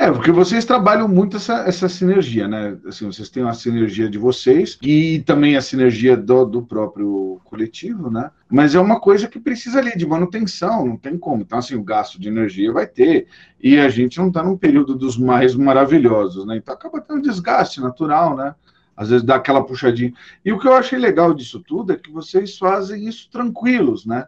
É, 0.00 0.10
porque 0.10 0.32
vocês 0.32 0.64
trabalham 0.64 1.06
muito 1.06 1.36
essa, 1.36 1.58
essa 1.68 1.86
sinergia, 1.86 2.48
né? 2.48 2.74
Assim, 2.86 3.04
vocês 3.04 3.28
têm 3.28 3.46
a 3.46 3.52
sinergia 3.52 4.08
de 4.08 4.16
vocês 4.16 4.78
e 4.80 5.20
também 5.26 5.58
a 5.58 5.60
sinergia 5.60 6.16
do, 6.16 6.46
do 6.46 6.62
próprio 6.62 7.38
coletivo, 7.44 8.10
né? 8.10 8.30
Mas 8.48 8.74
é 8.74 8.80
uma 8.80 8.98
coisa 8.98 9.28
que 9.28 9.38
precisa 9.38 9.78
ali 9.78 9.94
de 9.94 10.06
manutenção, 10.06 10.86
não 10.86 10.96
tem 10.96 11.18
como. 11.18 11.42
Então, 11.42 11.58
assim, 11.58 11.74
o 11.74 11.82
gasto 11.82 12.18
de 12.18 12.28
energia 12.28 12.72
vai 12.72 12.86
ter. 12.86 13.26
E 13.62 13.78
a 13.78 13.90
gente 13.90 14.18
não 14.18 14.28
está 14.28 14.42
num 14.42 14.56
período 14.56 14.94
dos 14.94 15.18
mais 15.18 15.54
maravilhosos, 15.54 16.46
né? 16.46 16.56
Então 16.56 16.72
acaba 16.72 17.02
tendo 17.02 17.20
desgaste 17.20 17.78
natural, 17.78 18.34
né? 18.34 18.54
Às 19.00 19.08
vezes 19.08 19.24
dá 19.24 19.36
aquela 19.36 19.64
puxadinha. 19.64 20.12
E 20.44 20.52
o 20.52 20.58
que 20.58 20.68
eu 20.68 20.74
achei 20.74 20.98
legal 20.98 21.32
disso 21.32 21.58
tudo 21.66 21.90
é 21.90 21.96
que 21.96 22.12
vocês 22.12 22.58
fazem 22.58 23.08
isso 23.08 23.30
tranquilos, 23.30 24.04
né? 24.04 24.26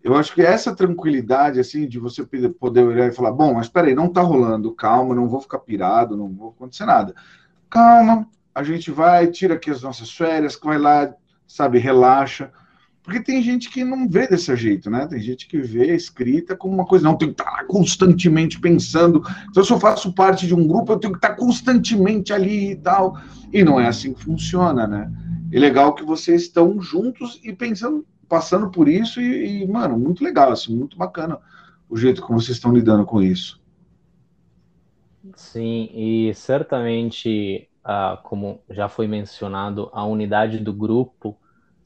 Eu 0.00 0.16
acho 0.16 0.32
que 0.32 0.42
essa 0.42 0.72
tranquilidade, 0.76 1.58
assim, 1.58 1.88
de 1.88 1.98
você 1.98 2.24
poder 2.24 2.84
olhar 2.84 3.08
e 3.08 3.12
falar, 3.12 3.32
bom, 3.32 3.52
mas 3.52 3.68
peraí, 3.68 3.92
não 3.92 4.08
tá 4.08 4.20
rolando, 4.20 4.72
calma, 4.72 5.12
não 5.12 5.28
vou 5.28 5.40
ficar 5.40 5.58
pirado, 5.58 6.16
não 6.16 6.28
vou 6.28 6.50
acontecer 6.50 6.84
nada. 6.84 7.16
Calma, 7.68 8.28
a 8.54 8.62
gente 8.62 8.92
vai, 8.92 9.26
tira 9.26 9.54
aqui 9.54 9.72
as 9.72 9.82
nossas 9.82 10.12
férias, 10.12 10.56
vai 10.62 10.78
lá, 10.78 11.12
sabe, 11.44 11.80
relaxa. 11.80 12.52
Porque 13.10 13.24
tem 13.24 13.42
gente 13.42 13.68
que 13.68 13.82
não 13.82 14.08
vê 14.08 14.28
desse 14.28 14.54
jeito, 14.54 14.88
né? 14.88 15.04
Tem 15.04 15.18
gente 15.18 15.48
que 15.48 15.58
vê 15.60 15.90
a 15.90 15.96
escrita 15.96 16.54
como 16.54 16.72
uma 16.72 16.86
coisa, 16.86 17.02
não, 17.02 17.18
tem 17.18 17.34
que 17.34 17.42
estar 17.42 17.50
tá 17.56 17.64
constantemente 17.64 18.60
pensando. 18.60 19.20
Então, 19.50 19.64
se 19.64 19.72
eu 19.72 19.80
faço 19.80 20.14
parte 20.14 20.46
de 20.46 20.54
um 20.54 20.64
grupo, 20.64 20.92
eu 20.92 20.96
tenho 20.96 21.12
que 21.12 21.18
estar 21.18 21.30
tá 21.30 21.34
constantemente 21.34 22.32
ali 22.32 22.70
e 22.70 22.76
tal. 22.76 23.18
E 23.52 23.64
não 23.64 23.80
é 23.80 23.88
assim 23.88 24.14
que 24.14 24.22
funciona, 24.22 24.86
né? 24.86 25.12
É 25.52 25.58
legal 25.58 25.92
que 25.92 26.04
vocês 26.04 26.42
estão 26.42 26.80
juntos 26.80 27.40
e 27.42 27.52
pensando 27.52 28.06
passando 28.28 28.70
por 28.70 28.86
isso 28.86 29.20
e, 29.20 29.64
e, 29.64 29.66
mano, 29.66 29.98
muito 29.98 30.22
legal, 30.22 30.52
assim, 30.52 30.72
muito 30.72 30.96
bacana 30.96 31.36
o 31.88 31.96
jeito 31.96 32.22
como 32.22 32.40
vocês 32.40 32.58
estão 32.58 32.72
lidando 32.72 33.04
com 33.04 33.20
isso. 33.20 33.60
Sim, 35.34 35.90
e 35.92 36.32
certamente, 36.32 37.68
ah, 37.82 38.20
como 38.22 38.60
já 38.70 38.88
foi 38.88 39.08
mencionado, 39.08 39.90
a 39.92 40.04
unidade 40.04 40.60
do 40.60 40.72
grupo 40.72 41.36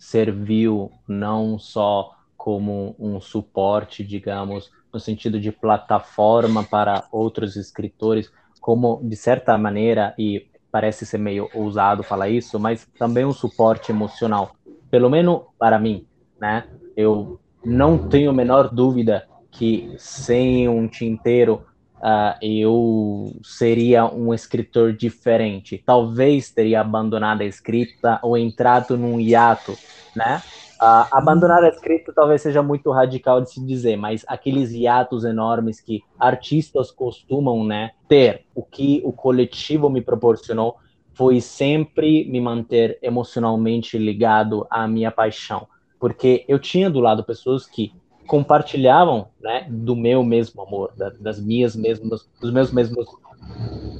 serviu 0.04 0.90
não 1.08 1.58
só 1.58 2.14
como 2.36 2.94
um 2.98 3.20
suporte, 3.20 4.04
digamos, 4.04 4.70
no 4.92 5.00
sentido 5.00 5.40
de 5.40 5.50
plataforma 5.50 6.62
para 6.62 7.04
outros 7.10 7.56
escritores, 7.56 8.30
como 8.60 9.00
de 9.02 9.16
certa 9.16 9.56
maneira, 9.56 10.14
e 10.18 10.46
parece 10.70 11.06
ser 11.06 11.18
meio 11.18 11.48
ousado 11.54 12.02
falar 12.02 12.28
isso, 12.28 12.58
mas 12.58 12.86
também 12.98 13.24
um 13.24 13.32
suporte 13.32 13.92
emocional, 13.92 14.56
pelo 14.90 15.08
menos 15.08 15.42
para 15.58 15.78
mim 15.78 16.06
né? 16.44 16.64
Eu 16.96 17.40
não 17.64 17.96
tenho 17.96 18.30
a 18.30 18.34
menor 18.34 18.68
dúvida 18.68 19.26
que 19.50 19.94
sem 19.98 20.68
um 20.68 20.86
tinteiro 20.86 21.64
uh, 21.96 22.36
eu 22.42 23.32
seria 23.42 24.04
um 24.04 24.34
escritor 24.34 24.92
diferente. 24.92 25.82
Talvez 25.84 26.50
teria 26.50 26.80
abandonado 26.80 27.40
a 27.40 27.46
escrita 27.46 28.18
ou 28.22 28.36
entrado 28.36 28.96
num 28.96 29.18
hiato, 29.18 29.76
né? 30.14 30.42
Uh, 30.80 31.06
abandonar 31.12 31.62
a 31.62 31.68
escrita 31.68 32.12
talvez 32.12 32.42
seja 32.42 32.62
muito 32.62 32.90
radical 32.90 33.40
de 33.40 33.50
se 33.50 33.64
dizer, 33.64 33.96
mas 33.96 34.24
aqueles 34.26 34.72
hiatos 34.72 35.24
enormes 35.24 35.80
que 35.80 36.02
artistas 36.18 36.90
costumam 36.90 37.64
né, 37.64 37.92
ter, 38.08 38.44
o 38.54 38.62
que 38.62 39.00
o 39.04 39.12
coletivo 39.12 39.88
me 39.88 40.00
proporcionou 40.02 40.76
foi 41.14 41.40
sempre 41.40 42.24
me 42.24 42.40
manter 42.40 42.98
emocionalmente 43.00 43.96
ligado 43.96 44.66
à 44.68 44.86
minha 44.88 45.10
paixão 45.10 45.68
porque 46.04 46.44
eu 46.46 46.58
tinha 46.58 46.90
do 46.90 47.00
lado 47.00 47.24
pessoas 47.24 47.66
que 47.66 47.90
compartilhavam, 48.26 49.28
né, 49.40 49.66
do 49.70 49.96
meu 49.96 50.22
mesmo 50.22 50.60
amor, 50.60 50.92
da, 50.94 51.08
das 51.08 51.40
minhas 51.40 51.74
mesmas, 51.74 52.28
dos 52.38 52.52
meus 52.52 52.70
mesmos, 52.70 53.06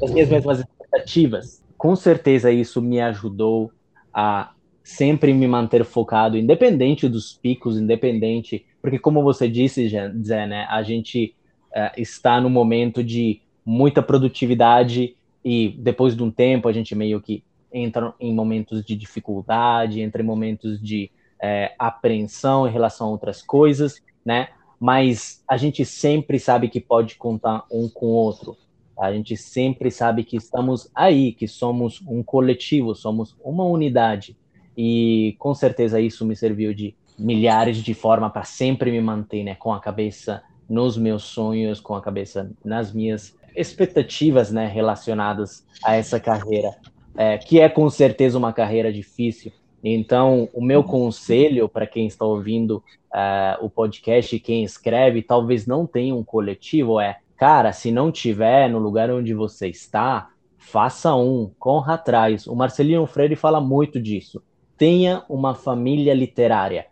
das 0.02 0.10
minhas 0.10 0.28
mesmas 0.28 0.60
expectativas. 0.60 1.64
Com 1.78 1.96
certeza 1.96 2.50
isso 2.50 2.82
me 2.82 3.00
ajudou 3.00 3.72
a 4.12 4.52
sempre 4.84 5.32
me 5.32 5.48
manter 5.48 5.82
focado, 5.82 6.36
independente 6.36 7.08
dos 7.08 7.32
picos, 7.32 7.78
independente, 7.78 8.66
porque 8.82 8.98
como 8.98 9.22
você 9.22 9.48
disse, 9.48 9.88
Zé, 9.88 10.46
né, 10.46 10.66
a 10.68 10.82
gente 10.82 11.34
uh, 11.70 11.98
está 11.98 12.38
no 12.38 12.50
momento 12.50 13.02
de 13.02 13.40
muita 13.64 14.02
produtividade 14.02 15.16
e 15.42 15.70
depois 15.78 16.14
de 16.14 16.22
um 16.22 16.30
tempo 16.30 16.68
a 16.68 16.72
gente 16.72 16.94
meio 16.94 17.18
que 17.18 17.42
entra 17.72 18.14
em 18.20 18.34
momentos 18.34 18.84
de 18.84 18.94
dificuldade, 18.94 20.02
entra 20.02 20.22
em 20.22 20.24
momentos 20.24 20.80
de 20.80 21.10
é, 21.42 21.74
apreensão 21.78 22.68
em 22.68 22.70
relação 22.70 23.08
a 23.08 23.10
outras 23.10 23.42
coisas, 23.42 24.00
né? 24.24 24.48
Mas 24.78 25.42
a 25.48 25.56
gente 25.56 25.84
sempre 25.84 26.38
sabe 26.38 26.68
que 26.68 26.80
pode 26.80 27.16
contar 27.16 27.64
um 27.70 27.88
com 27.88 28.06
o 28.06 28.14
outro. 28.14 28.56
A 28.98 29.12
gente 29.12 29.36
sempre 29.36 29.90
sabe 29.90 30.22
que 30.24 30.36
estamos 30.36 30.88
aí, 30.94 31.32
que 31.32 31.48
somos 31.48 32.00
um 32.06 32.22
coletivo, 32.22 32.94
somos 32.94 33.34
uma 33.42 33.64
unidade. 33.64 34.36
E 34.76 35.36
com 35.38 35.54
certeza 35.54 36.00
isso 36.00 36.24
me 36.24 36.34
serviu 36.34 36.74
de 36.74 36.94
milhares 37.18 37.78
de 37.78 37.94
forma 37.94 38.28
para 38.28 38.44
sempre 38.44 38.90
me 38.90 39.00
manter, 39.00 39.44
né, 39.44 39.54
com 39.54 39.72
a 39.72 39.80
cabeça 39.80 40.42
nos 40.68 40.96
meus 40.96 41.22
sonhos, 41.24 41.80
com 41.80 41.94
a 41.94 42.02
cabeça 42.02 42.50
nas 42.64 42.92
minhas 42.92 43.36
expectativas, 43.54 44.50
né, 44.50 44.66
relacionadas 44.66 45.64
a 45.84 45.94
essa 45.94 46.18
carreira, 46.18 46.74
é, 47.16 47.38
que 47.38 47.60
é 47.60 47.68
com 47.68 47.88
certeza 47.88 48.36
uma 48.36 48.52
carreira 48.52 48.92
difícil, 48.92 49.52
então, 49.86 50.48
o 50.54 50.64
meu 50.64 50.82
conselho 50.82 51.68
para 51.68 51.86
quem 51.86 52.06
está 52.06 52.24
ouvindo 52.24 52.82
uh, 53.12 53.62
o 53.62 53.68
podcast 53.68 54.40
quem 54.40 54.64
escreve, 54.64 55.20
talvez 55.20 55.66
não 55.66 55.86
tenha 55.86 56.14
um 56.14 56.24
coletivo, 56.24 56.98
é, 56.98 57.18
cara, 57.36 57.70
se 57.70 57.92
não 57.92 58.10
tiver 58.10 58.70
no 58.70 58.78
lugar 58.78 59.10
onde 59.10 59.34
você 59.34 59.68
está, 59.68 60.30
faça 60.56 61.14
um, 61.14 61.50
corra 61.58 61.94
atrás. 61.94 62.46
O 62.46 62.56
Marcelino 62.56 63.06
Freire 63.06 63.36
fala 63.36 63.60
muito 63.60 64.00
disso. 64.00 64.42
Tenha 64.76 65.24
uma 65.28 65.54
família 65.54 66.14
literária. 66.14 66.86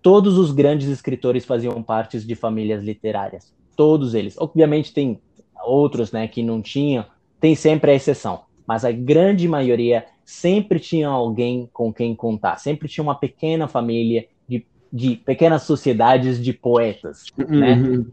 Todos 0.00 0.36
os 0.36 0.50
grandes 0.52 0.88
escritores 0.88 1.44
faziam 1.44 1.82
parte 1.82 2.20
de 2.20 2.34
famílias 2.34 2.82
literárias. 2.82 3.54
Todos 3.76 4.14
eles. 4.14 4.36
Obviamente 4.38 4.92
tem 4.92 5.20
outros, 5.64 6.12
né, 6.12 6.26
que 6.28 6.42
não 6.42 6.60
tinham. 6.60 7.04
Tem 7.40 7.54
sempre 7.54 7.92
a 7.92 7.94
exceção. 7.94 8.42
Mas 8.66 8.84
a 8.84 8.92
grande 8.92 9.48
maioria 9.48 10.06
sempre 10.24 10.78
tinha 10.78 11.08
alguém 11.08 11.68
com 11.72 11.92
quem 11.92 12.14
contar, 12.14 12.56
sempre 12.56 12.88
tinha 12.88 13.02
uma 13.02 13.14
pequena 13.14 13.66
família 13.68 14.26
de, 14.48 14.64
de 14.92 15.16
pequenas 15.16 15.62
sociedades 15.62 16.42
de 16.42 16.52
poetas, 16.52 17.26
né? 17.36 17.74
Uhum. 17.74 18.06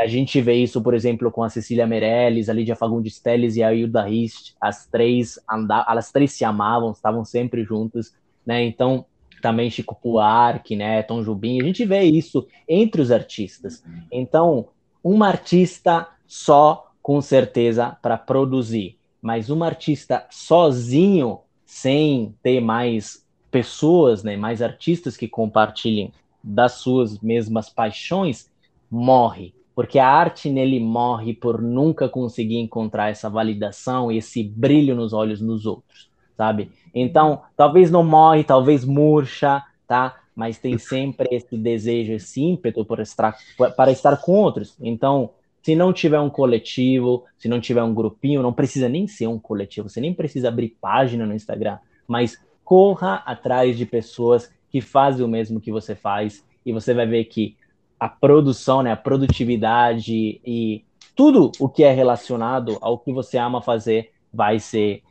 A 0.00 0.06
gente 0.06 0.40
vê 0.40 0.54
isso, 0.54 0.82
por 0.82 0.92
exemplo, 0.92 1.30
com 1.30 1.42
a 1.42 1.48
Cecília 1.48 1.86
Meirelles, 1.86 2.48
a 2.48 2.52
Lídia 2.52 2.74
Fagundes 2.74 3.20
Telles 3.20 3.56
e 3.56 3.62
a 3.62 3.72
Hilda 3.72 4.02
Rist, 4.02 4.54
as 4.60 4.86
três 4.86 5.38
andavam, 5.50 5.90
elas 5.90 6.10
três 6.10 6.32
se 6.32 6.44
amavam, 6.44 6.90
estavam 6.90 7.24
sempre 7.24 7.64
juntas, 7.64 8.12
né? 8.46 8.64
Então, 8.64 9.06
também 9.44 9.70
Chico 9.70 9.98
Buarque, 10.02 10.74
né, 10.74 11.02
Tom 11.02 11.22
Jubim, 11.22 11.60
a 11.60 11.64
gente 11.64 11.84
vê 11.84 12.02
isso 12.02 12.46
entre 12.66 13.02
os 13.02 13.10
artistas. 13.10 13.84
Então, 14.10 14.68
uma 15.02 15.28
artista 15.28 16.08
só, 16.26 16.90
com 17.02 17.20
certeza, 17.20 17.94
para 18.00 18.16
produzir, 18.16 18.96
mas 19.20 19.50
um 19.50 19.62
artista 19.62 20.26
sozinho 20.30 21.40
sem 21.66 22.34
ter 22.42 22.58
mais 22.60 23.26
pessoas, 23.50 24.22
né, 24.22 24.34
mais 24.34 24.62
artistas 24.62 25.14
que 25.14 25.28
compartilhem 25.28 26.10
das 26.42 26.72
suas 26.72 27.18
mesmas 27.20 27.68
paixões, 27.68 28.50
morre. 28.90 29.54
Porque 29.74 29.98
a 29.98 30.08
arte 30.08 30.48
nele 30.48 30.80
morre 30.80 31.34
por 31.34 31.60
nunca 31.60 32.08
conseguir 32.08 32.58
encontrar 32.58 33.10
essa 33.10 33.28
validação 33.28 34.10
esse 34.10 34.42
brilho 34.42 34.94
nos 34.94 35.12
olhos 35.12 35.40
dos 35.40 35.66
outros, 35.66 36.08
sabe? 36.36 36.70
Então, 36.94 37.42
talvez 37.56 37.90
não 37.90 38.04
morre, 38.04 38.44
talvez 38.44 38.84
murcha, 38.84 39.62
tá? 39.86 40.16
Mas 40.34 40.58
tem 40.58 40.78
sempre 40.78 41.28
esse 41.30 41.56
desejo, 41.56 42.12
esse 42.12 42.42
ímpeto 42.42 42.84
por 42.84 43.00
estar, 43.00 43.36
para 43.76 43.92
estar 43.92 44.16
com 44.16 44.32
outros. 44.32 44.76
Então, 44.80 45.30
se 45.62 45.74
não 45.74 45.92
tiver 45.92 46.20
um 46.20 46.28
coletivo, 46.28 47.24
se 47.38 47.48
não 47.48 47.60
tiver 47.60 47.82
um 47.82 47.94
grupinho, 47.94 48.42
não 48.42 48.52
precisa 48.52 48.88
nem 48.88 49.06
ser 49.06 49.28
um 49.28 49.38
coletivo, 49.38 49.88
você 49.88 50.00
nem 50.00 50.12
precisa 50.12 50.48
abrir 50.48 50.76
página 50.80 51.24
no 51.24 51.34
Instagram, 51.34 51.78
mas 52.06 52.38
corra 52.62 53.22
atrás 53.24 53.76
de 53.76 53.86
pessoas 53.86 54.52
que 54.70 54.80
fazem 54.80 55.24
o 55.24 55.28
mesmo 55.28 55.60
que 55.60 55.70
você 55.70 55.94
faz 55.94 56.44
e 56.66 56.72
você 56.72 56.92
vai 56.92 57.06
ver 57.06 57.24
que 57.24 57.56
a 57.98 58.08
produção, 58.08 58.82
né, 58.82 58.92
a 58.92 58.96
produtividade 58.96 60.40
e 60.44 60.84
tudo 61.14 61.52
o 61.58 61.68
que 61.68 61.84
é 61.84 61.92
relacionado 61.92 62.76
ao 62.80 62.98
que 62.98 63.12
você 63.12 63.38
ama 63.38 63.62
fazer 63.62 64.10
vai 64.32 64.58
ser 64.58 65.02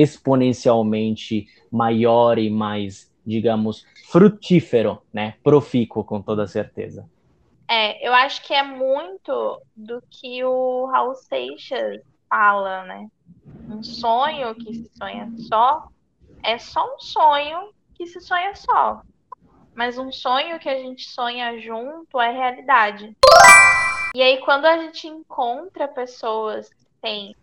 exponencialmente 0.00 1.48
maior 1.70 2.38
e 2.38 2.48
mais, 2.48 3.12
digamos, 3.26 3.84
frutífero, 4.10 5.02
né, 5.12 5.34
profícuo 5.42 6.04
com 6.04 6.22
toda 6.22 6.46
certeza. 6.46 7.08
É, 7.68 8.06
eu 8.06 8.14
acho 8.14 8.42
que 8.46 8.54
é 8.54 8.62
muito 8.62 9.60
do 9.76 10.00
que 10.08 10.42
o 10.44 10.86
Raul 10.86 11.14
Seixas 11.16 12.00
fala, 12.30 12.84
né? 12.84 13.08
Um 13.68 13.82
sonho 13.82 14.54
que 14.54 14.72
se 14.72 14.90
sonha 14.96 15.30
só 15.48 15.88
é 16.42 16.56
só 16.58 16.94
um 16.94 16.98
sonho 17.00 17.70
que 17.94 18.06
se 18.06 18.20
sonha 18.20 18.54
só. 18.54 19.02
Mas 19.74 19.98
um 19.98 20.10
sonho 20.10 20.58
que 20.58 20.68
a 20.68 20.78
gente 20.78 21.08
sonha 21.08 21.58
junto 21.60 22.20
é 22.20 22.32
realidade. 22.32 23.14
E 24.14 24.22
aí, 24.22 24.38
quando 24.38 24.64
a 24.64 24.78
gente 24.78 25.06
encontra 25.06 25.86
pessoas 25.86 26.68
que 26.70 26.86
têm 27.02 27.36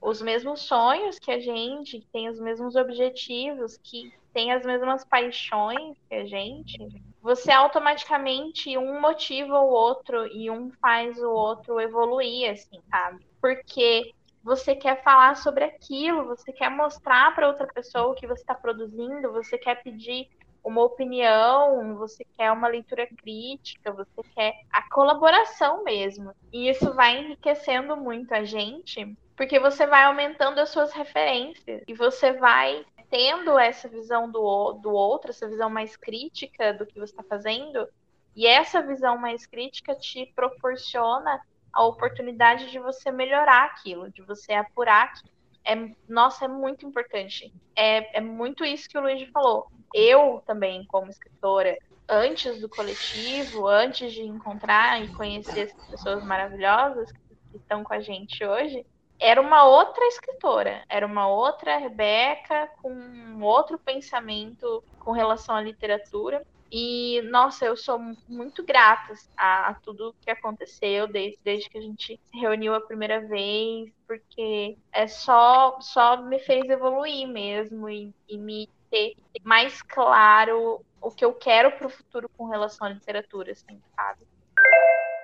os 0.00 0.22
mesmos 0.22 0.60
sonhos 0.60 1.18
que 1.18 1.30
a 1.30 1.40
gente, 1.40 2.00
que 2.00 2.06
têm 2.12 2.28
os 2.28 2.38
mesmos 2.38 2.76
objetivos, 2.76 3.76
que 3.82 4.12
têm 4.32 4.52
as 4.52 4.64
mesmas 4.64 5.04
paixões 5.04 5.96
que 6.08 6.14
a 6.14 6.24
gente, 6.24 6.78
você 7.20 7.50
automaticamente 7.50 8.76
um 8.78 9.00
motiva 9.00 9.58
o 9.58 9.68
outro 9.68 10.26
e 10.28 10.50
um 10.50 10.70
faz 10.80 11.18
o 11.18 11.30
outro 11.30 11.80
evoluir, 11.80 12.50
assim, 12.50 12.80
sabe? 12.90 13.26
Porque 13.40 14.12
você 14.42 14.74
quer 14.74 15.02
falar 15.02 15.36
sobre 15.36 15.64
aquilo, 15.64 16.24
você 16.26 16.52
quer 16.52 16.70
mostrar 16.70 17.34
para 17.34 17.48
outra 17.48 17.66
pessoa 17.66 18.08
o 18.08 18.14
que 18.14 18.26
você 18.26 18.40
está 18.40 18.54
produzindo, 18.54 19.32
você 19.32 19.58
quer 19.58 19.82
pedir 19.82 20.28
uma 20.64 20.82
opinião, 20.82 21.96
você 21.96 22.24
quer 22.36 22.52
uma 22.52 22.68
leitura 22.68 23.06
crítica, 23.06 23.92
você 23.92 24.22
quer 24.34 24.54
a 24.70 24.88
colaboração 24.90 25.82
mesmo. 25.82 26.32
E 26.52 26.68
isso 26.68 26.92
vai 26.94 27.18
enriquecendo 27.18 27.96
muito 27.96 28.32
a 28.32 28.44
gente, 28.44 29.16
porque 29.38 29.60
você 29.60 29.86
vai 29.86 30.02
aumentando 30.02 30.58
as 30.58 30.68
suas 30.68 30.92
referências 30.92 31.84
e 31.86 31.94
você 31.94 32.32
vai 32.32 32.84
tendo 33.08 33.56
essa 33.56 33.88
visão 33.88 34.28
do, 34.28 34.72
do 34.82 34.90
outro, 34.90 35.30
essa 35.30 35.48
visão 35.48 35.70
mais 35.70 35.96
crítica 35.96 36.74
do 36.74 36.84
que 36.84 36.98
você 36.98 37.12
está 37.12 37.22
fazendo, 37.22 37.88
e 38.34 38.46
essa 38.48 38.82
visão 38.82 39.16
mais 39.16 39.46
crítica 39.46 39.94
te 39.94 40.26
proporciona 40.34 41.40
a 41.72 41.84
oportunidade 41.84 42.68
de 42.68 42.80
você 42.80 43.12
melhorar 43.12 43.66
aquilo, 43.66 44.10
de 44.10 44.22
você 44.22 44.52
apurar 44.52 45.04
aquilo. 45.04 45.30
É, 45.64 45.94
nossa, 46.08 46.46
é 46.46 46.48
muito 46.48 46.84
importante. 46.84 47.52
É, 47.76 48.18
é 48.18 48.20
muito 48.20 48.64
isso 48.64 48.88
que 48.88 48.98
o 48.98 49.00
Luiz 49.00 49.22
falou. 49.30 49.70
Eu 49.94 50.42
também, 50.46 50.84
como 50.86 51.10
escritora, 51.10 51.78
antes 52.08 52.60
do 52.60 52.68
coletivo, 52.68 53.68
antes 53.68 54.12
de 54.12 54.22
encontrar 54.22 55.00
e 55.00 55.08
conhecer 55.14 55.68
essas 55.68 55.86
pessoas 55.86 56.24
maravilhosas 56.24 57.12
que 57.12 57.56
estão 57.56 57.84
com 57.84 57.94
a 57.94 58.00
gente 58.00 58.44
hoje, 58.44 58.84
era 59.20 59.40
uma 59.40 59.64
outra 59.64 60.04
escritora, 60.06 60.84
era 60.88 61.06
uma 61.06 61.26
outra 61.28 61.76
Rebeca 61.76 62.68
com 62.80 62.90
um 62.92 63.42
outro 63.42 63.78
pensamento 63.78 64.82
com 65.00 65.12
relação 65.12 65.54
à 65.56 65.60
literatura. 65.60 66.44
E, 66.70 67.22
nossa, 67.22 67.64
eu 67.64 67.76
sou 67.76 67.98
muito 68.28 68.62
grata 68.62 69.14
a, 69.36 69.68
a 69.68 69.74
tudo 69.74 70.14
que 70.20 70.30
aconteceu 70.30 71.06
desde, 71.06 71.38
desde 71.42 71.70
que 71.70 71.78
a 71.78 71.80
gente 71.80 72.20
se 72.22 72.38
reuniu 72.38 72.74
a 72.74 72.80
primeira 72.80 73.26
vez, 73.26 73.90
porque 74.06 74.76
é 74.92 75.06
só, 75.06 75.80
só 75.80 76.20
me 76.22 76.38
fez 76.38 76.68
evoluir 76.68 77.26
mesmo 77.26 77.88
e, 77.88 78.12
e 78.28 78.36
me 78.36 78.68
ter 78.90 79.14
mais 79.42 79.80
claro 79.82 80.84
o 81.00 81.10
que 81.10 81.24
eu 81.24 81.32
quero 81.32 81.72
para 81.72 81.86
o 81.86 81.90
futuro 81.90 82.28
com 82.36 82.46
relação 82.46 82.86
à 82.86 82.90
literatura, 82.90 83.52
assim, 83.52 83.80
sabe? 83.96 84.26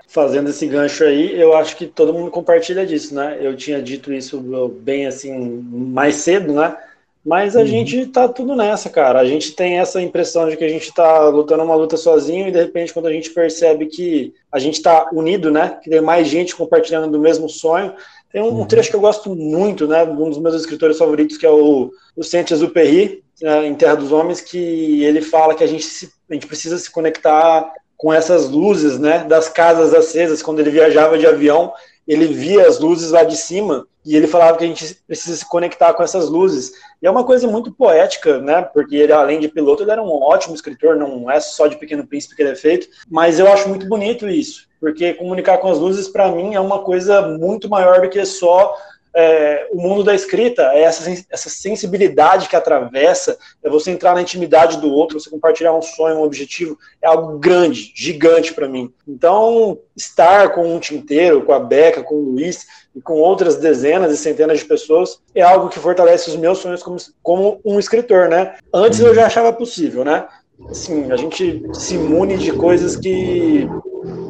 Fazendo 0.07 0.51
esse 0.51 0.67
gancho 0.67 1.05
aí, 1.05 1.39
eu 1.39 1.57
acho 1.57 1.77
que 1.77 1.87
todo 1.87 2.13
mundo 2.13 2.31
compartilha 2.31 2.87
disso, 2.87 3.15
né? 3.15 3.39
Eu 3.41 3.57
tinha 3.57 3.83
dito 3.83 4.13
isso 4.13 4.39
bem 4.81 5.07
assim 5.07 5.33
mais 5.33 6.17
cedo, 6.17 6.53
né? 6.53 6.77
Mas 7.25 7.57
a 7.57 7.61
uhum. 7.61 7.67
gente 7.67 8.07
tá 8.07 8.29
tudo 8.29 8.55
nessa, 8.55 8.91
cara. 8.91 9.19
A 9.19 9.25
gente 9.25 9.53
tem 9.53 9.79
essa 9.79 10.01
impressão 10.01 10.49
de 10.49 10.57
que 10.57 10.65
a 10.65 10.69
gente 10.69 10.93
tá 10.93 11.27
lutando 11.29 11.65
uma 11.65 11.75
luta 11.75 11.97
sozinho 11.97 12.49
e 12.49 12.53
de 12.53 12.59
repente 12.59 12.93
quando 12.93 13.07
a 13.07 13.13
gente 13.13 13.31
percebe 13.31 13.87
que 13.87 14.35
a 14.53 14.59
gente 14.59 14.83
tá 14.83 15.09
unido, 15.11 15.51
né? 15.51 15.79
Que 15.83 15.89
tem 15.89 16.03
mais 16.03 16.29
gente 16.29 16.55
compartilhando 16.55 17.11
do 17.11 17.19
mesmo 17.19 17.49
sonho. 17.49 17.95
Tem 18.31 18.43
um, 18.43 18.49
uhum. 18.49 18.67
trecho 18.67 18.91
que 18.91 18.97
eu 18.97 19.01
gosto 19.01 19.35
muito, 19.35 19.87
né? 19.87 20.05
Um 20.05 20.29
dos 20.29 20.39
meus 20.39 20.55
escritores 20.55 20.99
favoritos, 20.99 21.39
que 21.39 21.47
é 21.47 21.51
o, 21.51 21.91
o 22.15 22.23
Saint-Exupéry, 22.23 23.25
né, 23.41 23.67
em 23.67 23.75
Terra 23.75 23.95
dos 23.95 24.13
Homens, 24.13 24.41
que 24.41 25.03
ele 25.05 25.21
fala 25.21 25.55
que 25.55 25.65
a 25.65 25.67
gente, 25.67 25.85
se, 25.85 26.11
a 26.29 26.35
gente 26.35 26.47
precisa 26.47 26.79
se 26.79 26.91
conectar 26.91 27.73
com 27.97 28.13
essas 28.13 28.49
luzes, 28.49 28.99
né? 28.99 29.25
Das 29.25 29.49
casas 29.49 29.95
acesas. 29.95 30.43
Quando 30.43 30.61
ele 30.61 30.71
viajava 30.71 31.19
de 31.19 31.27
avião, 31.27 31.73
ele 32.07 32.27
via 32.27 32.67
as 32.67 32.79
luzes 32.79 33.11
lá 33.11 33.25
de 33.25 33.37
cima 33.37 33.87
e 34.05 34.15
ele 34.15 34.27
falava 34.27 34.59
que 34.59 34.65
a 34.65 34.67
gente 34.67 34.95
precisa 35.07 35.37
se 35.37 35.49
conectar 35.49 35.95
com 35.95 36.03
essas 36.03 36.29
luzes. 36.29 36.73
E 37.01 37.07
é 37.07 37.11
uma 37.11 37.25
coisa 37.25 37.49
muito 37.49 37.73
poética, 37.73 38.39
né? 38.39 38.61
Porque 38.63 38.97
ele, 38.97 39.13
além 39.13 39.41
de 39.41 39.49
piloto, 39.49 39.83
ele 39.83 39.91
era 39.91 40.03
um 40.03 40.23
ótimo 40.23 40.55
escritor, 40.55 40.97
não 40.97 41.31
é 41.31 41.41
só 41.41 41.67
de 41.67 41.79
Pequeno 41.79 42.07
Príncipe 42.07 42.37
que 42.37 42.43
ele 42.43 42.51
é 42.51 42.57
feito, 42.57 42.87
mas 43.09 43.39
eu 43.39 43.51
acho 43.51 43.69
muito 43.69 43.87
bonito 43.87 44.29
isso, 44.29 44.69
porque 44.79 45.15
comunicar 45.15 45.57
com 45.59 45.71
as 45.71 45.79
luzes, 45.79 46.09
para 46.09 46.31
mim, 46.31 46.55
é 46.55 46.61
uma 46.61 46.81
coisa 46.81 47.23
muito 47.23 47.69
maior 47.69 48.03
do 48.03 48.11
que 48.11 48.23
só 48.27 48.77
é, 49.15 49.69
o 49.73 49.81
mundo 49.81 50.03
da 50.03 50.15
escrita, 50.15 50.63
é 50.73 50.83
essa, 50.83 51.25
essa 51.31 51.49
sensibilidade 51.49 52.49
que 52.49 52.57
atravessa, 52.57 53.39
é 53.63 53.71
você 53.71 53.91
entrar 53.91 54.15
na 54.15 54.23
intimidade 54.23 54.79
do 54.79 54.91
outro, 54.91 55.21
você 55.21 55.31
compartilhar 55.31 55.73
um 55.73 55.83
sonho, 55.83 56.17
um 56.17 56.23
objetivo, 56.23 56.77
é 57.01 57.07
algo 57.07 57.39
grande, 57.39 57.93
gigante 57.95 58.53
para 58.53 58.69
mim. 58.69 58.93
Então, 59.07 59.79
estar 59.97 60.53
com 60.53 60.75
um 60.75 60.81
tinteiro, 60.81 61.45
com 61.45 61.53
a 61.53 61.61
Beca, 61.61 62.03
com 62.03 62.17
o 62.17 62.31
Luiz 62.33 62.67
e 62.95 63.01
com 63.01 63.15
outras 63.15 63.57
dezenas 63.57 64.13
e 64.13 64.17
centenas 64.17 64.59
de 64.59 64.65
pessoas 64.65 65.21
é 65.35 65.43
algo 65.43 65.69
que 65.69 65.79
fortalece 65.79 66.31
os 66.31 66.37
meus 66.37 66.59
sonhos 66.59 66.83
como, 66.83 66.97
como 67.23 67.61
um 67.65 67.79
escritor, 67.79 68.29
né? 68.29 68.55
Antes 68.73 69.01
eu 69.01 69.15
já 69.15 69.27
achava 69.27 69.53
possível, 69.53 70.05
né? 70.05 70.27
Assim, 70.69 71.11
a 71.11 71.17
gente 71.17 71.63
se 71.73 71.95
imune 71.95 72.37
de 72.37 72.53
coisas 72.53 72.97
que 72.97 73.69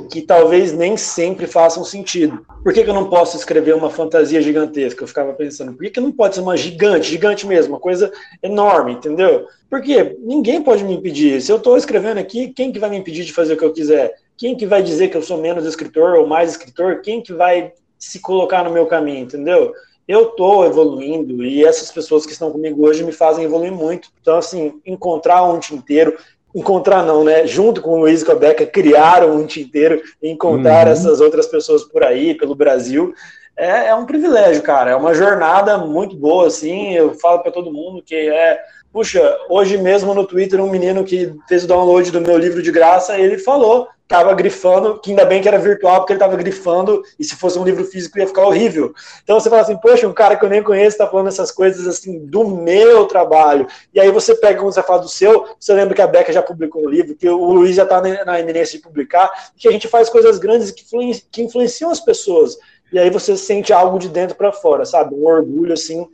que 0.05 0.22
talvez 0.22 0.72
nem 0.72 0.96
sempre 0.96 1.46
façam 1.46 1.84
sentido. 1.84 2.44
Por 2.62 2.72
que, 2.72 2.84
que, 2.84 2.90
eu 2.90 2.94
não 2.94 3.09
posso 3.09 3.36
escrever 3.36 3.74
uma 3.74 3.90
fantasia 3.90 4.40
gigantesca? 4.40 5.02
Eu 5.02 5.09
ficava 5.09 5.32
pensando, 5.32 5.72
por 5.72 5.82
que, 5.82 5.90
que 5.90 6.00
não 6.00 6.12
pode 6.12 6.34
ser 6.34 6.40
uma 6.40 6.57
gigante, 6.57 7.11
gigante 7.11 7.46
mesmo, 7.46 7.74
uma 7.74 7.80
coisa 7.80 8.12
enorme, 8.42 8.92
entendeu? 8.92 9.46
Porque 9.68 10.16
ninguém 10.20 10.62
pode 10.62 10.84
me 10.84 10.94
impedir. 10.94 11.40
Se 11.40 11.50
eu 11.50 11.57
estou 11.57 11.76
escrevendo 11.76 12.18
aqui, 12.18 12.48
quem 12.48 12.72
que 12.72 12.78
vai 12.78 12.90
me 12.90 12.98
impedir 12.98 13.24
de 13.24 13.32
fazer 13.32 13.55
o 13.55 13.57
que 13.57 13.64
eu 13.64 13.72
quiser? 13.72 14.14
Quem 14.36 14.57
que 14.57 14.66
vai 14.66 14.82
dizer 14.82 15.09
que 15.09 15.16
eu 15.16 15.22
sou 15.22 15.40
menos 15.40 15.64
escritor 15.64 16.14
ou 16.16 16.26
mais 16.26 16.50
escritor? 16.50 17.00
Quem 17.02 17.22
que 17.22 17.32
vai 17.32 17.72
se 17.98 18.20
colocar 18.20 18.64
no 18.64 18.70
meu 18.70 18.86
caminho, 18.86 19.24
entendeu? 19.24 19.72
eu 20.07 20.28
estou 20.28 20.66
evoluindo 20.66 21.42
e 21.42 21.64
essas 21.64 21.90
pessoas 21.90 22.26
que 22.26 22.32
estão 22.32 22.50
comigo 22.50 22.86
hoje 22.86 23.02
me 23.02 23.12
fazem 23.12 23.44
evoluir 23.44 23.72
muito. 23.72 24.11
Então, 24.20 24.36
assim, 24.36 24.80
encontrar 24.84 25.42
um 25.44 25.59
tinteiro, 25.59 26.16
encontrar 26.55 27.02
não, 27.02 27.24
né? 27.24 27.46
Junto 27.46 27.82
com 27.82 27.90
o 27.90 28.00
Luiz 28.00 28.22
e 28.22 28.24
com 28.24 28.32
a 28.32 28.36
Beca, 28.36 28.64
criaram 28.64 29.36
um 29.36 29.42
inteiro 29.42 30.00
e 30.22 30.30
encontrar 30.30 30.86
uhum. 30.86 30.92
essas 30.92 31.20
outras 31.20 31.46
pessoas 31.46 31.82
por 31.84 32.05
aí, 32.05 32.34
pelo 32.34 32.55
Brasil. 32.55 33.12
É, 33.57 33.88
é, 33.88 33.94
um 33.94 34.07
privilégio, 34.07 34.62
cara. 34.62 34.92
É 34.92 34.96
uma 34.96 35.14
jornada 35.14 35.78
muito 35.78 36.16
boa, 36.16 36.46
assim. 36.46 36.92
Eu 36.94 37.14
falo 37.14 37.40
para 37.40 37.52
todo 37.52 37.72
mundo 37.72 38.02
que 38.02 38.14
é. 38.14 38.61
Puxa, 38.95 39.36
hoje 39.51 39.76
mesmo 39.76 40.14
no 40.14 40.24
Twitter, 40.24 40.62
um 40.62 40.70
menino 40.70 41.03
que 41.03 41.34
fez 41.49 41.64
o 41.64 41.66
download 41.66 42.12
do 42.12 42.20
meu 42.20 42.38
livro 42.38 42.62
de 42.62 42.70
graça, 42.70 43.18
ele 43.18 43.38
falou 43.38 43.88
estava 44.05 44.32
grifando, 44.34 45.01
que 45.01 45.11
ainda 45.11 45.24
bem 45.24 45.42
que 45.42 45.49
era 45.49 45.59
virtual, 45.59 45.97
porque 45.97 46.12
ele 46.12 46.18
estava 46.18 46.36
grifando, 46.36 47.03
e 47.18 47.24
se 47.24 47.34
fosse 47.34 47.59
um 47.59 47.64
livro 47.64 47.84
físico 47.84 48.18
ia 48.18 48.26
ficar 48.26 48.47
horrível. 48.47 48.95
Então 49.24 49.40
você 49.40 49.51
fala 49.51 49.62
assim, 49.62 49.76
poxa, 49.78 50.07
um 50.07 50.12
cara 50.12 50.36
que 50.36 50.45
eu 50.45 50.49
nem 50.49 50.62
conheço 50.62 50.90
está 50.90 51.09
falando 51.09 51.26
essas 51.26 51.51
coisas 51.51 51.88
assim 51.88 52.24
do 52.26 52.47
meu 52.47 53.07
trabalho. 53.07 53.66
E 53.92 53.99
aí 53.99 54.12
você 54.12 54.32
pega, 54.36 54.61
quando 54.61 54.72
você 54.72 54.82
fala 54.82 55.01
do 55.01 55.09
seu, 55.09 55.49
você 55.59 55.74
lembra 55.74 55.95
que 55.95 56.03
a 56.03 56.07
Beca 56.07 56.32
já 56.32 56.42
publicou 56.42 56.84
um 56.84 56.88
livro, 56.88 57.16
que 57.16 57.28
o 57.28 57.53
Luiz 57.53 57.74
já 57.74 57.82
está 57.82 58.01
na 58.01 58.38
iminência 58.38 58.78
de 58.78 58.84
publicar, 58.84 59.28
que 59.57 59.66
a 59.66 59.72
gente 59.72 59.88
faz 59.88 60.09
coisas 60.09 60.38
grandes 60.38 60.70
que, 60.70 60.84
que 61.32 61.42
influenciam 61.42 61.90
as 61.90 61.99
pessoas. 61.99 62.57
E 62.92 62.99
aí 62.99 63.11
você 63.11 63.36
sente 63.36 63.72
algo 63.72 63.99
de 63.99 64.09
dentro 64.09 64.36
para 64.36 64.53
fora, 64.53 64.84
sabe? 64.84 65.16
Um 65.16 65.26
orgulho 65.26 65.72
assim 65.72 66.07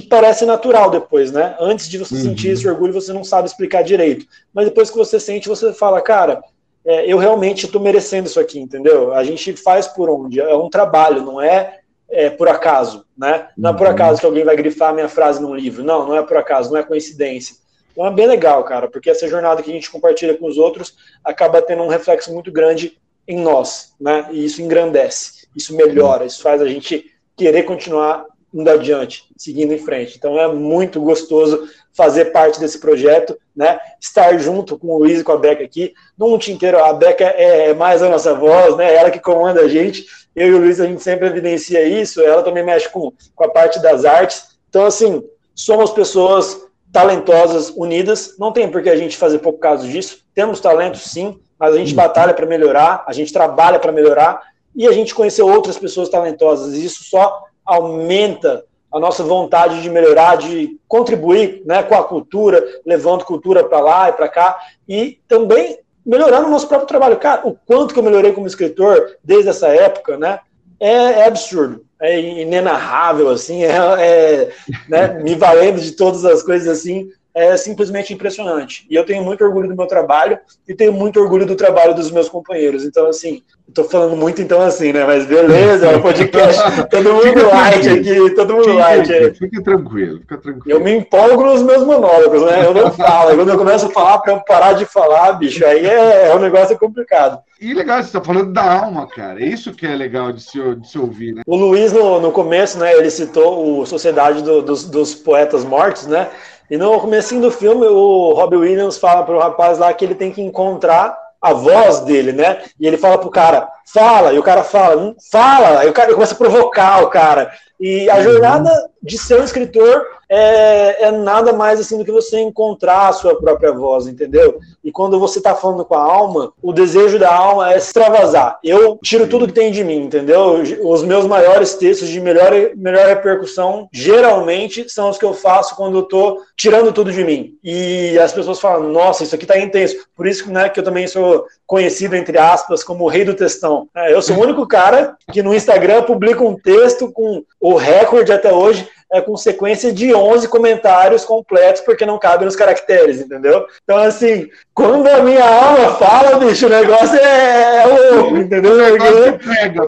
parece 0.08 0.44
natural 0.44 0.90
depois, 0.90 1.32
né? 1.32 1.56
Antes 1.58 1.88
de 1.88 1.96
você 1.96 2.16
uhum. 2.16 2.20
sentir 2.20 2.48
esse 2.48 2.68
orgulho, 2.68 2.92
você 2.92 3.14
não 3.14 3.24
sabe 3.24 3.48
explicar 3.48 3.82
direito. 3.82 4.26
Mas 4.52 4.66
depois 4.66 4.90
que 4.90 4.96
você 4.96 5.18
sente, 5.18 5.48
você 5.48 5.72
fala, 5.72 6.02
cara, 6.02 6.42
é, 6.84 7.10
eu 7.10 7.16
realmente 7.16 7.64
estou 7.64 7.80
merecendo 7.80 8.28
isso 8.28 8.38
aqui, 8.38 8.60
entendeu? 8.60 9.14
A 9.14 9.24
gente 9.24 9.54
faz 9.54 9.86
por 9.86 10.10
onde? 10.10 10.38
É 10.38 10.54
um 10.54 10.68
trabalho, 10.68 11.22
não 11.22 11.40
é, 11.40 11.78
é 12.10 12.28
por 12.28 12.46
acaso, 12.46 13.06
né? 13.16 13.48
Não 13.56 13.70
é 13.70 13.72
por 13.72 13.86
uhum. 13.86 13.92
acaso 13.94 14.20
que 14.20 14.26
alguém 14.26 14.44
vai 14.44 14.54
grifar 14.54 14.92
minha 14.92 15.08
frase 15.08 15.40
num 15.40 15.54
livro. 15.54 15.82
Não, 15.82 16.06
não 16.06 16.14
é 16.14 16.22
por 16.22 16.36
acaso, 16.36 16.70
não 16.70 16.78
é 16.78 16.82
coincidência. 16.82 17.56
Então 17.92 18.04
é 18.04 18.10
bem 18.10 18.26
legal, 18.26 18.62
cara, 18.64 18.88
porque 18.88 19.08
essa 19.08 19.26
jornada 19.26 19.62
que 19.62 19.70
a 19.70 19.74
gente 19.74 19.90
compartilha 19.90 20.36
com 20.36 20.46
os 20.46 20.58
outros 20.58 20.94
acaba 21.24 21.62
tendo 21.62 21.82
um 21.82 21.88
reflexo 21.88 22.30
muito 22.34 22.52
grande 22.52 22.98
em 23.26 23.40
nós, 23.40 23.94
né? 23.98 24.28
E 24.30 24.44
isso 24.44 24.60
engrandece, 24.60 25.48
isso 25.56 25.74
melhora, 25.74 26.26
isso 26.26 26.42
faz 26.42 26.60
a 26.60 26.68
gente 26.68 27.06
querer 27.34 27.62
continuar 27.62 28.26
indo 28.56 28.70
adiante, 28.70 29.24
seguindo 29.36 29.74
em 29.74 29.78
frente. 29.78 30.16
Então 30.16 30.40
é 30.40 30.48
muito 30.48 31.00
gostoso 31.00 31.68
fazer 31.92 32.26
parte 32.26 32.58
desse 32.58 32.80
projeto, 32.80 33.38
né? 33.54 33.78
Estar 34.00 34.38
junto 34.38 34.78
com 34.78 34.88
o 34.88 34.98
Luiz 34.98 35.20
e 35.20 35.24
com 35.24 35.32
a 35.32 35.36
Beca 35.36 35.62
aqui. 35.62 35.92
Num 36.16 36.36
inteiro, 36.36 36.82
a 36.82 36.92
Beca 36.94 37.24
é 37.24 37.74
mais 37.74 38.02
a 38.02 38.08
nossa 38.08 38.34
voz, 38.34 38.76
né? 38.76 38.94
Ela 38.94 39.10
que 39.10 39.20
comanda 39.20 39.60
a 39.60 39.68
gente. 39.68 40.06
Eu 40.34 40.48
e 40.48 40.54
o 40.54 40.58
Luiz, 40.58 40.80
a 40.80 40.86
gente 40.86 41.02
sempre 41.02 41.26
evidencia 41.26 41.82
isso. 41.86 42.22
Ela 42.22 42.42
também 42.42 42.64
mexe 42.64 42.88
com, 42.88 43.12
com 43.34 43.44
a 43.44 43.48
parte 43.48 43.80
das 43.80 44.04
artes. 44.04 44.56
Então, 44.70 44.86
assim, 44.86 45.22
somos 45.54 45.90
pessoas 45.90 46.66
talentosas, 46.90 47.70
unidas. 47.76 48.36
Não 48.38 48.52
tem 48.52 48.70
por 48.70 48.82
que 48.82 48.88
a 48.88 48.96
gente 48.96 49.18
fazer 49.18 49.38
pouco 49.38 49.58
caso 49.58 49.86
disso. 49.86 50.20
Temos 50.34 50.60
talento, 50.60 50.96
sim, 50.96 51.38
mas 51.58 51.74
a 51.74 51.78
gente 51.78 51.90
uhum. 51.90 51.96
batalha 51.96 52.32
para 52.32 52.46
melhorar, 52.46 53.04
a 53.06 53.12
gente 53.12 53.32
trabalha 53.32 53.78
para 53.78 53.92
melhorar 53.92 54.40
e 54.74 54.86
a 54.86 54.92
gente 54.92 55.14
conheceu 55.14 55.48
outras 55.48 55.78
pessoas 55.78 56.08
talentosas. 56.08 56.74
E 56.74 56.84
isso 56.84 57.04
só 57.04 57.42
aumenta 57.66 58.64
a 58.92 58.98
nossa 58.98 59.22
vontade 59.22 59.82
de 59.82 59.90
melhorar, 59.90 60.36
de 60.36 60.78
contribuir 60.88 61.62
né, 61.66 61.82
com 61.82 61.94
a 61.94 62.04
cultura, 62.04 62.64
levando 62.84 63.24
cultura 63.24 63.64
para 63.64 63.80
lá 63.80 64.08
e 64.08 64.12
para 64.12 64.28
cá, 64.28 64.58
e 64.88 65.18
também 65.28 65.78
melhorando 66.04 66.46
o 66.46 66.50
nosso 66.50 66.68
próprio 66.68 66.88
trabalho. 66.88 67.16
Cara, 67.16 67.46
o 67.46 67.54
quanto 67.66 67.92
que 67.92 67.98
eu 67.98 68.04
melhorei 68.04 68.32
como 68.32 68.46
escritor 68.46 69.16
desde 69.22 69.50
essa 69.50 69.68
época, 69.68 70.16
né? 70.16 70.40
É, 70.78 70.90
é 70.90 71.26
absurdo, 71.26 71.84
é 72.00 72.20
inenarrável, 72.20 73.30
assim, 73.30 73.64
é, 73.64 73.70
é 73.98 74.52
né, 74.88 75.08
me 75.22 75.34
valendo 75.34 75.80
de 75.80 75.92
todas 75.92 76.24
as 76.24 76.42
coisas 76.42 76.68
assim, 76.68 77.10
é 77.36 77.54
simplesmente 77.58 78.14
impressionante. 78.14 78.86
E 78.88 78.94
eu 78.94 79.04
tenho 79.04 79.22
muito 79.22 79.44
orgulho 79.44 79.68
do 79.68 79.76
meu 79.76 79.86
trabalho 79.86 80.38
e 80.66 80.74
tenho 80.74 80.90
muito 80.90 81.20
orgulho 81.20 81.44
do 81.44 81.54
trabalho 81.54 81.94
dos 81.94 82.10
meus 82.10 82.30
companheiros. 82.30 82.82
Então, 82.82 83.06
assim, 83.06 83.42
estou 83.68 83.84
falando 83.84 84.16
muito 84.16 84.40
então 84.40 84.62
assim, 84.62 84.90
né? 84.90 85.04
Mas 85.04 85.26
beleza, 85.26 85.86
é 85.86 85.96
um 85.98 86.00
podcast, 86.00 86.62
todo 86.88 87.12
mundo 87.12 87.46
light 87.48 87.88
aqui, 87.90 88.30
todo 88.34 88.54
mundo 88.54 88.64
fique, 88.64 88.76
light. 88.76 89.34
Fique 89.38 89.62
tranquilo, 89.62 90.20
fica 90.20 90.38
tranquilo. 90.38 90.78
Eu 90.78 90.82
me 90.82 90.92
empolgo 90.92 91.44
nos 91.44 91.62
meus 91.62 91.84
monólogos, 91.84 92.42
né? 92.42 92.64
Eu 92.64 92.72
não 92.72 92.90
falo. 92.90 93.36
Quando 93.36 93.50
eu 93.50 93.58
começo 93.58 93.86
a 93.86 93.90
falar, 93.90 94.18
para 94.20 94.32
eu 94.32 94.40
parar 94.40 94.72
de 94.72 94.86
falar, 94.86 95.32
bicho, 95.32 95.62
aí 95.66 95.84
é, 95.84 96.28
é 96.28 96.34
um 96.34 96.38
negócio 96.38 96.78
complicado. 96.78 97.38
E 97.60 97.74
legal, 97.74 97.98
você 97.98 98.08
está 98.08 98.20
falando 98.22 98.52
da 98.52 98.80
alma, 98.80 99.06
cara. 99.06 99.42
É 99.42 99.46
isso 99.46 99.72
que 99.72 99.86
é 99.86 99.94
legal 99.94 100.32
de 100.32 100.42
se, 100.42 100.58
de 100.76 100.88
se 100.88 100.98
ouvir, 100.98 101.34
né? 101.34 101.42
O 101.46 101.56
Luiz, 101.56 101.92
no, 101.92 102.20
no 102.20 102.30
começo, 102.30 102.78
né, 102.78 102.94
ele 102.94 103.10
citou 103.10 103.80
o 103.80 103.86
Sociedade 103.86 104.42
do, 104.42 104.62
dos, 104.62 104.84
dos 104.84 105.14
Poetas 105.14 105.64
Mortos, 105.64 106.06
né? 106.06 106.28
E 106.70 106.76
no 106.76 107.00
começo 107.00 107.38
do 107.40 107.50
filme, 107.50 107.86
o 107.86 108.32
Robbie 108.32 108.56
Williams 108.56 108.98
fala 108.98 109.22
para 109.22 109.36
o 109.36 109.40
rapaz 109.40 109.78
lá 109.78 109.92
que 109.92 110.04
ele 110.04 110.14
tem 110.14 110.32
que 110.32 110.42
encontrar 110.42 111.16
a 111.40 111.52
voz 111.52 112.00
dele, 112.00 112.32
né? 112.32 112.62
E 112.80 112.86
ele 112.86 112.96
fala 112.96 113.18
pro 113.18 113.30
cara, 113.30 113.68
fala, 113.92 114.32
e 114.32 114.38
o 114.38 114.42
cara 114.42 114.64
fala, 114.64 115.00
hum, 115.00 115.14
fala, 115.30 115.80
aí 115.80 115.88
o 115.88 115.92
cara 115.92 116.12
começa 116.12 116.34
a 116.34 116.38
provocar 116.38 117.02
o 117.04 117.08
cara. 117.08 117.52
E 117.78 118.08
a 118.10 118.16
uhum. 118.16 118.22
jornada 118.22 118.90
de 119.06 119.16
ser 119.16 119.40
um 119.40 119.44
escritor 119.44 120.04
é, 120.28 121.04
é, 121.04 121.10
nada 121.12 121.52
mais 121.52 121.78
assim 121.78 121.96
do 121.96 122.04
que 122.04 122.10
você 122.10 122.40
encontrar 122.40 123.08
a 123.08 123.12
sua 123.12 123.36
própria 123.36 123.72
voz, 123.72 124.06
entendeu? 124.06 124.58
E 124.82 124.90
quando 124.90 125.20
você 125.20 125.38
está 125.38 125.54
falando 125.54 125.84
com 125.84 125.94
a 125.94 126.02
alma, 126.02 126.52
o 126.60 126.72
desejo 126.72 127.18
da 127.18 127.32
alma 127.32 127.72
é 127.72 127.76
extravasar. 127.76 128.58
Eu 128.62 128.98
tiro 129.02 129.28
tudo 129.28 129.46
que 129.46 129.52
tem 129.52 129.70
de 129.70 129.84
mim, 129.84 129.98
entendeu? 129.98 130.62
Os 130.82 131.02
meus 131.02 131.26
maiores 131.26 131.74
textos 131.74 132.08
de 132.08 132.20
melhor, 132.20 132.50
melhor 132.74 133.06
repercussão, 133.06 133.88
geralmente, 133.92 134.88
são 134.88 135.08
os 135.10 135.18
que 135.18 135.24
eu 135.24 135.32
faço 135.32 135.76
quando 135.76 135.98
eu 135.98 136.02
estou 136.02 136.42
tirando 136.56 136.92
tudo 136.92 137.12
de 137.12 137.22
mim. 137.22 137.54
E 137.62 138.18
as 138.18 138.32
pessoas 138.32 138.58
falam, 138.58 138.90
nossa, 138.90 139.22
isso 139.22 139.34
aqui 139.34 139.44
está 139.44 139.58
intenso. 139.58 139.96
Por 140.16 140.26
isso 140.26 140.50
né, 140.50 140.68
que 140.68 140.80
eu 140.80 140.84
também 140.84 141.06
sou 141.06 141.44
conhecido, 141.66 142.16
entre 142.16 142.38
aspas, 142.38 142.82
como 142.82 143.04
o 143.04 143.08
rei 143.08 143.24
do 143.24 143.34
textão. 143.34 143.88
É, 143.94 144.12
eu 144.12 144.22
sou 144.22 144.36
o 144.36 144.40
único 144.40 144.66
cara 144.66 145.16
que 145.32 145.42
no 145.42 145.54
Instagram 145.54 146.02
publica 146.02 146.42
um 146.42 146.56
texto 146.56 147.12
com 147.12 147.44
o 147.60 147.74
recorde 147.74 148.32
até 148.32 148.52
hoje 148.52 148.88
é, 149.12 149.20
com 149.20 149.36
sequência 149.36 149.92
de 149.92 150.14
11 150.14 150.48
comentários 150.48 151.24
completos, 151.24 151.80
porque 151.82 152.04
não 152.04 152.18
cabe 152.18 152.44
nos 152.44 152.56
caracteres, 152.56 153.20
entendeu? 153.20 153.66
Então, 153.84 153.98
assim, 153.98 154.48
quando 154.74 155.06
a 155.06 155.22
minha 155.22 155.44
alma 155.44 155.94
fala, 155.94 156.38
bicho, 156.38 156.66
o 156.66 156.70
negócio 156.70 157.18
é, 157.18 157.82
é 157.82 157.86
louco, 157.86 158.36
entendeu? 158.36 158.80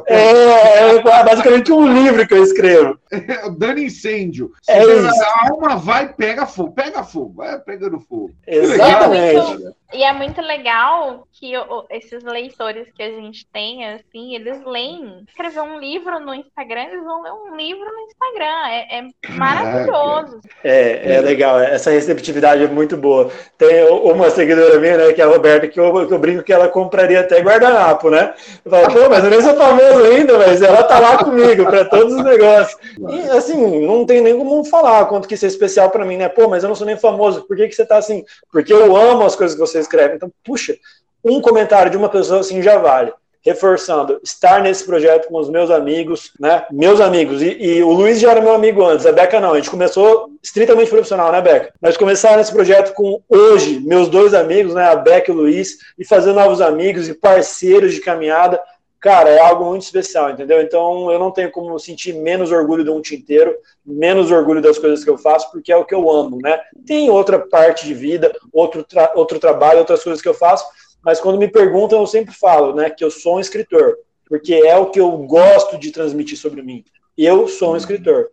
É, 0.07 0.97
é, 0.97 1.03
basicamente 1.03 1.73
um 1.73 1.93
livro 1.93 2.27
que 2.27 2.35
eu 2.35 2.43
escrevo. 2.43 2.99
Dando 3.56 3.80
incêndio. 3.80 4.52
É. 4.68 4.78
A 4.80 5.50
alma 5.50 5.76
vai, 5.76 6.12
pega 6.12 6.46
fogo, 6.46 6.72
pega 6.72 7.02
fogo, 7.02 7.34
vai 7.34 7.59
pegando 7.61 8.00
fogo. 8.00 8.32
Exatamente. 8.46 9.74
E 9.92 10.02
é 10.02 10.12
muito 10.12 10.42
legal 10.42 11.26
que 11.32 11.52
esses 11.88 12.22
leitores 12.22 12.88
que 12.94 13.02
a 13.02 13.11
gente 13.11 13.46
tem, 13.50 13.86
assim, 13.86 14.34
eles 14.34 14.62
leem. 14.66 15.24
Escrever 15.26 15.62
um 15.62 15.78
livro 15.78 16.20
no 16.20 16.34
Instagram, 16.34 16.82
eles 16.82 17.04
vão 17.04 17.22
ler 17.22 17.32
um 17.32 17.56
livro 17.56 17.84
no 17.86 18.00
Instagram. 18.00 18.68
É, 18.68 18.98
é 18.98 19.30
maravilhoso. 19.30 20.40
É, 20.62 21.14
é 21.14 21.20
legal. 21.22 21.59
Essa 21.59 21.90
receptividade 21.90 22.64
é 22.64 22.68
muito 22.68 22.98
boa. 22.98 23.30
Tem 23.56 23.84
uma 23.84 24.28
seguidora 24.28 24.78
minha, 24.78 24.98
né, 24.98 25.12
que 25.14 25.22
é 25.22 25.24
a 25.24 25.28
Roberta, 25.28 25.66
que 25.66 25.80
eu, 25.80 26.06
que 26.06 26.12
eu 26.12 26.18
brinco 26.18 26.42
que 26.42 26.52
ela 26.52 26.68
compraria 26.68 27.20
até 27.20 27.40
guardanapo, 27.40 28.11
né? 28.11 28.34
Eu 28.62 28.70
falo, 28.70 28.92
pô, 28.92 29.09
mas 29.09 29.24
eu 29.24 29.30
nem 29.30 29.40
sou 29.40 29.56
famoso 29.56 30.04
ainda, 30.04 30.36
mas 30.36 30.61
ela 30.61 30.82
tá 30.82 30.98
lá 30.98 31.16
comigo 31.24 31.64
para 31.64 31.86
todos 31.86 32.12
os 32.12 32.24
negócios. 32.24 32.78
E, 33.11 33.30
assim, 33.30 33.86
não 33.86 34.05
tem 34.05 34.20
nem 34.20 34.36
como 34.36 34.64
falar 34.64 35.07
quanto 35.07 35.28
que 35.28 35.34
isso 35.34 35.44
é 35.44 35.49
especial 35.49 35.90
para 35.90 36.05
mim, 36.05 36.16
né? 36.16 36.28
Pô, 36.28 36.49
mas 36.49 36.62
eu 36.62 36.68
não 36.68 36.76
sou 36.76 36.86
nem 36.86 36.96
famoso. 36.96 37.46
Por 37.46 37.57
que, 37.57 37.68
que 37.68 37.74
você 37.74 37.84
tá 37.84 37.96
assim? 37.96 38.24
Porque 38.53 38.72
eu 38.72 38.96
amo 38.96 39.24
as 39.24 39.36
coisas 39.36 39.55
que 39.55 39.61
você 39.61 39.78
escreve. 39.78 40.16
Então, 40.16 40.30
puxa, 40.44 40.76
um 41.24 41.40
comentário 41.40 41.90
de 41.90 41.96
uma 41.96 42.09
pessoa 42.09 42.40
assim 42.40 42.62
já 42.62 42.78
vale. 42.78 43.12
Reforçando, 43.40 44.20
estar 44.22 44.61
nesse 44.61 44.84
projeto 44.84 45.28
com 45.28 45.38
os 45.38 45.49
meus 45.49 45.70
amigos, 45.70 46.32
né? 46.40 46.64
Meus 46.70 47.01
amigos. 47.01 47.40
E, 47.40 47.57
e, 47.59 47.82
o 47.82 47.92
Luiz 47.92 48.18
já 48.18 48.32
era 48.32 48.40
meu 48.40 48.53
amigo 48.53 48.84
antes, 48.84 49.07
a 49.07 49.12
Beca 49.12 49.40
não. 49.40 49.53
A 49.53 49.57
gente 49.57 49.70
começou 49.70 50.28
estritamente 50.42 50.90
profissional, 50.90 51.30
né, 51.30 51.40
Beca? 51.40 51.72
Mas 51.80 51.96
começar 51.96 52.36
nesse 52.36 52.53
projeto 52.53 52.92
com 52.94 53.22
hoje, 53.28 53.80
meus 53.80 54.09
dois 54.09 54.34
amigos, 54.34 54.74
né? 54.74 54.88
A 54.88 54.96
Beca 54.96 55.30
e 55.30 55.34
o 55.34 55.38
Luiz, 55.38 55.78
e 55.96 56.05
fazer 56.05 56.32
novos 56.32 56.61
amigos 56.61 57.09
e 57.09 57.14
parceiros 57.14 57.94
de 57.94 58.01
caminhada 58.01 58.61
cara, 59.01 59.30
é 59.30 59.40
algo 59.40 59.64
muito 59.64 59.82
especial, 59.82 60.30
entendeu? 60.30 60.61
Então 60.61 61.11
eu 61.11 61.18
não 61.18 61.30
tenho 61.30 61.51
como 61.51 61.78
sentir 61.78 62.14
menos 62.14 62.51
orgulho 62.51 62.84
de 62.84 62.90
um 62.90 63.01
tinteiro, 63.01 63.57
menos 63.84 64.30
orgulho 64.30 64.61
das 64.61 64.78
coisas 64.78 65.05
que 65.05 65.11
eu 65.11 65.18
faço, 65.18 65.51
porque 65.51 65.72
é 65.72 65.76
o 65.76 65.84
que 65.84 65.94
eu 65.94 66.11
amo, 66.11 66.38
né? 66.42 66.59
Tem 66.86 67.11
outra 67.11 67.38
parte 67.38 67.86
de 67.86 67.94
vida, 67.94 68.34
outro, 68.53 68.82
tra 68.84 69.12
outro 69.14 69.38
trabalho, 69.38 69.80
outras 69.80 70.03
coisas 70.03 70.20
que 70.20 70.28
eu 70.28 70.34
faço, 70.34 70.66
mas 71.05 71.20
quando 71.20 71.38
me 71.38 71.49
perguntam, 71.49 72.01
eu 72.01 72.07
sempre 72.07 72.34
falo, 72.34 72.74
né, 72.74 72.90
que 72.90 73.05
eu 73.05 73.11
sou 73.11 73.36
um 73.36 73.40
escritor, 73.40 73.96
porque 74.26 74.55
é 74.55 74.76
o 74.76 74.90
que 74.90 75.01
eu 75.01 75.11
gosto 75.18 75.78
de 75.78 75.90
transmitir 75.90 76.36
sobre 76.36 76.62
mim. 76.62 76.84
Eu 77.16 77.49
sou 77.49 77.74
um 77.74 77.76
escritor. 77.76 78.30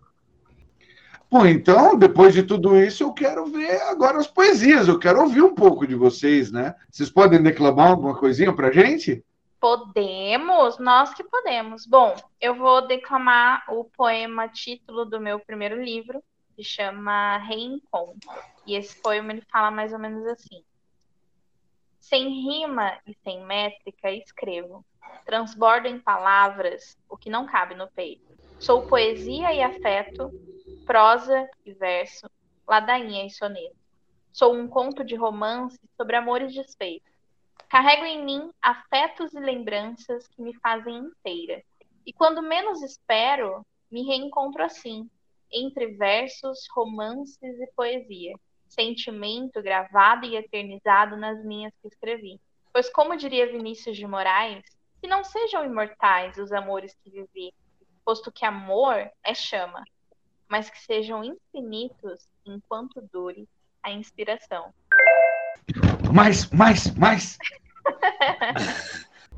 Bom, 1.32 1.46
então, 1.46 1.98
depois 1.98 2.34
de 2.34 2.44
tudo 2.44 2.80
isso, 2.80 3.04
eu 3.04 3.12
quero 3.12 3.46
ver 3.48 3.82
agora 3.84 4.18
as 4.18 4.28
poesias, 4.28 4.88
eu 4.88 5.00
quero 5.00 5.22
ouvir 5.22 5.42
um 5.42 5.54
pouco 5.54 5.88
de 5.88 5.96
vocês, 5.96 6.52
né? 6.52 6.76
Vocês 6.92 7.10
podem 7.10 7.42
declamar 7.42 7.92
alguma 7.92 8.16
coisinha 8.16 8.54
pra 8.54 8.72
gente? 8.72 9.24
Podemos, 9.66 10.78
nós 10.78 11.12
que 11.16 11.24
podemos. 11.24 11.88
Bom, 11.88 12.16
eu 12.40 12.54
vou 12.54 12.86
declamar 12.86 13.66
o 13.68 13.84
poema 13.84 14.48
título 14.48 15.06
do 15.06 15.20
meu 15.20 15.40
primeiro 15.40 15.84
livro, 15.84 16.24
que 16.56 16.64
chama 16.64 17.38
Reencontro. 17.38 18.30
E 18.68 18.76
esse 18.76 19.02
poema 19.02 19.32
ele 19.32 19.42
fala 19.52 19.72
mais 19.72 19.92
ou 19.92 19.98
menos 19.98 20.24
assim: 20.28 20.64
Sem 22.00 22.30
rima 22.30 22.96
e 23.08 23.16
sem 23.24 23.44
métrica 23.44 24.12
escrevo, 24.12 24.86
transbordo 25.26 25.88
em 25.88 26.00
palavras 26.00 26.96
o 27.10 27.18
que 27.18 27.32
não 27.32 27.48
cabe 27.48 27.74
no 27.74 27.88
peito. 27.88 28.38
Sou 28.60 28.86
poesia 28.86 29.52
e 29.52 29.64
afeto, 29.64 30.30
prosa 30.86 31.50
e 31.66 31.74
verso, 31.74 32.30
ladainha 32.68 33.26
e 33.26 33.32
soneto. 33.32 33.76
Sou 34.32 34.54
um 34.54 34.68
conto 34.68 35.04
de 35.04 35.16
romance 35.16 35.80
sobre 35.98 36.16
amores 36.16 36.54
desfeitos 36.54 37.15
Carrego 37.70 38.06
em 38.06 38.24
mim 38.24 38.52
afetos 38.62 39.34
e 39.34 39.40
lembranças 39.40 40.28
que 40.28 40.42
me 40.42 40.54
fazem 40.60 40.96
inteira. 40.98 41.64
E 42.06 42.14
quando 42.14 42.42
menos 42.42 42.82
espero, 42.82 43.66
me 43.92 44.04
reencontro 44.06 44.64
assim, 44.64 45.10
entre 45.52 45.88
versos, 45.96 46.68
romances 46.74 47.60
e 47.60 47.68
poesia, 47.76 48.36
sentimento 48.68 49.62
gravado 49.62 50.26
e 50.26 50.36
eternizado 50.36 51.16
nas 51.16 51.44
linhas 51.44 51.74
que 51.82 51.88
escrevi. 51.88 52.40
Pois, 52.72 52.90
como 52.90 53.16
diria 53.16 53.52
Vinícius 53.52 53.96
de 53.96 54.06
Moraes, 54.06 54.66
que 55.02 55.08
não 55.08 55.24
sejam 55.24 55.64
imortais 55.64 56.38
os 56.38 56.52
amores 56.52 56.96
que 57.04 57.10
vivi, 57.10 57.54
posto 58.04 58.32
que 58.32 58.46
amor 58.46 59.10
é 59.24 59.34
chama, 59.34 59.84
mas 60.48 60.70
que 60.70 60.80
sejam 60.80 61.24
infinitos 61.24 62.28
enquanto 62.46 63.02
dure 63.12 63.48
a 63.82 63.92
inspiração. 63.92 64.74
Mais, 66.16 66.50
mais, 66.50 66.96
mais. 66.96 67.38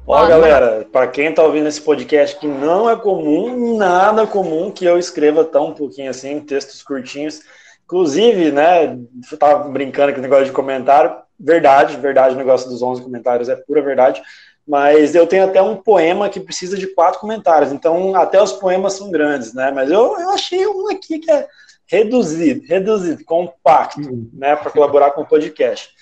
Ó, 0.06 0.28
galera, 0.28 0.88
para 0.92 1.08
quem 1.08 1.34
tá 1.34 1.42
ouvindo 1.42 1.68
esse 1.68 1.82
podcast 1.82 2.38
que 2.40 2.46
não 2.46 2.88
é 2.88 2.96
comum, 2.96 3.76
nada 3.76 4.28
comum 4.28 4.70
que 4.70 4.86
eu 4.86 5.00
escreva 5.00 5.44
tão 5.44 5.70
um 5.70 5.74
pouquinho 5.74 6.12
assim, 6.12 6.40
textos 6.40 6.84
curtinhos. 6.84 7.42
Inclusive, 7.84 8.52
né, 8.52 8.96
eu 9.32 9.38
tava 9.40 9.68
brincando 9.70 10.14
com 10.14 10.20
o 10.20 10.22
negócio 10.22 10.46
de 10.46 10.52
comentário, 10.52 11.16
verdade, 11.40 11.98
verdade, 11.98 12.36
o 12.36 12.38
negócio 12.38 12.70
dos 12.70 12.84
11 12.84 13.02
comentários 13.02 13.50
é 13.50 13.56
pura 13.56 13.82
verdade, 13.82 14.22
mas 14.68 15.16
eu 15.16 15.26
tenho 15.26 15.46
até 15.46 15.60
um 15.60 15.78
poema 15.78 16.30
que 16.30 16.40
precisa 16.40 16.78
de 16.78 16.86
quatro 16.94 17.20
comentários, 17.20 17.72
então 17.72 18.16
até 18.16 18.40
os 18.40 18.54
poemas 18.54 18.94
são 18.94 19.10
grandes, 19.10 19.52
né, 19.52 19.72
mas 19.72 19.90
eu, 19.90 20.16
eu 20.20 20.30
achei 20.30 20.68
um 20.68 20.92
aqui 20.92 21.18
que 21.18 21.32
é 21.32 21.48
reduzido, 21.88 22.68
reduzido, 22.68 23.24
compacto, 23.24 24.02
uhum. 24.02 24.30
né, 24.34 24.56
para 24.56 24.70
colaborar 24.70 25.12
com 25.12 25.22
o 25.22 25.28
podcast. 25.28 25.97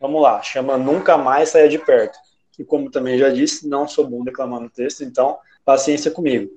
Vamos 0.00 0.22
lá, 0.22 0.42
chama 0.42 0.78
Nunca 0.78 1.18
Mais 1.18 1.50
Saia 1.50 1.68
de 1.68 1.78
Perto. 1.78 2.18
E 2.58 2.64
como 2.64 2.90
também 2.90 3.18
já 3.18 3.28
disse, 3.28 3.68
não 3.68 3.86
sou 3.86 4.06
bom 4.06 4.24
declamando 4.24 4.70
texto, 4.70 5.04
então 5.04 5.38
paciência 5.64 6.10
comigo. 6.10 6.50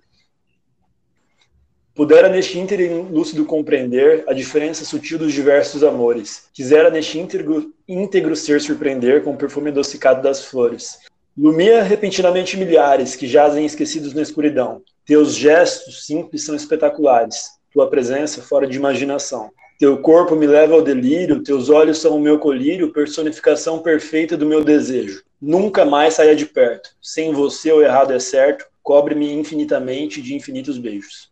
Pudera 1.93 2.27
neste 2.27 2.57
íntegro 2.57 3.03
lúcido 3.03 3.45
compreender 3.45 4.23
a 4.27 4.33
diferença 4.33 4.83
sutil 4.83 5.19
dos 5.19 5.31
diversos 5.31 5.83
amores. 5.83 6.49
Quisera 6.51 6.89
neste 6.89 7.19
íntegro, 7.19 7.71
íntegro 7.87 8.35
ser 8.35 8.59
surpreender 8.61 9.23
com 9.23 9.31
o 9.31 9.37
perfume 9.37 9.69
adocicado 9.69 10.21
das 10.21 10.43
flores. 10.43 10.99
Lumia 11.37 11.83
repentinamente 11.83 12.57
milhares 12.57 13.15
que 13.15 13.27
jazem 13.27 13.65
esquecidos 13.65 14.13
na 14.13 14.21
escuridão. 14.21 14.81
Teus 15.05 15.35
gestos 15.35 16.05
simples 16.05 16.45
são 16.45 16.55
espetaculares. 16.55 17.51
Tua 17.71 17.89
presença 17.89 18.41
fora 18.41 18.65
de 18.65 18.77
imaginação. 18.77 19.51
Teu 19.83 19.97
corpo 19.97 20.33
me 20.33 20.47
leva 20.47 20.75
ao 20.75 20.81
delírio, 20.81 21.43
teus 21.43 21.69
olhos 21.69 21.97
são 21.97 22.15
o 22.15 22.19
meu 22.21 22.39
colírio, 22.39 22.93
personificação 22.93 23.79
perfeita 23.79 24.37
do 24.37 24.45
meu 24.45 24.63
desejo. 24.63 25.21
Nunca 25.41 25.83
mais 25.83 26.13
saia 26.13 26.33
de 26.33 26.45
perto. 26.45 26.91
Sem 27.01 27.33
você 27.33 27.69
o 27.69 27.81
errado 27.81 28.13
é 28.13 28.17
certo, 28.17 28.65
cobre-me 28.81 29.33
infinitamente 29.33 30.21
de 30.21 30.35
infinitos 30.35 30.77
beijos. 30.77 31.29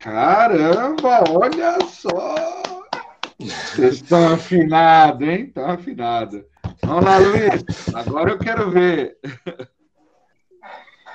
Caramba, 0.00 1.22
olha 1.30 1.78
só! 1.86 2.34
Vocês 3.38 3.94
estão 3.94 4.34
afinados, 4.34 5.28
hein? 5.28 5.44
Estão 5.44 5.70
afinados. 5.70 6.42
Vamos 6.84 7.04
lá, 7.04 7.18
Luiz. 7.18 7.94
Agora 7.94 8.30
eu 8.32 8.38
quero 8.40 8.72
ver. 8.72 9.16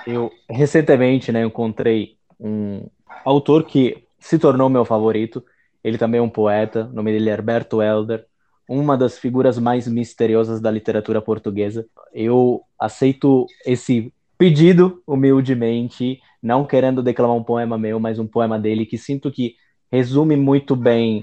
Eu 0.06 0.32
recentemente 0.48 1.30
né, 1.30 1.44
encontrei 1.44 2.16
um 2.40 2.88
autor 3.22 3.64
que 3.64 4.02
se 4.18 4.38
tornou 4.38 4.70
meu 4.70 4.86
favorito. 4.86 5.44
Ele 5.82 5.98
também 5.98 6.18
é 6.18 6.22
um 6.22 6.28
poeta, 6.28 6.86
o 6.86 6.94
nome 6.94 7.12
dele 7.12 7.30
é 7.30 7.32
Herberto 7.32 7.82
Helder, 7.82 8.26
uma 8.68 8.96
das 8.96 9.18
figuras 9.18 9.58
mais 9.58 9.88
misteriosas 9.88 10.60
da 10.60 10.70
literatura 10.70 11.22
portuguesa. 11.22 11.86
Eu 12.12 12.62
aceito 12.78 13.46
esse 13.64 14.12
pedido 14.36 15.02
humildemente, 15.06 16.20
não 16.42 16.64
querendo 16.66 17.02
declamar 17.02 17.36
um 17.36 17.42
poema 17.42 17.78
meu, 17.78 17.98
mas 17.98 18.18
um 18.18 18.26
poema 18.26 18.58
dele 18.58 18.84
que 18.86 18.98
sinto 18.98 19.30
que 19.30 19.56
resume 19.90 20.36
muito 20.36 20.76
bem 20.76 21.22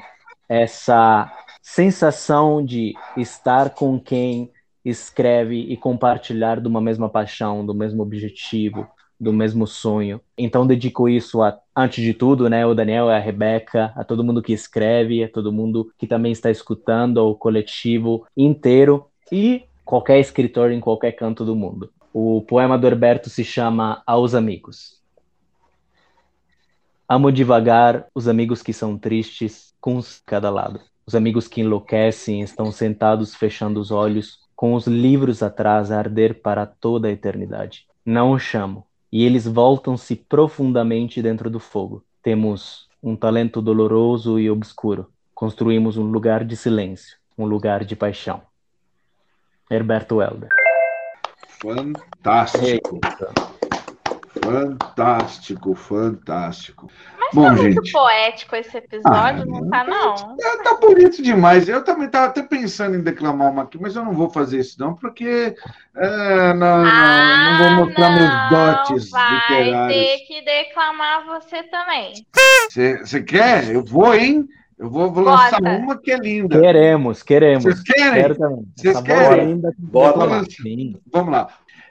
essa 0.50 1.32
sensação 1.62 2.64
de 2.64 2.94
estar 3.18 3.72
com 3.72 4.00
quem 4.00 4.52
escreve 4.84 5.60
e 5.60 5.78
compartilhar 5.78 6.60
de 6.62 6.68
uma 6.68 6.82
mesma 6.82 7.10
paixão, 7.10 7.66
do 7.66 7.74
mesmo 7.74 8.04
objetivo, 8.04 8.88
do 9.20 9.34
mesmo 9.34 9.66
sonho. 9.66 10.20
Então 10.38 10.68
dedico 10.68 11.08
isso 11.08 11.42
a, 11.42 11.58
antes 11.76 12.04
de 12.04 12.14
tudo, 12.14 12.50
né, 12.50 12.66
o 12.66 12.74
Daniel, 12.74 13.10
a 13.10 13.20
Rebeca, 13.20 13.92
a 13.96 14.04
todo 14.04 14.24
mundo 14.24 14.42
que 14.42 14.54
escreve, 14.54 15.24
a 15.24 15.30
todo 15.30 15.52
mundo 15.52 15.92
que 15.98 16.08
também 16.08 16.32
está 16.32 16.52
escutando, 16.52 17.20
ao 17.20 17.36
coletivo 17.36 18.26
inteiro 18.36 19.06
e 19.32 19.64
qualquer 19.84 20.20
escritor 20.20 20.72
em 20.72 20.80
qualquer 20.80 21.14
canto 21.14 21.46
do 21.46 21.56
mundo. 21.56 21.92
O 22.14 22.42
poema 22.42 22.78
do 22.78 22.88
Herberto 22.88 23.30
se 23.30 23.44
chama 23.44 24.02
Aos 24.06 24.34
Amigos. 24.34 25.02
Amo 27.08 27.32
devagar 27.32 28.08
os 28.16 28.28
amigos 28.28 28.64
que 28.64 28.74
são 28.74 28.98
tristes, 28.98 29.76
com 29.80 30.00
cada 30.26 30.50
lado. 30.50 30.80
Os 31.06 31.14
amigos 31.14 31.48
que 31.48 31.62
enlouquecem 31.62 32.42
estão 32.42 32.72
sentados 32.72 33.36
fechando 33.36 33.80
os 33.80 33.92
olhos, 33.92 34.40
com 34.56 34.74
os 34.74 34.88
livros 34.88 35.44
atrás 35.44 35.92
a 35.92 36.00
arder 36.00 36.42
para 36.42 36.66
toda 36.66 37.08
a 37.08 37.12
eternidade. 37.12 37.86
Não 38.04 38.32
os 38.32 38.42
chamo, 38.42 38.88
e 39.16 39.24
eles 39.24 39.48
voltam-se 39.48 40.14
profundamente 40.14 41.22
dentro 41.22 41.50
do 41.50 41.58
fogo. 41.58 42.04
Temos 42.22 42.90
um 43.02 43.16
talento 43.16 43.62
doloroso 43.62 44.38
e 44.38 44.52
obscuro. 44.52 45.10
Construímos 45.34 45.96
um 45.96 46.04
lugar 46.04 46.44
de 46.44 46.58
silêncio, 46.58 47.16
um 47.38 47.46
lugar 47.46 47.86
de 47.86 47.96
paixão. 47.96 48.42
Herberto 49.72 50.22
Helder. 50.22 50.50
Fantástico. 51.62 53.00
Fantástico, 54.44 55.76
fantástico. 55.76 56.92
Mas 57.26 57.34
Bom, 57.34 57.44
tá 57.44 57.56
gente... 57.56 57.76
muito 57.76 57.92
poético 57.92 58.56
esse 58.56 58.78
episódio, 58.78 59.44
ah, 59.44 59.46
não 59.46 59.70
tá, 59.70 59.84
não? 59.84 60.38
É, 60.40 60.64
tá 60.64 60.76
bonito 60.76 61.22
demais. 61.22 61.68
Eu 61.68 61.84
também 61.84 62.10
tava 62.10 62.28
até 62.28 62.44
pensando 62.44 62.96
em 62.96 63.02
declamar 63.02 63.52
uma 63.52 63.64
aqui, 63.64 63.78
mas 63.80 63.96
eu 63.96 64.06
não 64.06 64.14
vou 64.14 64.30
fazer 64.30 64.60
isso, 64.60 64.80
não, 64.80 64.94
porque 64.94 65.56
é, 65.96 66.54
não, 66.54 66.86
ah, 66.86 67.50
não, 67.50 67.58
vou 67.58 67.68
ah, 67.68 67.86
mostrar 67.86 68.10
não, 68.10 68.16
meus 68.16 68.50
dotes 68.50 69.10
vai 69.10 69.34
literários. 69.34 69.72
Vai 69.72 69.94
ter 69.94 70.18
que 70.26 70.42
declamar 70.42 71.26
você 71.26 71.64
também. 71.64 72.14
Você 73.04 73.24
quer? 73.24 73.70
Eu 73.72 73.84
vou, 73.84 74.14
hein? 74.14 74.48
Eu 74.78 74.90
vou, 74.90 75.10
vou 75.10 75.24
lançar 75.24 75.62
uma 75.62 75.98
que 75.98 76.12
é 76.12 76.18
linda. 76.18 76.60
Queremos, 76.60 77.24
queremos. 77.24 77.64
Vocês 77.64 77.82
querem? 77.82 78.36
Vocês 78.76 79.02
querem? 79.02 79.62
Bota, 79.78 80.46
Vamos 81.12 81.32
lá. 81.32 81.48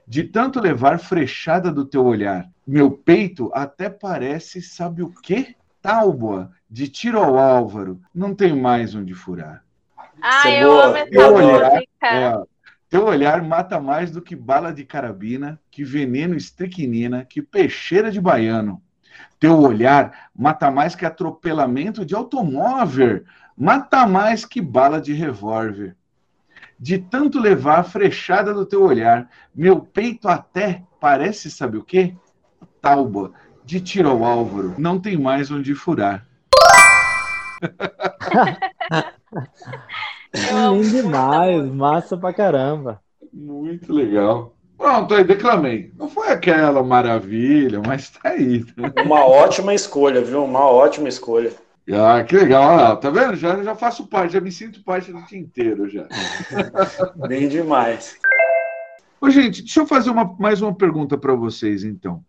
De 0.07 0.23
tanto 0.23 0.61
levar 0.61 0.99
frechada 0.99 1.73
do 1.73 1.85
teu 1.85 2.05
olhar, 2.05 2.49
meu 2.67 2.91
peito 2.91 3.51
até 3.55 3.89
parece, 3.89 4.61
sabe 4.61 5.03
o 5.03 5.09
quê? 5.09 5.55
Tábua, 5.81 6.53
de 6.71 6.89
tiro 6.89 7.19
ao 7.19 7.39
Álvaro, 7.39 8.01
não 8.15 8.35
tem 8.35 8.55
mais 8.59 8.95
onde 8.95 9.15
furar. 9.15 9.65
Ah, 10.21 10.51
eu 10.51 10.69
boa. 10.69 10.85
amo 10.85 10.97
essa 10.97 11.11
teu 11.11 11.35
olhar, 11.35 11.83
é, 12.03 12.43
teu 12.89 13.05
olhar 13.07 13.43
mata 13.43 13.81
mais 13.81 14.11
do 14.11 14.23
que 14.23 14.37
bala 14.37 14.73
de 14.73 14.85
carabina, 14.85 15.61
que 15.71 15.85
veneno 15.85 16.35
estriquinina, 16.35 17.25
que 17.25 17.43
peixeira 17.43 18.11
de 18.11 18.21
baiano. 18.21 18.83
Teu 19.39 19.59
olhar 19.59 20.31
mata 20.35 20.71
mais 20.71 20.95
que 20.95 21.05
atropelamento 21.05 22.05
de 22.05 22.15
automóvel, 22.15 23.25
mata 23.57 24.07
mais 24.07 24.45
que 24.45 24.61
bala 24.61 25.01
de 25.01 25.13
revólver 25.13 25.97
de 26.79 26.99
tanto 26.99 27.39
levar 27.41 27.81
a 27.81 27.85
frechada 27.85 28.53
do 28.53 28.66
teu 28.66 28.83
olhar. 28.83 29.31
Meu 29.55 29.81
peito 29.81 30.29
até 30.29 30.83
parece, 31.01 31.51
sabe 31.51 31.77
o 31.77 31.85
quê? 31.85 32.14
Tauba, 32.81 33.33
de 33.64 33.81
tiro 33.81 34.09
ao 34.09 34.25
álvaro, 34.25 34.75
não 34.79 35.01
tem 35.01 35.16
mais 35.16 35.51
onde 35.51 35.75
furar. 35.75 36.27
Lindo 40.35 40.91
demais, 40.91 41.64
massa 41.72 42.16
pra 42.16 42.33
caramba. 42.33 43.01
Muito 43.33 43.93
legal. 43.93 44.55
Pronto, 44.77 45.14
aí 45.14 45.25
declamei. 45.25 45.93
Não 45.97 46.09
foi 46.09 46.29
aquela 46.29 46.83
maravilha, 46.83 47.81
mas 47.85 48.11
tá 48.11 48.31
aí. 48.31 48.64
Uma 49.05 49.25
ótima 49.25 49.72
escolha, 49.72 50.20
viu? 50.20 50.45
Uma 50.45 50.68
ótima 50.68 51.09
escolha. 51.09 51.53
Ah, 51.93 52.24
que 52.24 52.35
legal, 52.35 52.76
lá, 52.76 52.97
tá 52.97 53.11
vendo? 53.11 53.37
Já, 53.37 53.62
já 53.62 53.74
faço 53.74 54.07
parte, 54.07 54.32
já 54.32 54.41
me 54.41 54.51
sinto 54.51 54.82
parte 54.82 55.12
do 55.12 55.20
dia 55.26 55.39
inteiro 55.39 55.89
já. 55.89 56.07
Bem 57.28 57.47
demais. 57.49 58.16
Ô, 59.20 59.28
gente, 59.28 59.61
deixa 59.62 59.80
eu 59.80 59.87
fazer 59.87 60.11
uma, 60.11 60.35
mais 60.39 60.62
uma 60.62 60.74
pergunta 60.74 61.18
para 61.18 61.35
vocês, 61.35 61.85
então. 61.85 62.24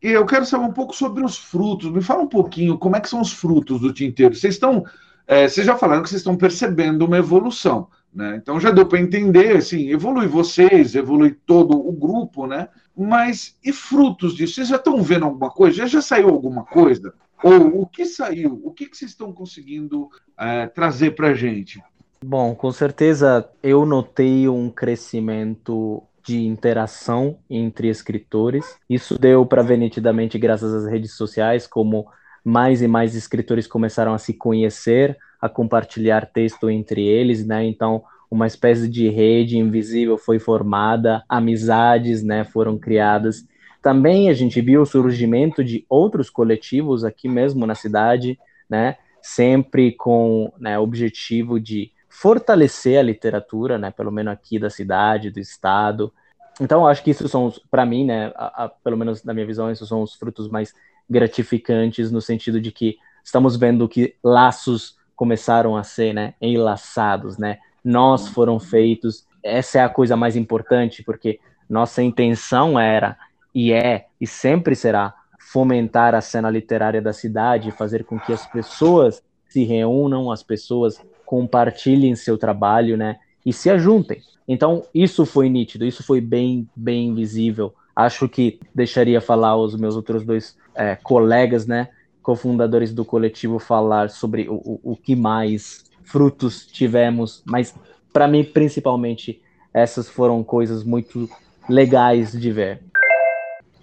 Eu 0.00 0.26
quero 0.26 0.44
saber 0.44 0.64
um 0.64 0.72
pouco 0.72 0.94
sobre 0.94 1.24
os 1.24 1.38
frutos. 1.38 1.90
Me 1.90 2.02
fala 2.02 2.22
um 2.22 2.28
pouquinho 2.28 2.76
como 2.76 2.96
é 2.96 3.00
que 3.00 3.08
são 3.08 3.20
os 3.20 3.32
frutos 3.32 3.80
do 3.80 3.92
tinteiro. 3.92 4.34
Vocês 4.34 4.54
estão, 4.54 4.84
é, 5.26 5.48
vocês 5.48 5.64
já 5.64 5.76
falaram 5.76 6.02
que 6.02 6.08
vocês 6.08 6.20
estão 6.20 6.36
percebendo 6.36 7.06
uma 7.06 7.16
evolução, 7.16 7.88
né? 8.12 8.36
Então 8.36 8.60
já 8.60 8.70
deu 8.70 8.84
para 8.84 9.00
entender, 9.00 9.56
assim, 9.56 9.90
evolui 9.90 10.26
vocês, 10.26 10.94
evolui 10.94 11.36
todo 11.46 11.78
o 11.78 11.92
grupo, 11.92 12.46
né? 12.46 12.68
Mas 12.96 13.56
e 13.64 13.72
frutos 13.72 14.34
disso? 14.34 14.56
Vocês 14.56 14.68
já 14.68 14.76
estão 14.76 15.00
vendo 15.02 15.24
alguma 15.24 15.50
coisa? 15.50 15.76
Já, 15.76 15.86
já 15.86 16.02
saiu 16.02 16.28
alguma 16.28 16.64
coisa? 16.64 17.14
Ou 17.42 17.82
o 17.82 17.86
que 17.86 18.04
saiu? 18.04 18.60
O 18.64 18.70
que, 18.70 18.86
que 18.86 18.96
vocês 18.96 19.10
estão 19.10 19.32
conseguindo 19.32 20.08
é, 20.38 20.66
trazer 20.66 21.12
para 21.12 21.28
a 21.28 21.34
gente? 21.34 21.82
Bom, 22.24 22.54
com 22.54 22.70
certeza 22.70 23.48
eu 23.62 23.84
notei 23.84 24.48
um 24.48 24.70
crescimento 24.70 26.02
de 26.24 26.46
interação 26.46 27.36
entre 27.50 27.88
escritores. 27.88 28.76
Isso 28.88 29.18
deu 29.18 29.44
para 29.44 29.62
ver 29.62 29.76
nitidamente 29.76 30.38
graças 30.38 30.72
às 30.72 30.86
redes 30.86 31.14
sociais, 31.14 31.66
como 31.66 32.06
mais 32.44 32.80
e 32.80 32.88
mais 32.88 33.14
escritores 33.14 33.66
começaram 33.66 34.14
a 34.14 34.18
se 34.18 34.32
conhecer, 34.32 35.18
a 35.40 35.48
compartilhar 35.48 36.26
texto 36.26 36.70
entre 36.70 37.04
eles, 37.04 37.44
né? 37.44 37.64
Então, 37.64 38.04
uma 38.30 38.46
espécie 38.46 38.88
de 38.88 39.08
rede 39.08 39.58
invisível 39.58 40.16
foi 40.16 40.38
formada, 40.38 41.22
amizades, 41.28 42.22
né, 42.22 42.44
foram 42.44 42.78
criadas 42.78 43.44
também 43.82 44.30
a 44.30 44.32
gente 44.32 44.60
viu 44.60 44.82
o 44.82 44.86
surgimento 44.86 45.64
de 45.64 45.84
outros 45.88 46.30
coletivos 46.30 47.04
aqui 47.04 47.28
mesmo 47.28 47.66
na 47.66 47.74
cidade, 47.74 48.38
né? 48.70 48.96
Sempre 49.20 49.92
com 49.92 50.52
né, 50.58 50.78
objetivo 50.78 51.58
de 51.58 51.90
fortalecer 52.08 52.98
a 52.98 53.02
literatura, 53.02 53.76
né? 53.78 53.90
Pelo 53.90 54.12
menos 54.12 54.32
aqui 54.32 54.56
da 54.56 54.70
cidade, 54.70 55.30
do 55.30 55.40
estado. 55.40 56.12
Então, 56.60 56.86
acho 56.86 57.02
que 57.02 57.10
isso 57.10 57.28
são, 57.28 57.52
para 57.70 57.84
mim, 57.84 58.04
né? 58.04 58.32
A, 58.36 58.64
a, 58.64 58.68
pelo 58.68 58.96
menos 58.96 59.24
na 59.24 59.34
minha 59.34 59.46
visão, 59.46 59.68
esses 59.68 59.88
são 59.88 60.02
os 60.02 60.14
frutos 60.14 60.48
mais 60.48 60.72
gratificantes 61.10 62.12
no 62.12 62.20
sentido 62.20 62.60
de 62.60 62.70
que 62.70 62.96
estamos 63.24 63.56
vendo 63.56 63.88
que 63.88 64.14
laços 64.22 64.96
começaram 65.16 65.76
a 65.76 65.82
ser, 65.82 66.12
né? 66.14 66.34
Enlaçados, 66.40 67.36
né? 67.36 67.58
Nós 67.84 68.28
foram 68.28 68.60
feitos. 68.60 69.26
Essa 69.42 69.78
é 69.78 69.82
a 69.82 69.88
coisa 69.88 70.16
mais 70.16 70.36
importante, 70.36 71.02
porque 71.02 71.40
nossa 71.68 72.00
intenção 72.00 72.78
era 72.78 73.18
e 73.54 73.72
é 73.72 74.06
e 74.20 74.26
sempre 74.26 74.74
será 74.74 75.14
fomentar 75.38 76.14
a 76.14 76.20
cena 76.20 76.48
literária 76.48 77.02
da 77.02 77.12
cidade, 77.12 77.70
fazer 77.72 78.04
com 78.04 78.18
que 78.18 78.32
as 78.32 78.46
pessoas 78.46 79.22
se 79.48 79.64
reúnam, 79.64 80.30
as 80.30 80.42
pessoas 80.42 81.00
compartilhem 81.26 82.14
seu 82.14 82.38
trabalho, 82.38 82.96
né, 82.96 83.18
e 83.44 83.52
se 83.52 83.68
ajuntem. 83.68 84.22
Então, 84.46 84.84
isso 84.94 85.26
foi 85.26 85.48
nítido, 85.48 85.84
isso 85.84 86.02
foi 86.02 86.20
bem, 86.20 86.68
bem 86.74 87.14
visível. 87.14 87.74
Acho 87.94 88.28
que 88.28 88.58
deixaria 88.74 89.20
falar 89.20 89.56
os 89.56 89.76
meus 89.76 89.94
outros 89.94 90.24
dois 90.24 90.56
é, 90.74 90.96
colegas, 90.96 91.66
né, 91.66 91.88
cofundadores 92.22 92.94
do 92.94 93.04
coletivo, 93.04 93.58
falar 93.58 94.10
sobre 94.10 94.48
o, 94.48 94.54
o, 94.54 94.80
o 94.92 94.96
que 94.96 95.14
mais 95.14 95.84
frutos 96.02 96.66
tivemos, 96.66 97.42
mas 97.46 97.74
para 98.12 98.28
mim, 98.28 98.44
principalmente, 98.44 99.40
essas 99.72 100.08
foram 100.08 100.42
coisas 100.44 100.84
muito 100.84 101.28
legais 101.68 102.32
de 102.32 102.52
ver. 102.52 102.80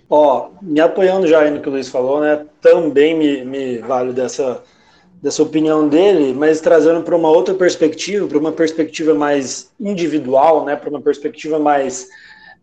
Ó, 0.09 0.49
me 0.61 0.79
apoiando 0.79 1.27
já 1.27 1.41
aí 1.41 1.51
no 1.51 1.61
que 1.61 1.69
o 1.69 1.71
Luiz 1.71 1.87
falou, 1.87 2.19
né? 2.19 2.45
Também 2.61 3.15
me, 3.15 3.45
me 3.45 3.77
vale 3.77 4.11
dessa, 4.11 4.63
dessa 5.21 5.43
opinião 5.43 5.87
dele, 5.87 6.33
mas 6.33 6.59
trazendo 6.59 7.03
para 7.03 7.15
uma 7.15 7.29
outra 7.29 7.53
perspectiva, 7.53 8.27
para 8.27 8.39
uma 8.39 8.51
perspectiva 8.51 9.13
mais 9.13 9.71
individual, 9.79 10.65
né? 10.65 10.75
Para 10.75 10.89
uma 10.89 11.01
perspectiva 11.01 11.59
mais 11.59 12.07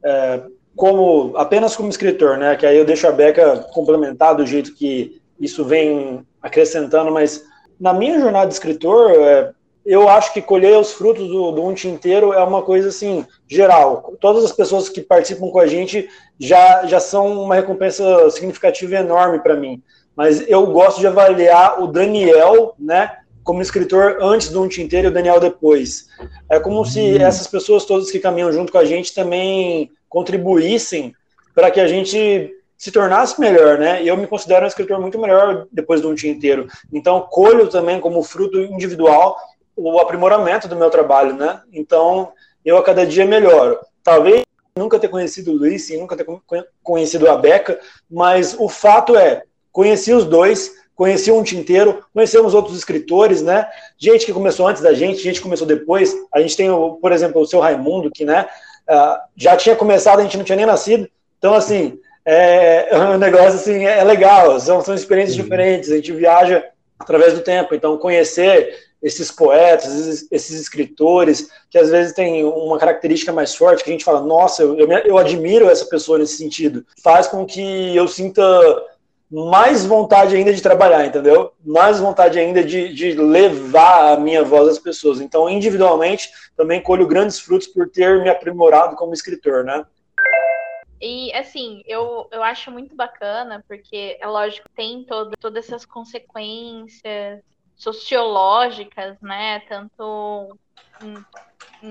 é, 0.05 0.43
como 0.75 1.37
apenas 1.37 1.77
como 1.77 1.89
escritor, 1.89 2.37
né? 2.37 2.57
Que 2.57 2.67
aí 2.67 2.77
eu 2.77 2.85
deixo 2.85 3.07
a 3.07 3.13
Beca 3.13 3.65
complementar 3.73 4.35
do 4.35 4.45
jeito 4.45 4.75
que 4.75 5.21
isso 5.39 5.65
vem 5.65 6.27
acrescentando, 6.43 7.13
mas 7.13 7.45
na 7.79 7.93
minha 7.93 8.19
jornada 8.19 8.49
de 8.49 8.55
escritor, 8.55 9.13
é, 9.13 9.53
eu 9.87 10.09
acho 10.09 10.33
que 10.33 10.43
colher 10.43 10.77
os 10.77 10.93
frutos 10.93 11.29
do, 11.29 11.53
do 11.53 11.63
um 11.63 11.73
inteiro 11.73 12.33
é 12.33 12.43
uma 12.43 12.61
coisa 12.61 12.89
assim 12.89 13.25
geral. 13.47 14.15
Todas 14.21 14.45
as 14.45 14.51
pessoas 14.51 14.89
que 14.89 15.01
participam 15.01 15.49
com 15.49 15.61
a 15.61 15.67
gente 15.67 16.09
já, 16.41 16.85
já 16.87 16.99
são 16.99 17.45
uma 17.45 17.55
recompensa 17.55 18.29
significativa 18.31 18.95
e 18.95 18.99
enorme 18.99 19.39
para 19.39 19.55
mim. 19.55 19.81
Mas 20.17 20.43
eu 20.49 20.67
gosto 20.67 20.99
de 20.99 21.07
avaliar 21.07 21.81
o 21.81 21.87
Daniel, 21.87 22.75
né, 22.77 23.19
como 23.45 23.63
escritor 23.63 24.19
antes 24.21 24.49
do 24.49 24.61
um 24.61 24.67
inteiro 24.67 25.07
e 25.07 25.11
o 25.11 25.15
Daniel 25.15 25.39
depois. 25.39 26.09
É 26.51 26.59
como 26.59 26.85
se 26.85 26.99
uhum. 26.99 27.23
essas 27.23 27.47
pessoas 27.47 27.85
todas 27.85 28.11
que 28.11 28.19
caminham 28.19 28.53
junto 28.53 28.73
com 28.73 28.79
a 28.79 28.85
gente 28.85 29.15
também 29.15 29.93
contribuíssem 30.09 31.15
para 31.55 31.71
que 31.71 31.79
a 31.79 31.87
gente 31.87 32.53
se 32.77 32.91
tornasse 32.91 33.41
melhor, 33.41 33.79
né? 33.79 34.03
Eu 34.05 34.17
me 34.17 34.27
considero 34.27 34.65
um 34.65 34.69
escritor 34.69 35.01
muito 35.01 35.19
melhor 35.19 35.67
depois 35.71 36.01
do 36.01 36.11
um 36.11 36.15
inteiro. 36.15 36.67
Então, 36.93 37.27
colho 37.31 37.69
também 37.69 38.01
como 38.01 38.23
fruto 38.23 38.59
individual 38.59 39.37
o 39.77 39.99
aprimoramento 40.01 40.67
do 40.67 40.77
meu 40.77 40.91
trabalho, 40.91 41.35
né? 41.35 41.61
Então, 41.73 42.33
eu 42.65 42.77
a 42.77 42.83
cada 42.83 43.07
dia 43.07 43.25
melhoro. 43.25 43.79
Talvez 44.03 44.43
nunca 44.77 44.99
ter 44.99 45.09
conhecido 45.09 45.53
o 45.53 45.57
Luiz, 45.57 45.87
sim, 45.87 45.99
nunca 45.99 46.17
ter 46.17 46.27
conhecido 46.83 47.29
a 47.31 47.37
Beca, 47.37 47.79
mas 48.11 48.55
o 48.59 48.69
fato 48.69 49.17
é, 49.17 49.43
conheci 49.73 50.13
os 50.13 50.25
dois, 50.25 50.73
conheci 50.95 51.31
um 51.31 51.43
tinteiro, 51.43 52.05
conhecemos 52.13 52.55
outros 52.55 52.77
escritores, 52.77 53.43
né? 53.43 53.69
Gente 53.99 54.27
que 54.27 54.33
começou 54.33 54.67
antes 54.67 54.83
da 54.83 54.95
gente, 54.95 55.23
gente 55.23 55.37
que 55.37 55.43
começou 55.43 55.67
depois. 55.67 56.15
A 56.33 56.41
gente 56.41 56.57
tem, 56.57 56.69
por 57.01 57.13
exemplo, 57.13 57.41
o 57.41 57.47
seu 57.47 57.61
Raimundo, 57.61 58.11
que, 58.11 58.25
né, 58.25 58.47
ah, 58.89 59.25
já 59.37 59.57
tinha 59.57 59.77
começado, 59.77 60.21
a 60.21 60.23
gente 60.23 60.37
não 60.37 60.45
tinha 60.45 60.57
nem 60.57 60.67
nascido. 60.67 61.09
Então, 61.39 61.55
assim, 61.55 61.99
é, 62.25 62.89
é 62.95 62.99
um 62.99 63.19
negócio 63.19 63.55
assim, 63.55 63.85
é 63.85 64.03
legal, 64.03 64.59
são, 64.59 64.81
são 64.81 64.95
experiências 64.95 65.37
uhum. 65.37 65.45
diferentes, 65.45 65.91
a 65.91 65.97
gente 65.97 66.13
viaja 66.13 66.65
através 66.99 67.35
do 67.35 67.41
tempo. 67.41 67.75
Então, 67.75 67.99
conhecer 67.99 68.86
esses 69.03 69.31
poetas, 69.31 70.27
esses, 70.31 70.61
escritores, 70.61 71.51
que 71.71 71.79
às 71.79 71.91
vezes 71.91 72.13
têm 72.13 72.45
uma 72.45 72.79
característica 72.79 73.33
mais 73.33 73.55
forte, 73.55 73.85
que 73.85 73.91
a 73.91 73.93
gente 73.93 74.05
fala, 74.05 74.21
nossa, 74.23 74.63
eu, 74.63 74.77
eu, 74.77 74.91
eu 74.91 75.19
admiro 75.19 75.69
essa 75.69 75.87
pessoa 75.87 76.19
nesse 76.19 76.39
sentido, 76.39 76.85
faz 77.03 77.27
com 77.27 77.45
que 77.45 77.95
eu 77.95 78.09
sinta 78.09 78.43
mais 79.31 79.85
vontade 79.85 80.37
ainda 80.37 80.53
de 80.53 80.63
trabalhar, 80.63 81.05
entendeu? 81.05 81.53
Mais 81.65 81.99
vontade 81.99 82.39
ainda 82.39 82.63
de, 82.63 82.95
de 82.95 83.13
levar 83.13 84.15
a 84.15 84.21
minha 84.21 84.45
voz 84.45 84.69
às 84.69 84.79
pessoas. 84.79 85.21
Então, 85.21 85.51
individualmente, 85.51 86.31
também 86.57 86.81
colho 86.81 87.07
grandes 87.07 87.41
frutos 87.41 87.67
por 87.67 87.89
ter 87.89 88.23
me 88.23 88.31
aprimorado 88.31 88.95
como 88.95 89.13
escritor, 89.13 89.65
né? 89.65 89.85
E 91.01 91.33
assim, 91.35 91.83
eu, 91.87 92.27
eu 92.33 92.43
acho 92.43 92.71
muito 92.71 92.95
bacana, 92.95 93.63
porque 93.69 94.17
é 94.21 94.27
lógico, 94.27 94.69
tem 94.75 95.05
todo, 95.05 95.33
todas 95.39 95.67
essas 95.67 95.85
consequências 95.85 97.43
sociológicas, 97.77 99.21
né? 99.21 99.61
Tanto 99.61 100.59
em, 101.03 101.25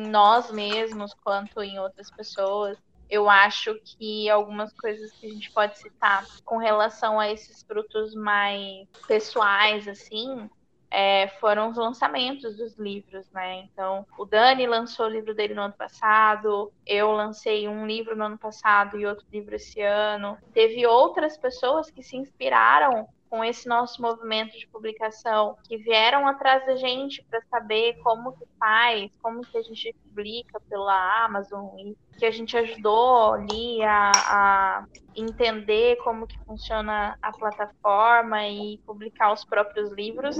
nós 0.09 0.51
mesmos 0.51 1.13
quanto 1.23 1.61
em 1.61 1.79
outras 1.79 2.09
pessoas. 2.11 2.77
Eu 3.09 3.29
acho 3.29 3.75
que 3.83 4.27
algumas 4.29 4.73
coisas 4.73 5.11
que 5.13 5.27
a 5.27 5.29
gente 5.29 5.51
pode 5.51 5.77
citar 5.77 6.25
com 6.43 6.57
relação 6.57 7.19
a 7.19 7.31
esses 7.31 7.61
frutos 7.63 8.15
mais 8.15 8.87
pessoais, 9.07 9.87
assim, 9.87 10.49
é, 10.89 11.27
foram 11.39 11.69
os 11.69 11.77
lançamentos 11.77 12.55
dos 12.55 12.77
livros, 12.77 13.29
né? 13.31 13.57
Então, 13.57 14.07
o 14.17 14.25
Dani 14.25 14.65
lançou 14.65 15.05
o 15.05 15.09
livro 15.09 15.35
dele 15.35 15.53
no 15.53 15.63
ano 15.63 15.73
passado, 15.77 16.71
eu 16.85 17.11
lancei 17.11 17.67
um 17.67 17.85
livro 17.85 18.15
no 18.15 18.25
ano 18.25 18.37
passado 18.37 18.97
e 18.97 19.05
outro 19.05 19.25
livro 19.31 19.55
esse 19.55 19.81
ano. 19.81 20.37
Teve 20.53 20.87
outras 20.87 21.37
pessoas 21.37 21.91
que 21.91 22.01
se 22.01 22.15
inspiraram 22.15 23.07
com 23.35 23.43
esse 23.43 23.67
nosso 23.67 24.01
movimento 24.01 24.57
de 24.57 24.65
publicação, 24.67 25.57
que 25.65 25.75
vieram 25.75 26.25
atrás 26.25 26.65
da 26.65 26.77
gente 26.77 27.21
para 27.29 27.41
saber 27.49 27.97
como 28.01 28.31
que 28.31 28.45
faz, 28.57 29.11
como 29.21 29.41
que 29.41 29.57
a 29.57 29.61
gente 29.61 29.93
publica 30.05 30.57
pela 30.69 31.25
Amazon, 31.25 31.65
e 31.77 31.97
que 32.17 32.25
a 32.25 32.31
gente 32.31 32.55
ajudou 32.55 33.33
ali 33.33 33.83
a, 33.83 34.11
a 34.15 34.85
entender 35.13 35.97
como 35.97 36.25
que 36.25 36.39
funciona 36.45 37.17
a 37.21 37.31
plataforma 37.33 38.47
e 38.47 38.77
publicar 38.85 39.33
os 39.33 39.43
próprios 39.43 39.91
livros 39.91 40.37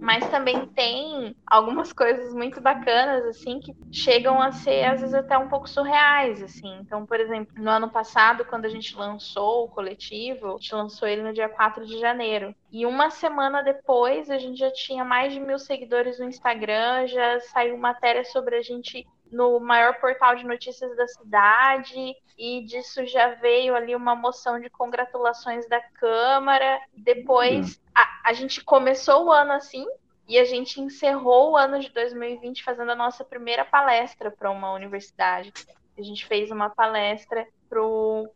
mas 0.00 0.28
também 0.30 0.66
tem 0.66 1.34
algumas 1.46 1.92
coisas 1.92 2.34
muito 2.34 2.60
bacanas, 2.60 3.24
assim, 3.24 3.58
que 3.60 3.74
chegam 3.90 4.40
a 4.40 4.52
ser, 4.52 4.84
às 4.84 5.00
vezes, 5.00 5.14
até 5.14 5.36
um 5.38 5.48
pouco 5.48 5.68
surreais, 5.68 6.42
assim. 6.42 6.78
Então, 6.80 7.06
por 7.06 7.18
exemplo, 7.18 7.52
no 7.56 7.70
ano 7.70 7.90
passado, 7.90 8.44
quando 8.44 8.66
a 8.66 8.68
gente 8.68 8.96
lançou 8.96 9.64
o 9.64 9.68
coletivo, 9.68 10.48
a 10.48 10.52
gente 10.52 10.74
lançou 10.74 11.08
ele 11.08 11.22
no 11.22 11.32
dia 11.32 11.48
4 11.48 11.86
de 11.86 11.98
janeiro. 11.98 12.54
E 12.70 12.84
uma 12.84 13.10
semana 13.10 13.62
depois, 13.62 14.30
a 14.30 14.38
gente 14.38 14.58
já 14.58 14.70
tinha 14.70 15.04
mais 15.04 15.32
de 15.32 15.40
mil 15.40 15.58
seguidores 15.58 16.18
no 16.18 16.26
Instagram, 16.26 17.06
já 17.06 17.40
saiu 17.40 17.76
matéria 17.78 18.24
sobre 18.24 18.56
a 18.56 18.62
gente 18.62 19.06
no 19.30 19.58
maior 19.60 19.98
portal 20.00 20.36
de 20.36 20.44
notícias 20.44 20.96
da 20.96 21.06
cidade, 21.08 22.14
e 22.38 22.62
disso 22.64 23.06
já 23.06 23.34
veio 23.34 23.74
ali 23.74 23.94
uma 23.94 24.14
moção 24.14 24.60
de 24.60 24.68
congratulações 24.68 25.68
da 25.68 25.80
Câmara. 25.80 26.80
Depois 26.92 27.80
a, 27.94 28.20
a 28.24 28.32
gente 28.32 28.62
começou 28.62 29.26
o 29.26 29.32
ano 29.32 29.52
assim, 29.52 29.86
e 30.28 30.38
a 30.38 30.44
gente 30.44 30.80
encerrou 30.80 31.52
o 31.52 31.56
ano 31.56 31.78
de 31.78 31.88
2020 31.90 32.64
fazendo 32.64 32.90
a 32.90 32.96
nossa 32.96 33.24
primeira 33.24 33.64
palestra 33.64 34.30
para 34.30 34.50
uma 34.50 34.72
universidade. 34.72 35.52
A 35.96 36.02
gente 36.02 36.26
fez 36.26 36.50
uma 36.50 36.68
palestra 36.68 37.46
para 37.68 37.80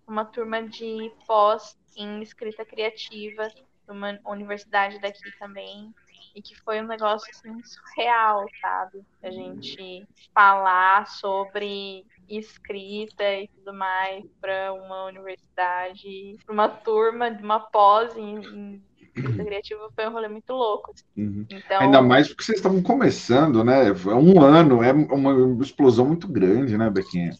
uma 0.07 0.25
turma 0.25 0.63
de 0.63 1.13
pós 1.27 1.77
em 1.97 2.23
escrita 2.23 2.65
criativa, 2.65 3.49
uma 3.89 4.19
universidade 4.25 5.01
daqui 5.01 5.37
também 5.39 5.93
e 6.35 6.43
que 6.43 6.55
foi 6.61 6.81
um 6.81 6.87
negócio 6.87 7.29
assim, 7.31 7.63
surreal, 7.65 8.45
sabe? 8.61 9.03
A 9.23 9.31
gente 9.31 10.07
falar 10.35 11.07
sobre 11.07 12.05
escrita 12.29 13.25
e 13.25 13.49
tudo 13.49 13.73
mais 13.75 14.25
para 14.41 14.73
uma 14.73 15.07
universidade, 15.07 16.39
para 16.45 16.53
uma 16.53 16.69
turma 16.69 17.31
de 17.31 17.43
uma 17.43 17.61
pós 17.61 18.17
em, 18.17 18.37
em 18.37 18.83
criativa 19.45 19.91
foi 19.95 20.07
um 20.07 20.13
rolê 20.13 20.29
muito 20.29 20.53
louco. 20.53 20.93
Assim. 20.93 21.05
Uhum. 21.17 21.47
Então... 21.51 21.81
Ainda 21.81 22.01
mais 22.01 22.29
porque 22.29 22.45
vocês 22.45 22.59
estavam 22.59 22.83
começando, 22.83 23.65
né? 23.65 23.89
É 23.89 24.15
um 24.15 24.41
ano, 24.41 24.83
é 24.83 24.93
uma 24.93 25.63
explosão 25.63 26.07
muito 26.07 26.29
grande, 26.29 26.79
né, 26.79 26.89
Bequinha? 26.89 27.33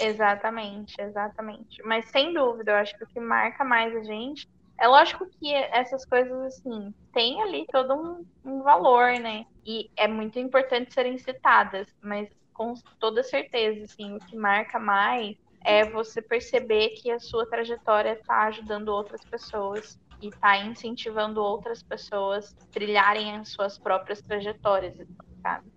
Exatamente, 0.00 1.00
exatamente. 1.00 1.82
Mas 1.84 2.06
sem 2.06 2.32
dúvida, 2.32 2.72
eu 2.72 2.76
acho 2.76 2.96
que 2.96 3.04
o 3.04 3.06
que 3.06 3.20
marca 3.20 3.64
mais 3.64 3.94
a 3.94 4.02
gente 4.02 4.48
é 4.80 4.88
lógico 4.88 5.28
que 5.38 5.54
essas 5.54 6.06
coisas, 6.06 6.32
assim, 6.46 6.94
tem 7.12 7.42
ali 7.42 7.66
todo 7.70 7.94
um, 7.94 8.24
um, 8.42 8.62
valor, 8.62 9.12
né? 9.20 9.44
E 9.64 9.90
é 9.94 10.08
muito 10.08 10.38
importante 10.38 10.94
serem 10.94 11.18
citadas, 11.18 11.86
mas 12.02 12.28
com 12.54 12.72
toda 12.98 13.22
certeza, 13.22 13.84
assim, 13.84 14.16
o 14.16 14.18
que 14.18 14.34
marca 14.34 14.78
mais 14.78 15.36
é 15.62 15.84
você 15.84 16.22
perceber 16.22 16.90
que 16.90 17.10
a 17.10 17.20
sua 17.20 17.46
trajetória 17.46 18.14
está 18.14 18.44
ajudando 18.44 18.88
outras 18.88 19.22
pessoas 19.22 20.00
e 20.22 20.28
está 20.28 20.56
incentivando 20.56 21.42
outras 21.42 21.82
pessoas 21.82 22.56
a 22.62 22.66
trilharem 22.72 23.36
as 23.36 23.50
suas 23.50 23.78
próprias 23.78 24.22
trajetórias, 24.22 24.94
sabe? 25.42 25.70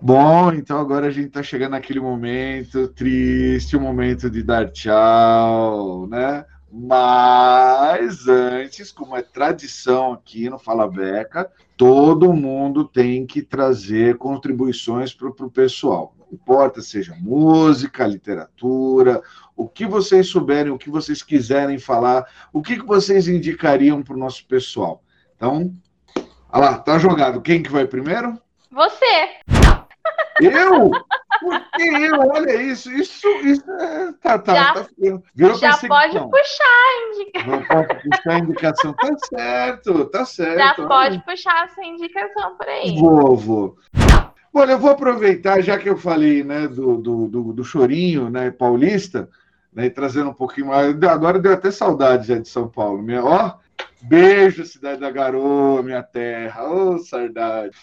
Bom, 0.00 0.52
então 0.52 0.78
agora 0.78 1.06
a 1.08 1.10
gente 1.10 1.28
está 1.28 1.42
chegando 1.42 1.72
naquele 1.72 2.00
momento 2.00 2.88
triste, 2.88 3.76
o 3.76 3.80
momento 3.80 4.30
de 4.30 4.42
dar 4.42 4.70
tchau, 4.70 6.06
né? 6.06 6.44
Mas 6.76 8.26
antes, 8.26 8.90
como 8.90 9.16
é 9.16 9.22
tradição 9.22 10.12
aqui 10.12 10.50
no 10.50 10.58
Fala 10.58 10.90
Beca, 10.90 11.48
todo 11.76 12.32
mundo 12.32 12.84
tem 12.84 13.24
que 13.24 13.42
trazer 13.42 14.18
contribuições 14.18 15.14
para 15.14 15.28
o 15.28 15.50
pessoal. 15.50 16.16
Não 16.18 16.26
importa 16.32 16.82
seja 16.82 17.14
música, 17.20 18.04
literatura, 18.04 19.22
o 19.56 19.68
que 19.68 19.86
vocês 19.86 20.26
souberem, 20.26 20.72
o 20.72 20.78
que 20.78 20.90
vocês 20.90 21.22
quiserem 21.22 21.78
falar, 21.78 22.26
o 22.52 22.60
que, 22.60 22.74
que 22.76 22.84
vocês 22.84 23.28
indicariam 23.28 24.02
para 24.02 24.16
o 24.16 24.18
nosso 24.18 24.44
pessoal. 24.44 25.00
Então, 25.36 25.72
olha 26.50 26.70
lá, 26.70 26.78
tá 26.78 26.98
jogado. 26.98 27.40
Quem 27.40 27.62
que 27.62 27.70
vai 27.70 27.86
primeiro? 27.86 28.36
Você! 28.72 29.38
Eu? 30.40 30.90
Por 31.40 31.60
que 31.70 31.82
eu? 31.82 32.20
Olha 32.20 32.62
isso, 32.62 32.90
isso, 32.92 33.26
isso 33.42 33.70
é, 33.70 34.12
tá, 34.20 34.38
tá, 34.38 34.54
já, 34.54 34.74
tá, 34.74 34.86
virou 35.34 35.56
já 35.56 35.76
pode 35.78 36.18
puxar 36.18 36.64
a 36.64 37.12
indicação. 37.12 37.62
Pode 37.64 38.02
puxar 38.02 38.32
a 38.32 38.38
indicação, 38.38 38.92
tá 38.94 39.16
certo, 39.28 40.04
tá 40.06 40.24
certo. 40.24 40.58
Já 40.58 40.74
olha. 40.78 40.88
pode 40.88 41.24
puxar 41.24 41.64
essa 41.64 41.84
indicação 41.84 42.56
por 42.56 42.68
aí. 42.68 42.98
Vou, 42.98 43.36
vou. 43.36 43.78
Olha, 44.52 44.72
eu 44.72 44.78
vou 44.78 44.90
aproveitar, 44.90 45.60
já 45.60 45.76
que 45.76 45.88
eu 45.88 45.96
falei 45.96 46.44
né, 46.44 46.68
do, 46.68 46.96
do, 46.96 47.26
do, 47.26 47.52
do 47.52 47.64
chorinho 47.64 48.30
né, 48.30 48.52
paulista, 48.52 49.28
né, 49.72 49.90
trazendo 49.90 50.30
um 50.30 50.34
pouquinho 50.34 50.68
mais. 50.68 50.94
Agora 51.02 51.40
deu 51.40 51.52
até 51.52 51.72
saudade 51.72 52.28
já 52.28 52.38
de 52.38 52.48
São 52.48 52.68
Paulo. 52.68 53.02
Minha, 53.02 53.24
ó, 53.24 53.54
beijo, 54.02 54.64
cidade 54.64 55.00
da 55.00 55.10
garoa, 55.10 55.82
minha 55.82 56.04
terra. 56.04 56.68
Ô, 56.68 56.94
oh, 56.94 56.98
saudade. 56.98 57.76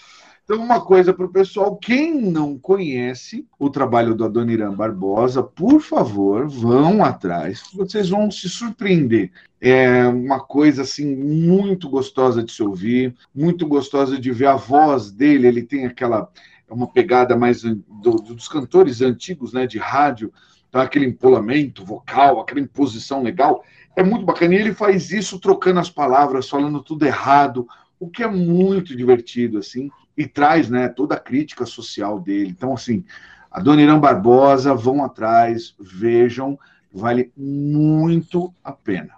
Então, 0.44 0.58
uma 0.58 0.82
coisa 0.82 1.14
para 1.14 1.26
o 1.26 1.32
pessoal, 1.32 1.78
quem 1.78 2.20
não 2.20 2.58
conhece 2.58 3.48
o 3.60 3.70
trabalho 3.70 4.14
do 4.14 4.26
Adoniran 4.26 4.74
Barbosa, 4.74 5.42
por 5.42 5.80
favor, 5.82 6.48
vão 6.48 7.04
atrás, 7.04 7.64
vocês 7.74 8.10
vão 8.10 8.30
se 8.30 8.50
surpreender. 8.50 9.32
É 9.62 10.08
uma 10.08 10.40
coisa 10.40 10.82
assim 10.82 11.16
muito 11.16 11.88
gostosa 11.88 12.44
de 12.44 12.52
se 12.52 12.64
ouvir, 12.64 13.16
muito 13.34 13.68
gostosa 13.68 14.20
de 14.20 14.32
ver 14.32 14.48
a 14.48 14.56
voz 14.56 15.12
dele. 15.12 15.48
Ele 15.48 15.64
tem 15.64 15.86
aquela 15.86 16.30
uma 16.72 16.88
pegada 16.88 17.36
mais 17.36 17.62
do, 17.62 18.16
dos 18.16 18.48
cantores 18.48 19.02
antigos, 19.02 19.54
né, 19.54 19.68
de 19.68 19.78
rádio, 19.78 20.32
tá? 20.72 20.82
aquele 20.82 21.06
empolamento 21.06 21.86
vocal, 21.86 22.40
aquela 22.40 22.62
imposição 22.62 23.22
legal. 23.22 23.64
É 23.96 24.02
muito 24.02 24.26
bacana. 24.26 24.56
E 24.56 24.58
ele 24.58 24.74
faz 24.74 25.12
isso 25.12 25.40
trocando 25.40 25.80
as 25.80 25.90
palavras, 25.90 26.50
falando 26.50 26.82
tudo 26.82 27.06
errado, 27.06 27.68
o 28.00 28.10
que 28.10 28.24
é 28.24 28.28
muito 28.28 28.96
divertido, 28.96 29.58
assim, 29.58 29.92
e 30.18 30.28
traz 30.28 30.70
né, 30.70 30.88
toda 30.88 31.16
a 31.16 31.20
crítica 31.20 31.66
social 31.66 32.20
dele. 32.20 32.50
Então, 32.50 32.74
assim, 32.74 33.04
a 33.50 33.60
Dona 33.60 33.82
Irã 33.82 34.00
Barbosa, 34.00 34.74
vão 34.74 35.04
atrás, 35.04 35.76
vejam, 35.80 36.58
vale 36.94 37.32
muito 37.36 38.54
a 38.64 38.72
pena. 38.72 39.16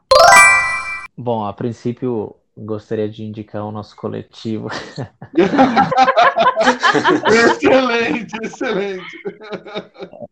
Bom, 1.15 1.45
a 1.45 1.53
princípio, 1.53 2.35
gostaria 2.57 3.07
de 3.07 3.23
indicar 3.23 3.63
o 3.65 3.71
nosso 3.71 3.95
coletivo. 3.95 4.69
excelente, 7.27 8.35
excelente. 8.41 9.17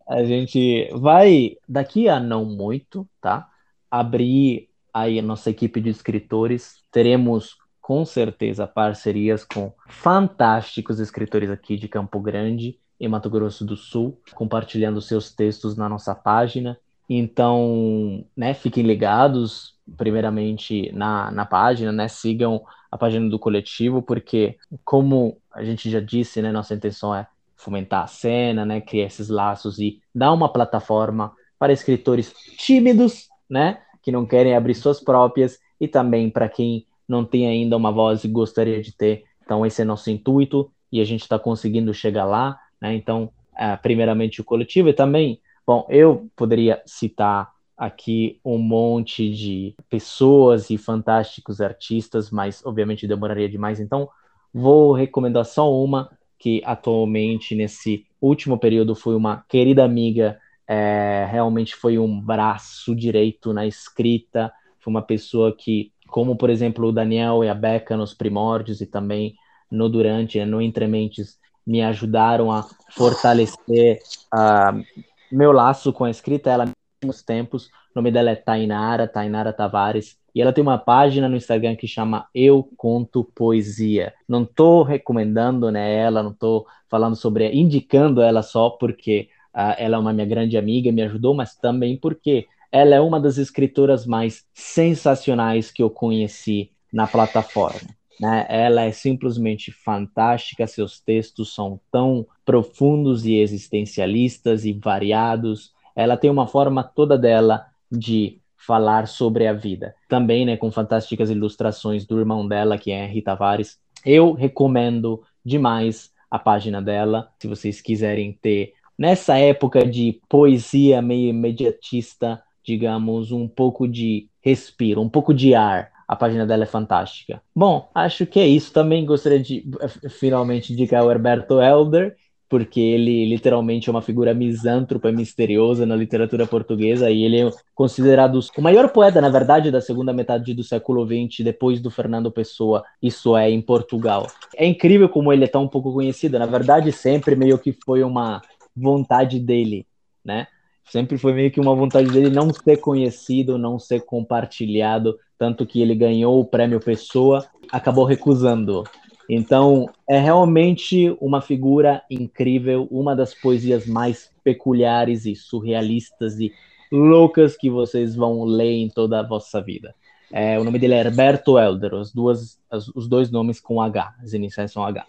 A 0.07 0.23
gente 0.23 0.89
vai, 0.93 1.57
daqui 1.67 2.09
a 2.09 2.19
não 2.19 2.45
muito, 2.45 3.07
tá? 3.21 3.47
Abrir 3.89 4.69
aí 4.93 5.19
a 5.19 5.23
nossa 5.23 5.49
equipe 5.49 5.79
de 5.79 5.89
escritores. 5.89 6.77
Teremos 6.91 7.57
com 7.81 8.05
certeza 8.05 8.67
parcerias 8.67 9.43
com 9.43 9.73
fantásticos 9.87 10.99
escritores 10.99 11.49
aqui 11.49 11.75
de 11.75 11.87
Campo 11.87 12.19
Grande 12.19 12.77
e 12.99 13.07
Mato 13.07 13.29
Grosso 13.29 13.65
do 13.65 13.75
Sul, 13.75 14.21
compartilhando 14.35 15.01
seus 15.01 15.33
textos 15.33 15.75
na 15.75 15.89
nossa 15.89 16.13
página. 16.13 16.77
Então, 17.09 18.23
né, 18.37 18.53
fiquem 18.53 18.83
ligados, 18.83 19.75
primeiramente 19.97 20.91
na, 20.93 21.31
na 21.31 21.45
página, 21.45 21.91
né, 21.91 22.07
sigam 22.07 22.63
a 22.89 22.97
página 22.97 23.27
do 23.27 23.39
coletivo, 23.39 24.01
porque, 24.01 24.57
como 24.85 25.37
a 25.51 25.63
gente 25.63 25.89
já 25.89 25.99
disse, 25.99 26.41
né, 26.41 26.51
nossa 26.51 26.75
intenção 26.75 27.13
é 27.13 27.27
fomentar 27.57 28.03
a 28.03 28.07
cena, 28.07 28.65
né, 28.65 28.79
criar 28.79 29.07
esses 29.07 29.29
laços 29.29 29.79
e 29.79 29.99
dar 30.13 30.31
uma 30.31 30.51
plataforma 30.51 31.33
para 31.57 31.73
escritores 31.73 32.33
tímidos, 32.57 33.27
né, 33.49 33.81
que 34.01 34.11
não 34.11 34.25
querem 34.25 34.55
abrir 34.55 34.75
suas 34.75 34.99
próprias, 34.99 35.59
e 35.79 35.87
também 35.87 36.29
para 36.29 36.47
quem 36.47 36.85
não 37.11 37.25
tem 37.25 37.45
ainda 37.45 37.75
uma 37.75 37.91
voz 37.91 38.23
e 38.23 38.27
gostaria 38.29 38.81
de 38.81 38.95
ter. 38.95 39.25
Então, 39.43 39.65
esse 39.65 39.81
é 39.81 39.85
nosso 39.85 40.09
intuito 40.09 40.71
e 40.89 41.01
a 41.01 41.03
gente 41.03 41.21
está 41.21 41.37
conseguindo 41.37 41.93
chegar 41.93 42.23
lá. 42.23 42.57
Né? 42.79 42.95
Então, 42.95 43.29
é, 43.57 43.75
primeiramente 43.75 44.39
o 44.39 44.45
coletivo 44.45 44.87
e 44.87 44.93
também, 44.93 45.41
bom, 45.67 45.85
eu 45.89 46.29
poderia 46.37 46.81
citar 46.85 47.51
aqui 47.77 48.39
um 48.45 48.57
monte 48.57 49.29
de 49.29 49.75
pessoas 49.89 50.69
e 50.69 50.77
fantásticos 50.77 51.59
artistas, 51.59 52.31
mas 52.31 52.65
obviamente 52.65 53.05
demoraria 53.05 53.49
demais. 53.49 53.81
Então, 53.81 54.07
vou 54.53 54.93
recomendar 54.93 55.43
só 55.43 55.69
uma 55.69 56.09
que 56.39 56.61
atualmente 56.65 57.55
nesse 57.55 58.05
último 58.21 58.57
período 58.57 58.95
foi 58.95 59.15
uma 59.15 59.43
querida 59.49 59.83
amiga, 59.83 60.39
é, 60.65 61.27
realmente 61.29 61.75
foi 61.75 61.99
um 61.99 62.21
braço 62.21 62.95
direito 62.95 63.51
na 63.51 63.67
escrita, 63.67 64.51
foi 64.79 64.91
uma 64.91 65.01
pessoa 65.01 65.53
que 65.55 65.91
como 66.11 66.35
por 66.35 66.49
exemplo 66.49 66.89
o 66.89 66.91
Daniel 66.91 67.43
e 67.43 67.49
a 67.49 67.55
Beca 67.55 67.95
nos 67.95 68.13
primórdios 68.13 68.81
e 68.81 68.85
também 68.85 69.35
no 69.71 69.87
durante, 69.87 70.43
no 70.43 70.61
Entrementes, 70.61 71.39
me 71.65 71.81
ajudaram 71.81 72.51
a 72.51 72.67
fortalecer 72.89 73.99
uh, 74.33 74.83
meu 75.31 75.53
laço 75.53 75.93
com 75.93 76.03
a 76.03 76.09
escrita. 76.09 76.49
Ela 76.49 76.69
nos 77.03 77.23
tempos, 77.23 77.67
o 77.67 77.69
nome 77.95 78.11
dela 78.11 78.31
é 78.31 78.35
Tainara, 78.35 79.07
Tainara 79.07 79.53
Tavares, 79.53 80.17
e 80.35 80.41
ela 80.41 80.51
tem 80.51 80.61
uma 80.61 80.77
página 80.77 81.29
no 81.29 81.37
Instagram 81.37 81.75
que 81.75 81.87
chama 81.87 82.27
Eu 82.35 82.67
Conto 82.75 83.23
Poesia. 83.23 84.13
Não 84.27 84.43
estou 84.43 84.83
recomendando 84.83 85.71
né, 85.71 85.95
ela, 85.95 86.21
não 86.21 86.31
estou 86.31 86.67
falando 86.89 87.15
sobre, 87.15 87.49
indicando 87.53 88.21
ela 88.21 88.43
só 88.43 88.69
porque 88.69 89.29
uh, 89.55 89.75
ela 89.77 89.95
é 89.95 89.99
uma 89.99 90.13
minha 90.13 90.27
grande 90.27 90.57
amiga, 90.57 90.91
me 90.91 91.01
ajudou, 91.03 91.33
mas 91.33 91.55
também 91.55 91.97
porque 91.97 92.47
ela 92.71 92.95
é 92.95 93.01
uma 93.01 93.19
das 93.19 93.37
escritoras 93.37 94.05
mais 94.05 94.45
sensacionais 94.53 95.71
que 95.71 95.83
eu 95.83 95.89
conheci 95.89 96.71
na 96.91 97.05
plataforma. 97.05 97.89
Né? 98.19 98.45
Ela 98.49 98.83
é 98.83 98.91
simplesmente 98.91 99.71
fantástica, 99.71 100.67
seus 100.67 100.99
textos 100.99 101.53
são 101.53 101.79
tão 101.91 102.25
profundos 102.45 103.25
e 103.25 103.35
existencialistas 103.35 104.63
e 104.63 104.73
variados. 104.73 105.73
Ela 105.95 106.15
tem 106.15 106.29
uma 106.29 106.47
forma 106.47 106.83
toda 106.83 107.17
dela 107.17 107.65
de 107.91 108.39
falar 108.55 109.07
sobre 109.07 109.47
a 109.47 109.53
vida. 109.53 109.95
Também, 110.07 110.45
né, 110.45 110.55
com 110.55 110.71
fantásticas 110.71 111.29
ilustrações 111.29 112.05
do 112.05 112.19
irmão 112.19 112.47
dela, 112.47 112.77
que 112.77 112.91
é 112.91 113.05
Henri 113.05 113.21
Tavares. 113.21 113.79
Eu 114.05 114.33
recomendo 114.33 115.23
demais 115.43 116.11
a 116.29 116.37
página 116.37 116.81
dela, 116.81 117.29
se 117.39 117.47
vocês 117.47 117.81
quiserem 117.81 118.37
ter 118.39 118.73
nessa 118.97 119.37
época 119.37 119.85
de 119.85 120.21
poesia 120.29 121.01
meio 121.01 121.29
imediatista, 121.29 122.41
digamos, 122.63 123.31
um 123.31 123.47
pouco 123.47 123.87
de 123.87 124.27
respiro, 124.41 125.01
um 125.01 125.09
pouco 125.09 125.33
de 125.33 125.53
ar. 125.55 125.91
A 126.07 126.15
página 126.15 126.45
dela 126.45 126.63
é 126.63 126.67
fantástica. 126.67 127.41
Bom, 127.55 127.89
acho 127.95 128.25
que 128.25 128.39
é 128.39 128.45
isso. 128.45 128.73
Também 128.73 129.05
gostaria 129.05 129.39
de 129.39 129.65
eh, 129.79 130.09
finalmente 130.09 130.73
indicar 130.73 131.05
o 131.05 131.09
Herberto 131.09 131.61
Helder, 131.61 132.17
porque 132.51 132.81
ele 132.81 133.23
literalmente 133.23 133.87
é 133.87 133.91
uma 133.91 134.01
figura 134.01 134.33
misântropa 134.33 135.09
e 135.09 135.13
misteriosa 135.13 135.85
na 135.85 135.95
literatura 135.95 136.45
portuguesa, 136.45 137.09
e 137.09 137.23
ele 137.23 137.47
é 137.47 137.51
considerado 137.73 138.37
o 138.57 138.61
maior 138.61 138.89
poeta, 138.89 139.21
na 139.21 139.29
verdade, 139.29 139.71
da 139.71 139.79
segunda 139.79 140.11
metade 140.11 140.53
do 140.53 140.61
século 140.61 141.07
XX, 141.07 141.45
depois 141.45 141.79
do 141.79 141.89
Fernando 141.89 142.29
Pessoa, 142.29 142.83
isso 143.01 143.37
é, 143.37 143.49
em 143.49 143.61
Portugal. 143.61 144.27
É 144.57 144.65
incrível 144.65 145.07
como 145.07 145.31
ele 145.31 145.45
é 145.45 145.47
tão 145.47 145.65
pouco 145.65 145.93
conhecido, 145.93 146.37
na 146.37 146.45
verdade, 146.45 146.91
sempre 146.91 147.37
meio 147.37 147.57
que 147.57 147.71
foi 147.85 148.03
uma 148.03 148.41
vontade 148.75 149.39
dele, 149.39 149.87
né? 150.21 150.45
Sempre 150.91 151.17
foi 151.17 151.31
meio 151.31 151.49
que 151.49 151.59
uma 151.61 151.73
vontade 151.73 152.11
dele 152.11 152.29
não 152.29 152.53
ser 152.53 152.75
conhecido, 152.75 153.57
não 153.57 153.79
ser 153.79 154.01
compartilhado, 154.01 155.17
tanto 155.37 155.65
que 155.65 155.81
ele 155.81 155.95
ganhou 155.95 156.37
o 156.37 156.43
prêmio 156.43 156.81
Pessoa, 156.81 157.45
acabou 157.71 158.03
recusando. 158.03 158.83
Então, 159.29 159.89
é 160.05 160.19
realmente 160.19 161.15
uma 161.21 161.39
figura 161.39 162.03
incrível, 162.11 162.89
uma 162.91 163.15
das 163.15 163.33
poesias 163.33 163.87
mais 163.87 164.31
peculiares 164.43 165.25
e 165.25 165.33
surrealistas 165.33 166.41
e 166.41 166.51
loucas 166.91 167.55
que 167.55 167.69
vocês 167.69 168.13
vão 168.13 168.43
ler 168.43 168.73
em 168.73 168.89
toda 168.89 169.21
a 169.21 169.25
vossa 169.25 169.61
vida. 169.61 169.95
É, 170.29 170.59
o 170.59 170.65
nome 170.65 170.77
dele 170.77 170.95
é 170.95 170.99
Herberto 170.99 171.57
Helder, 171.57 171.93
as 171.93 172.11
duas, 172.11 172.59
as, 172.69 172.89
os 172.89 173.07
dois 173.07 173.31
nomes 173.31 173.61
com 173.61 173.79
H, 173.79 174.13
as 174.21 174.33
iniciais 174.33 174.73
são 174.73 174.83
H. 174.83 175.05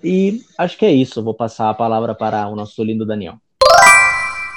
E 0.00 0.42
acho 0.56 0.78
que 0.78 0.86
é 0.86 0.92
isso, 0.92 1.24
vou 1.24 1.34
passar 1.34 1.70
a 1.70 1.74
palavra 1.74 2.14
para 2.14 2.46
o 2.46 2.54
nosso 2.54 2.84
lindo 2.84 3.04
Daniel 3.04 3.40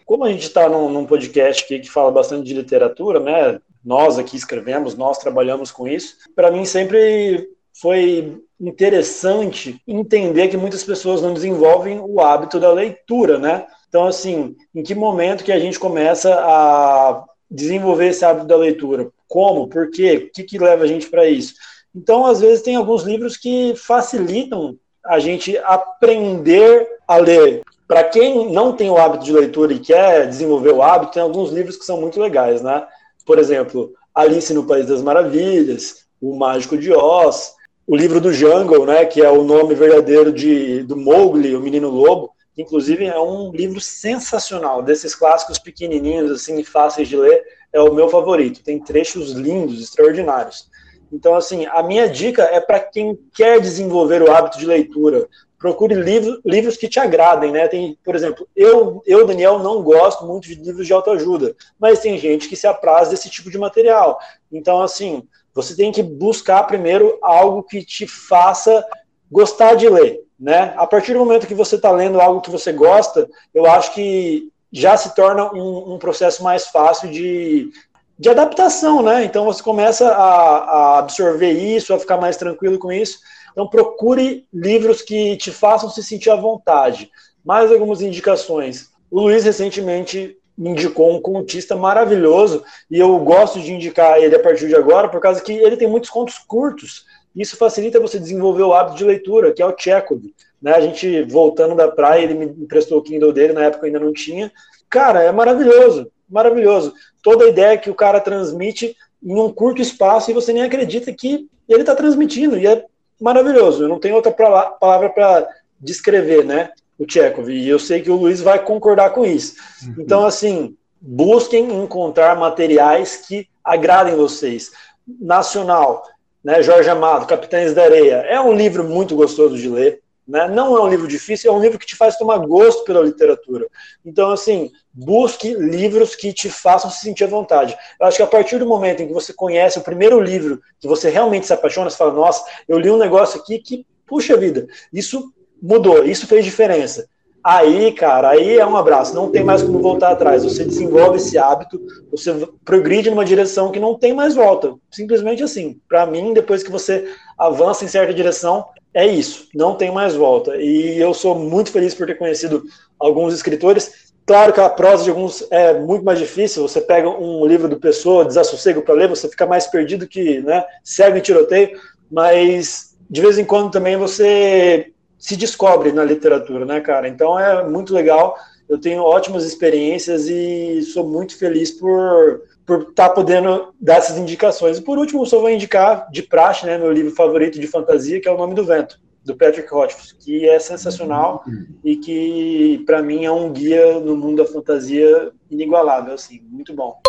como 0.08 0.24
a 0.24 0.32
gente 0.32 0.44
está 0.44 0.70
num, 0.70 0.90
num, 0.90 1.06
podcast 1.06 1.66
aqui 1.66 1.80
que 1.80 1.92
fala 1.92 2.10
bastante 2.10 2.48
de 2.48 2.54
literatura, 2.54 3.20
né? 3.20 3.60
Nós 3.84 4.18
aqui 4.18 4.38
escrevemos, 4.38 4.96
nós 4.96 5.18
trabalhamos 5.18 5.70
com 5.70 5.86
isso. 5.86 6.16
Para 6.34 6.50
mim 6.50 6.64
sempre 6.64 7.50
foi 7.80 8.42
interessante 8.60 9.82
entender 9.86 10.48
que 10.48 10.56
muitas 10.56 10.82
pessoas 10.82 11.22
não 11.22 11.34
desenvolvem 11.34 12.00
o 12.00 12.22
hábito 12.22 12.58
da 12.58 12.72
leitura, 12.72 13.38
né? 13.38 13.68
Então, 13.90 14.08
assim, 14.08 14.56
em 14.74 14.82
que 14.82 14.96
momento 14.96 15.44
que 15.44 15.52
a 15.52 15.60
gente 15.60 15.78
começa 15.78 16.34
a 16.34 17.26
desenvolver 17.52 18.08
esse 18.08 18.24
hábito 18.24 18.48
da 18.48 18.56
leitura? 18.56 19.12
Como? 19.28 19.68
Por 19.68 19.92
quê? 19.92 20.30
O 20.30 20.34
que, 20.34 20.44
que 20.44 20.58
leva 20.58 20.86
a 20.86 20.88
gente 20.88 21.10
para 21.10 21.28
isso? 21.28 21.54
Então, 21.94 22.26
às 22.26 22.40
vezes, 22.40 22.64
tem 22.64 22.78
alguns 22.78 23.04
livros 23.04 23.36
que 23.36 23.76
facilitam 23.76 24.78
a 25.06 25.20
gente 25.20 25.58
aprender 25.58 26.88
a 27.06 27.18
ler. 27.18 27.62
Para 27.88 28.04
quem 28.04 28.52
não 28.52 28.74
tem 28.74 28.90
o 28.90 28.98
hábito 28.98 29.24
de 29.24 29.32
leitura 29.32 29.74
e 29.74 29.80
quer 29.80 30.28
desenvolver 30.28 30.72
o 30.72 30.82
hábito, 30.82 31.14
tem 31.14 31.22
alguns 31.22 31.52
livros 31.52 31.78
que 31.78 31.86
são 31.86 32.02
muito 32.02 32.20
legais, 32.20 32.62
né? 32.62 32.86
Por 33.26 33.40
exemplo, 33.40 33.94
Alice 34.14 34.54
no 34.54 34.66
País 34.66 34.88
das 34.88 35.02
Maravilhas, 35.02 36.06
O 36.22 36.36
Mágico 36.36 36.78
de 36.78 36.92
Oz, 36.92 37.54
o 37.86 37.96
livro 37.96 38.20
do 38.20 38.34
Jungle, 38.34 38.86
né, 38.86 39.06
que 39.06 39.22
é 39.22 39.30
o 39.30 39.44
nome 39.44 39.74
verdadeiro 39.74 40.34
de, 40.34 40.84
do 40.84 40.98
Mowgli, 40.98 41.56
o 41.56 41.62
Menino 41.62 41.90
Lobo, 41.90 42.32
inclusive 42.58 43.06
é 43.06 43.20
um 43.20 43.52
livro 43.52 43.80
sensacional, 43.80 44.82
desses 44.82 45.16
clássicos 45.16 45.58
pequenininhos, 45.58 46.32
assim, 46.32 46.62
fáceis 46.64 47.08
de 47.08 47.16
ler, 47.16 47.42
é 47.72 47.80
o 47.80 47.94
meu 47.94 48.10
favorito. 48.10 48.64
Tem 48.64 48.80
trechos 48.80 49.32
lindos, 49.32 49.82
extraordinários. 49.82 50.68
Então, 51.12 51.36
assim, 51.36 51.66
a 51.68 51.82
minha 51.82 52.10
dica 52.10 52.44
é 52.44 52.60
para 52.60 52.80
quem 52.80 53.18
quer 53.34 53.62
desenvolver 53.62 54.22
o 54.22 54.32
hábito 54.32 54.58
de 54.58 54.66
leitura, 54.66 55.28
procure 55.58 55.96
livro, 55.96 56.40
livros 56.46 56.78
que 56.78 56.88
te 56.88 57.00
agradem, 57.00 57.52
né? 57.52 57.68
Tem, 57.68 57.98
por 58.04 58.16
exemplo, 58.16 58.48
eu, 58.56 59.02
eu, 59.06 59.26
Daniel, 59.26 59.60
não 59.60 59.82
gosto 59.82 60.26
muito 60.26 60.48
de 60.48 60.56
livros 60.56 60.86
de 60.86 60.94
autoajuda, 60.94 61.56
mas 61.80 62.00
tem 62.00 62.18
gente 62.18 62.48
que 62.48 62.56
se 62.56 62.68
apraz 62.68 63.10
desse 63.10 63.30
tipo 63.30 63.50
de 63.50 63.58
material. 63.58 64.20
Então, 64.52 64.82
assim, 64.82 65.24
você 65.54 65.76
tem 65.76 65.92
que 65.92 66.04
buscar 66.04 66.64
primeiro 66.66 67.18
algo 67.22 67.64
que 67.64 67.84
te 67.84 68.06
faça 68.06 68.86
gostar 69.32 69.76
de 69.76 69.90
ler. 69.90 70.24
né? 70.40 70.74
A 70.78 70.86
partir 70.86 71.14
do 71.14 71.20
momento 71.20 71.48
que 71.48 71.56
você 71.56 71.76
está 71.76 71.90
lendo 71.90 72.22
algo 72.22 72.42
que 72.42 72.52
você 72.52 72.72
gosta, 72.72 73.28
eu 73.54 73.66
acho 73.66 73.94
que 73.94 74.52
já 74.72 74.96
se 74.96 75.16
torna 75.16 75.52
um, 75.52 75.96
um 75.96 75.98
processo 75.98 76.44
mais 76.44 76.68
fácil 76.68 77.10
de, 77.10 77.72
de 78.20 78.30
adaptação, 78.30 79.02
né? 79.02 79.24
Então 79.24 79.46
você 79.46 79.64
começa 79.64 80.08
a, 80.10 80.58
a, 80.58 81.00
absorver 81.00 81.52
isso, 81.52 81.94
a 81.94 82.00
ficar 82.00 82.18
mais 82.18 82.38
tranquilo 82.38 82.78
com 82.78 82.92
isso. 82.92 83.20
Então 83.58 83.68
procure 83.68 84.46
livros 84.54 85.02
que 85.02 85.36
te 85.36 85.52
façam 85.52 85.90
se 85.90 86.04
sentir 86.04 86.30
à 86.30 86.36
vontade. 86.36 87.10
Mais 87.44 87.72
algumas 87.72 88.04
indicações. 88.04 88.92
O 89.10 89.20
Luiz 89.20 89.46
recentemente 89.46 90.38
me 90.56 90.70
indicou 90.70 91.12
um 91.12 91.20
contista 91.20 91.76
maravilhoso 91.76 92.64
e 92.88 93.00
eu 93.00 93.18
gosto 93.18 93.60
de 93.60 93.74
indicar 93.74 94.20
ele 94.20 94.36
a 94.36 94.40
partir 94.40 94.68
de 94.68 94.76
agora 94.76 95.10
por 95.10 95.20
causa 95.20 95.42
que 95.42 95.54
ele 95.54 95.76
tem 95.76 95.88
muitos 95.88 96.12
contos 96.12 96.38
curtos. 96.38 97.08
Isso 97.36 97.58
facilita 97.58 98.00
você 98.00 98.20
desenvolver 98.20 98.62
o 98.62 98.74
hábito 98.74 98.98
de 98.98 99.04
leitura, 99.04 99.52
que 99.52 99.64
é 99.64 99.66
o 99.66 99.76
Chekhov. 99.76 100.22
Né? 100.62 100.74
A 100.74 100.82
gente, 100.82 101.24
voltando 101.24 101.74
da 101.74 101.88
praia, 101.88 102.26
ele 102.26 102.36
me 102.36 102.46
emprestou 102.46 103.00
o 103.00 103.02
Kindle 103.02 103.34
dele, 103.34 103.54
na 103.54 103.64
época 103.64 103.88
eu 103.88 103.88
ainda 103.88 104.06
não 104.06 104.14
tinha. 104.14 104.52
Cara, 104.88 105.24
é 105.24 105.32
maravilhoso, 105.32 106.12
maravilhoso. 106.30 106.94
Toda 107.24 107.46
a 107.46 107.50
ideia 107.50 107.76
que 107.76 107.90
o 107.90 107.96
cara 107.96 108.20
transmite 108.20 108.96
em 109.24 109.34
um 109.34 109.52
curto 109.52 109.82
espaço 109.82 110.30
e 110.30 110.34
você 110.36 110.54
nem 110.54 110.62
acredita 110.62 111.12
que 111.12 111.50
ele 111.68 111.82
está 111.82 111.96
transmitindo, 111.96 112.56
e 112.56 112.68
é 112.68 112.86
maravilhoso. 113.20 113.84
Eu 113.84 113.90
não 113.90 114.00
tenho 114.00 114.16
outra 114.16 114.32
palavra 114.32 115.10
para 115.10 115.48
descrever, 115.80 116.44
né? 116.44 116.72
O 116.98 117.06
Chekhov, 117.10 117.50
e 117.50 117.70
eu 117.70 117.78
sei 117.78 118.02
que 118.02 118.10
o 118.10 118.16
Luiz 118.16 118.42
vai 118.42 118.64
concordar 118.64 119.12
com 119.12 119.24
isso. 119.24 119.56
Uhum. 119.84 119.96
Então, 120.00 120.26
assim, 120.26 120.76
busquem 121.00 121.84
encontrar 121.84 122.36
materiais 122.36 123.18
que 123.18 123.48
agradem 123.64 124.16
vocês. 124.16 124.72
Nacional, 125.08 126.04
né, 126.44 126.64
Jorge 126.64 126.90
Amado, 126.90 127.28
Capitães 127.28 127.74
da 127.74 127.84
Areia, 127.84 128.16
é 128.28 128.40
um 128.42 128.54
livro 128.54 128.84
muito 128.84 129.16
gostoso 129.16 129.58
de 129.58 129.70
ler, 129.70 130.02
né? 130.28 130.48
não 130.48 130.76
é 130.76 130.82
um 130.82 130.90
livro 130.90 131.08
difícil, 131.08 131.52
é 131.52 131.56
um 131.56 131.62
livro 131.62 131.78
que 131.78 131.86
te 131.86 131.96
faz 131.96 132.18
tomar 132.18 132.40
gosto 132.40 132.84
pela 132.84 133.06
literatura. 133.06 133.68
Então, 134.06 134.32
assim, 134.32 134.72
busque 134.98 135.54
livros 135.54 136.16
que 136.16 136.34
te 136.34 136.50
façam 136.50 136.90
se 136.90 137.02
sentir 137.02 137.26
à 137.26 137.28
vontade. 137.28 137.78
Eu 138.00 138.08
acho 138.08 138.18
que 138.18 138.24
a 138.24 138.28
partir 138.28 138.58
do 138.58 138.66
momento 138.66 139.04
em 139.04 139.08
que 139.08 139.14
você 139.14 139.32
conhece 139.32 139.78
o 139.78 139.84
primeiro 139.84 140.20
livro, 140.20 140.60
que 140.80 140.88
você 140.88 141.08
realmente 141.08 141.46
se 141.46 141.54
apaixona, 141.54 141.90
você 141.90 141.98
fala, 141.98 142.14
nossa, 142.14 142.44
eu 142.68 142.80
li 142.80 142.90
um 142.90 142.98
negócio 142.98 143.40
aqui 143.40 143.60
que, 143.60 143.86
puxa 144.08 144.36
vida, 144.36 144.68
isso 144.92 145.32
mudou, 145.62 146.04
isso 146.04 146.26
fez 146.26 146.44
diferença. 146.44 147.08
Aí, 147.44 147.92
cara, 147.94 148.32
aí 148.32 148.58
é 148.58 148.66
um 148.66 148.76
abraço, 148.76 149.14
não 149.14 149.30
tem 149.30 149.44
mais 149.44 149.62
como 149.62 149.80
voltar 149.80 150.12
atrás. 150.12 150.44
Você 150.44 150.66
desenvolve 150.66 151.18
esse 151.18 151.38
hábito, 151.38 151.80
você 152.12 152.34
progride 152.66 153.10
numa 153.10 153.24
direção 153.24 153.72
que 153.72 153.80
não 153.80 153.98
tem 153.98 154.14
mais 154.14 154.36
volta. 154.36 154.74
Simplesmente 154.92 155.44
assim. 155.44 155.80
Para 155.88 156.06
mim, 156.06 156.34
depois 156.34 156.62
que 156.62 156.72
você 156.72 157.08
avança 157.38 157.86
em 157.86 157.88
certa 157.88 158.14
direção, 158.14 158.66
é 158.94 159.06
isso, 159.06 159.48
não 159.54 159.76
tem 159.76 159.92
mais 159.92 160.16
volta. 160.16 160.58
E 160.58 160.98
eu 160.98 161.14
sou 161.14 161.36
muito 161.36 161.72
feliz 161.72 161.94
por 161.94 162.08
ter 162.08 162.18
conhecido 162.18 162.64
alguns 163.00 163.34
escritores. 163.34 164.07
Claro 164.28 164.52
que 164.52 164.60
a 164.60 164.70
prosa 164.70 165.06
de 165.06 165.10
alguns 165.10 165.48
é 165.50 165.74
muito 165.80 166.04
mais 166.04 166.20
difícil. 166.20 166.62
Você 166.68 166.82
pega 166.82 167.10
um 167.10 167.46
livro 167.46 167.70
do 167.70 167.80
Pessoa, 167.80 168.26
Desassossego 168.26 168.82
para 168.82 168.94
ler, 168.94 169.08
você 169.08 169.30
fica 169.30 169.46
mais 169.46 169.68
perdido 169.68 170.06
que 170.06 170.42
né, 170.42 170.66
cego 170.84 171.18
em 171.18 171.22
tiroteio. 171.22 171.80
Mas 172.12 172.94
de 173.10 173.22
vez 173.22 173.38
em 173.38 173.46
quando 173.46 173.72
também 173.72 173.96
você 173.96 174.92
se 175.18 175.38
descobre 175.38 175.94
na 175.94 176.04
literatura, 176.04 176.66
né, 176.66 176.82
cara? 176.82 177.08
Então 177.08 177.40
é 177.40 177.64
muito 177.64 177.94
legal. 177.94 178.36
Eu 178.68 178.78
tenho 178.78 179.02
ótimas 179.02 179.46
experiências 179.46 180.28
e 180.28 180.82
sou 180.82 181.08
muito 181.08 181.38
feliz 181.38 181.72
por 181.72 182.42
por 182.66 182.82
estar 182.82 183.08
tá 183.08 183.16
podendo 183.16 183.74
dar 183.80 183.96
essas 183.96 184.18
indicações. 184.18 184.78
E 184.78 184.82
por 184.82 184.98
último, 184.98 185.26
só 185.26 185.40
vou 185.40 185.50
indicar 185.50 186.12
de 186.12 186.22
praxe, 186.22 186.66
né, 186.66 186.78
meu 186.78 186.92
livro 186.92 187.16
favorito 187.16 187.58
de 187.58 187.66
fantasia, 187.66 188.20
que 188.20 188.28
é 188.28 188.32
O 188.32 188.38
Nome 188.38 188.56
do 188.56 188.66
Vento, 188.66 189.00
do 189.28 189.36
Patrick 189.38 189.70
Rothfuss, 189.72 190.14
que 190.14 190.50
é 190.50 190.58
sensacional 190.58 191.44
e 191.84 191.98
que 191.98 192.84
para 192.86 193.04
mim 193.04 193.26
é 193.26 193.32
um 193.32 193.52
guia 193.52 194.00
no 194.00 194.18
mundo 194.18 194.44
da 194.44 194.50
fantasia 194.50 195.32
inigualável, 195.52 196.16
assim, 196.16 196.40
muito 196.50 196.74
bom. 196.74 197.00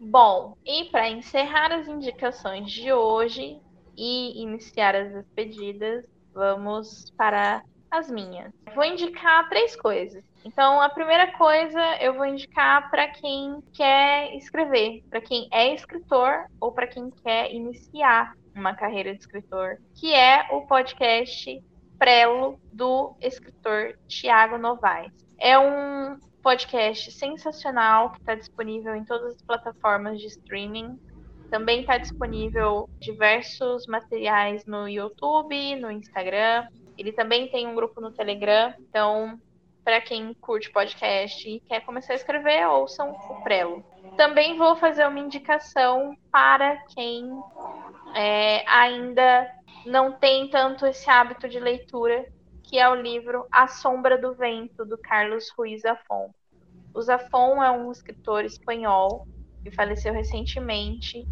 Bom, 0.00 0.56
e 0.66 0.86
para 0.86 1.08
encerrar 1.08 1.72
as 1.72 1.86
indicações 1.86 2.72
de 2.72 2.92
hoje 2.92 3.58
e 3.96 4.42
iniciar 4.42 4.96
as 4.96 5.12
despedidas, 5.12 6.04
Vamos 6.32 7.10
para 7.16 7.62
as 7.90 8.10
minhas. 8.10 8.52
Vou 8.74 8.84
indicar 8.84 9.48
três 9.48 9.74
coisas. 9.74 10.22
Então, 10.44 10.80
a 10.80 10.88
primeira 10.88 11.32
coisa 11.36 11.80
eu 12.00 12.14
vou 12.14 12.24
indicar 12.24 12.88
para 12.90 13.08
quem 13.08 13.58
quer 13.74 14.34
escrever, 14.36 15.02
para 15.10 15.20
quem 15.20 15.48
é 15.52 15.74
escritor 15.74 16.46
ou 16.60 16.72
para 16.72 16.86
quem 16.86 17.10
quer 17.10 17.52
iniciar 17.52 18.34
uma 18.54 18.74
carreira 18.74 19.12
de 19.12 19.20
escritor, 19.20 19.78
que 19.94 20.14
é 20.14 20.46
o 20.52 20.62
podcast 20.66 21.62
Prelo 21.98 22.58
do 22.72 23.14
escritor 23.20 23.98
Tiago 24.08 24.56
Novaes. 24.56 25.12
É 25.38 25.58
um 25.58 26.18
podcast 26.42 27.12
sensacional 27.12 28.10
que 28.12 28.20
está 28.20 28.34
disponível 28.34 28.94
em 28.94 29.04
todas 29.04 29.34
as 29.34 29.42
plataformas 29.42 30.18
de 30.18 30.26
streaming. 30.26 30.98
Também 31.50 31.80
está 31.80 31.98
disponível 31.98 32.88
diversos 32.98 33.86
materiais 33.86 34.64
no 34.64 34.88
YouTube, 34.88 35.76
no 35.76 35.90
Instagram. 35.90 36.66
Ele 36.96 37.12
também 37.12 37.48
tem 37.48 37.66
um 37.66 37.74
grupo 37.74 38.00
no 38.00 38.10
Telegram. 38.10 38.72
Então, 38.78 39.38
para 39.84 40.00
quem 40.00 40.32
curte 40.34 40.70
podcast 40.70 41.48
e 41.48 41.60
quer 41.60 41.80
começar 41.80 42.12
a 42.12 42.16
escrever, 42.16 42.66
ouçam 42.68 43.10
o 43.10 43.42
Prelo. 43.42 43.84
Também 44.16 44.56
vou 44.56 44.76
fazer 44.76 45.06
uma 45.06 45.18
indicação 45.18 46.16
para 46.30 46.76
quem 46.94 47.28
é, 48.14 48.64
ainda 48.68 49.50
não 49.86 50.12
tem 50.12 50.48
tanto 50.48 50.86
esse 50.86 51.08
hábito 51.08 51.48
de 51.48 51.58
leitura, 51.58 52.26
que 52.62 52.78
é 52.78 52.88
o 52.88 52.94
livro 52.94 53.46
A 53.50 53.66
Sombra 53.66 54.18
do 54.18 54.34
Vento, 54.34 54.84
do 54.84 54.98
Carlos 54.98 55.50
Ruiz 55.56 55.82
Zafón. 55.82 56.30
O 56.94 57.00
Zafón 57.00 57.62
é 57.62 57.70
um 57.70 57.90
escritor 57.90 58.44
espanhol 58.44 59.26
que 59.62 59.70
faleceu 59.70 60.12
recentemente 60.12 61.26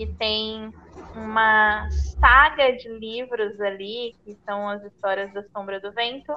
que 0.00 0.06
tem 0.14 0.72
uma 1.14 1.86
saga 1.90 2.72
de 2.74 2.88
livros 2.88 3.60
ali, 3.60 4.16
que 4.24 4.34
são 4.46 4.66
as 4.66 4.82
histórias 4.82 5.30
da 5.34 5.42
Sombra 5.50 5.78
do 5.78 5.92
Vento, 5.92 6.32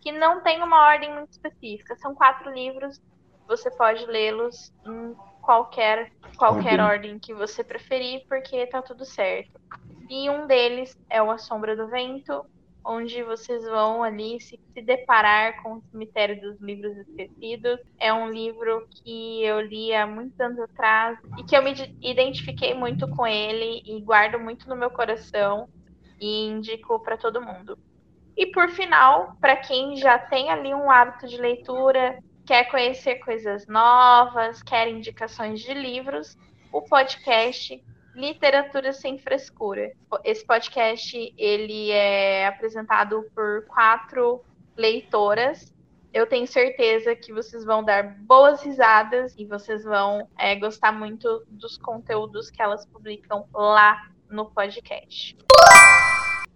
que 0.00 0.12
não 0.12 0.42
tem 0.42 0.62
uma 0.62 0.86
ordem 0.86 1.12
muito 1.12 1.32
específica. 1.32 1.96
São 1.96 2.14
quatro 2.14 2.52
livros, 2.52 3.02
você 3.48 3.68
pode 3.72 4.06
lê-los 4.06 4.72
em 4.86 5.16
qualquer, 5.44 6.10
qualquer 6.36 6.80
ordem 6.80 7.18
que 7.18 7.34
você 7.34 7.62
preferir, 7.62 8.24
porque 8.28 8.66
tá 8.66 8.82
tudo 8.82 9.04
certo. 9.04 9.60
E 10.08 10.28
um 10.28 10.46
deles 10.46 10.98
é 11.08 11.22
o 11.22 11.30
A 11.30 11.38
Sombra 11.38 11.76
do 11.76 11.88
Vento, 11.88 12.44
onde 12.84 13.22
vocês 13.22 13.64
vão 13.64 14.02
ali 14.02 14.40
se, 14.40 14.60
se 14.72 14.82
deparar 14.82 15.62
com 15.62 15.74
o 15.74 15.82
Cemitério 15.90 16.40
dos 16.40 16.60
Livros 16.60 16.96
Esquecidos. 16.98 17.80
É 17.98 18.12
um 18.12 18.28
livro 18.28 18.86
que 18.90 19.42
eu 19.42 19.60
li 19.60 19.94
há 19.94 20.06
muitos 20.06 20.38
anos 20.38 20.58
atrás 20.60 21.18
e 21.38 21.44
que 21.44 21.56
eu 21.56 21.62
me 21.62 21.72
identifiquei 22.02 22.74
muito 22.74 23.08
com 23.08 23.26
ele 23.26 23.82
e 23.86 24.00
guardo 24.02 24.38
muito 24.38 24.68
no 24.68 24.76
meu 24.76 24.90
coração 24.90 25.68
e 26.20 26.46
indico 26.46 27.00
para 27.00 27.16
todo 27.16 27.40
mundo. 27.40 27.78
E 28.36 28.46
por 28.46 28.68
final, 28.68 29.36
para 29.40 29.56
quem 29.56 29.96
já 29.96 30.18
tem 30.18 30.50
ali 30.50 30.74
um 30.74 30.90
hábito 30.90 31.26
de 31.26 31.36
leitura, 31.38 32.18
quer 32.46 32.70
conhecer 32.70 33.16
coisas 33.16 33.66
novas, 33.66 34.62
quer 34.62 34.88
indicações 34.88 35.60
de 35.60 35.72
livros, 35.72 36.36
o 36.72 36.82
podcast 36.82 37.82
Literatura 38.14 38.92
sem 38.92 39.18
frescura. 39.18 39.90
Esse 40.22 40.46
podcast 40.46 41.34
ele 41.36 41.90
é 41.90 42.46
apresentado 42.46 43.28
por 43.34 43.66
quatro 43.66 44.44
leitoras. 44.76 45.74
Eu 46.12 46.24
tenho 46.24 46.46
certeza 46.46 47.16
que 47.16 47.32
vocês 47.32 47.64
vão 47.64 47.82
dar 47.82 48.16
boas 48.20 48.62
risadas 48.62 49.34
e 49.36 49.44
vocês 49.44 49.82
vão 49.82 50.28
é, 50.38 50.54
gostar 50.54 50.92
muito 50.92 51.44
dos 51.48 51.76
conteúdos 51.76 52.50
que 52.50 52.62
elas 52.62 52.86
publicam 52.86 53.48
lá 53.52 54.08
no 54.30 54.48
podcast. 54.52 55.36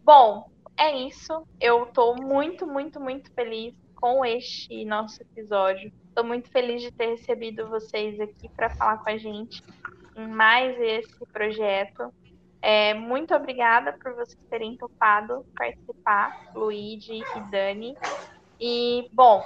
Bom, 0.05 0.49
é 0.76 0.97
isso. 0.97 1.45
Eu 1.61 1.84
estou 1.84 2.14
muito, 2.14 2.68
muito, 2.68 3.01
muito 3.01 3.32
feliz 3.32 3.74
com 4.01 4.24
este 4.24 4.84
nosso 4.84 5.20
episódio. 5.22 5.92
Estou 6.09 6.24
muito 6.24 6.49
feliz 6.51 6.82
de 6.82 6.90
ter 6.93 7.10
recebido 7.10 7.68
vocês 7.68 8.18
aqui 8.20 8.48
para 8.51 8.70
falar 8.70 8.98
com 8.98 9.10
a 9.10 9.18
gente 9.18 9.62
em 10.16 10.27
mais 10.27 10.81
esse 10.81 11.27
projeto. 11.32 12.12
É, 12.62 12.94
muito 12.94 13.35
obrigada 13.35 13.93
por 13.93 14.14
vocês 14.14 14.39
terem 14.48 14.77
topado 14.77 15.44
participar, 15.56 16.51
Luigi 16.55 17.23
e 17.36 17.40
Dani. 17.51 17.97
E, 18.60 19.09
bom, 19.12 19.43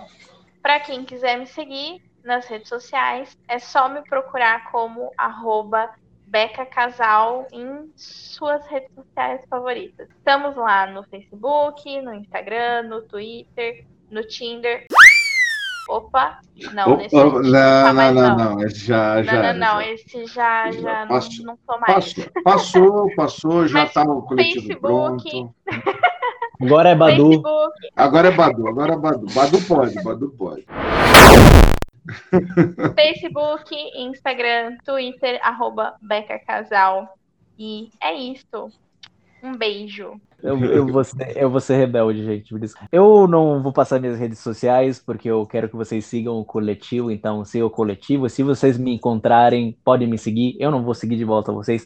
para 0.63 0.81
quem 0.81 1.05
quiser 1.05 1.39
me 1.39 1.47
seguir 1.47 2.03
nas 2.23 2.47
redes 2.47 2.69
sociais, 2.69 3.37
é 3.49 3.59
só 3.59 3.89
me 3.89 4.03
procurar 4.03 4.71
como 4.71 5.13
arroba 5.17 5.93
Beca 6.27 6.65
Casal 6.65 7.47
em 7.53 7.93
suas 7.95 8.67
redes 8.67 8.95
sociais 8.95 9.45
favoritas. 9.51 10.09
Estamos 10.11 10.57
lá 10.57 10.87
no 10.87 11.03
Facebook, 11.05 12.01
no 12.01 12.15
Instagram, 12.15 12.85
no 12.85 13.03
Twitter, 13.03 13.85
no 14.13 14.23
Tinder. 14.23 14.87
Opa, 15.89 16.39
não, 16.73 16.93
Opa, 16.93 17.03
esse 17.03 17.17
não, 17.17 17.43
não, 17.43 17.53
tá 17.53 17.93
não, 17.93 18.13
não, 18.13 18.37
não, 18.37 18.65
esse 18.65 18.87
já, 18.87 19.23
já, 19.23 19.33
não, 19.33 19.43
não, 19.43 19.75
não, 19.75 19.81
esse 19.81 20.27
já, 20.27 20.71
já, 20.71 20.81
já 20.81 21.07
não, 21.07 21.21
não 21.45 21.59
tô 21.67 21.79
mais. 21.79 22.15
Passou, 22.15 22.33
passou, 22.45 23.15
passou 23.17 23.67
já 23.67 23.85
está 23.85 24.03
o 24.03 24.23
coletivo 24.23 24.67
Facebook, 24.67 24.81
pronto. 24.81 25.55
Agora 26.61 26.91
é 26.91 26.95
Badu. 26.95 27.29
Facebook. 27.29 27.73
Agora 27.97 28.29
é 28.29 28.31
Badu, 28.31 28.69
agora 28.69 28.93
é 28.95 28.97
Badu. 28.97 29.27
Badu 29.35 29.61
pode, 29.63 30.03
Badu 30.05 30.31
pode. 30.31 30.65
Facebook, 32.95 33.75
Instagram, 33.97 34.77
Twitter, 34.85 35.41
arroba 35.43 35.97
Beca 36.01 36.39
Casal. 36.39 37.19
E 37.59 37.91
é 38.01 38.15
isso. 38.15 38.71
Um 39.43 39.57
beijo. 39.57 40.21
Eu, 40.41 40.57
eu, 40.65 40.87
vou 40.87 41.03
ser, 41.03 41.37
eu 41.37 41.51
vou 41.51 41.61
ser 41.61 41.77
rebelde, 41.77 42.25
gente. 42.25 42.55
Eu 42.93 43.27
não 43.27 43.61
vou 43.61 43.73
passar 43.73 44.01
minhas 44.01 44.19
redes 44.19 44.39
sociais, 44.39 45.01
porque 45.01 45.29
eu 45.29 45.45
quero 45.47 45.69
que 45.69 45.75
vocês 45.75 46.05
sigam 46.05 46.39
o 46.39 46.45
coletivo, 46.45 47.11
então 47.11 47.45
siga 47.45 47.67
o 47.67 47.71
coletivo. 47.71 48.29
Se 48.29 48.43
vocês 48.45 48.79
me 48.79 48.95
encontrarem, 48.95 49.77
podem 49.85 50.09
me 50.09 50.17
seguir. 50.17 50.57
Eu 50.61 50.71
não 50.71 50.85
vou 50.85 50.95
seguir 50.95 51.17
de 51.17 51.25
volta 51.25 51.53
vocês. 51.53 51.85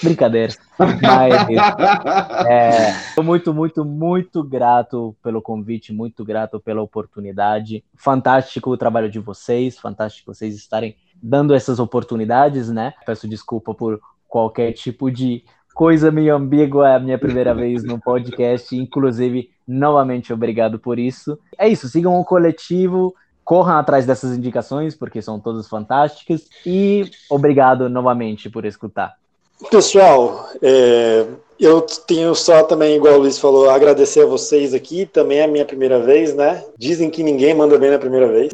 Brincadeira. 0.00 0.52
Mas 0.78 1.34
é, 2.48 3.14
tô 3.14 3.22
muito, 3.22 3.52
muito, 3.52 3.84
muito 3.84 4.42
grato 4.44 5.16
pelo 5.22 5.42
convite, 5.42 5.92
muito 5.92 6.24
grato 6.24 6.60
pela 6.60 6.82
oportunidade. 6.82 7.84
Fantástico 7.96 8.70
o 8.70 8.76
trabalho 8.76 9.10
de 9.10 9.18
vocês, 9.18 9.76
fantástico 9.78 10.32
vocês 10.32 10.54
estarem 10.54 10.96
dando 11.20 11.52
essas 11.52 11.78
oportunidades, 11.78 12.70
né? 12.70 12.94
Peço 13.04 13.28
desculpa 13.28 13.74
por 13.74 14.00
qualquer 14.28 14.72
tipo 14.72 15.10
de 15.10 15.44
coisa 15.74 16.10
meio 16.10 16.34
ambígua, 16.34 16.90
é 16.90 16.96
a 16.96 17.00
minha 17.00 17.18
primeira 17.18 17.54
vez 17.54 17.82
no 17.84 18.00
podcast, 18.00 18.76
inclusive, 18.76 19.50
novamente 19.66 20.32
obrigado 20.32 20.78
por 20.78 20.98
isso. 20.98 21.38
É 21.58 21.68
isso, 21.68 21.88
sigam 21.88 22.18
o 22.18 22.24
coletivo, 22.24 23.14
corram 23.44 23.78
atrás 23.78 24.06
dessas 24.06 24.36
indicações, 24.36 24.94
porque 24.94 25.20
são 25.20 25.40
todas 25.40 25.68
fantásticas, 25.68 26.48
e 26.64 27.10
obrigado 27.30 27.88
novamente 27.88 28.48
por 28.48 28.64
escutar. 28.64 29.21
Pessoal, 29.70 30.48
é, 30.62 31.24
eu 31.58 31.80
tenho 31.80 32.34
só 32.34 32.64
também, 32.64 32.96
igual 32.96 33.14
o 33.14 33.18
Luiz 33.18 33.38
falou, 33.38 33.70
agradecer 33.70 34.22
a 34.22 34.26
vocês 34.26 34.74
aqui, 34.74 35.06
também 35.06 35.38
é 35.38 35.44
a 35.44 35.48
minha 35.48 35.64
primeira 35.64 36.00
vez, 36.00 36.34
né? 36.34 36.64
Dizem 36.76 37.08
que 37.08 37.22
ninguém 37.22 37.54
manda 37.54 37.78
bem 37.78 37.90
na 37.90 37.98
primeira 37.98 38.26
vez. 38.26 38.52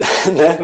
né? 0.36 0.58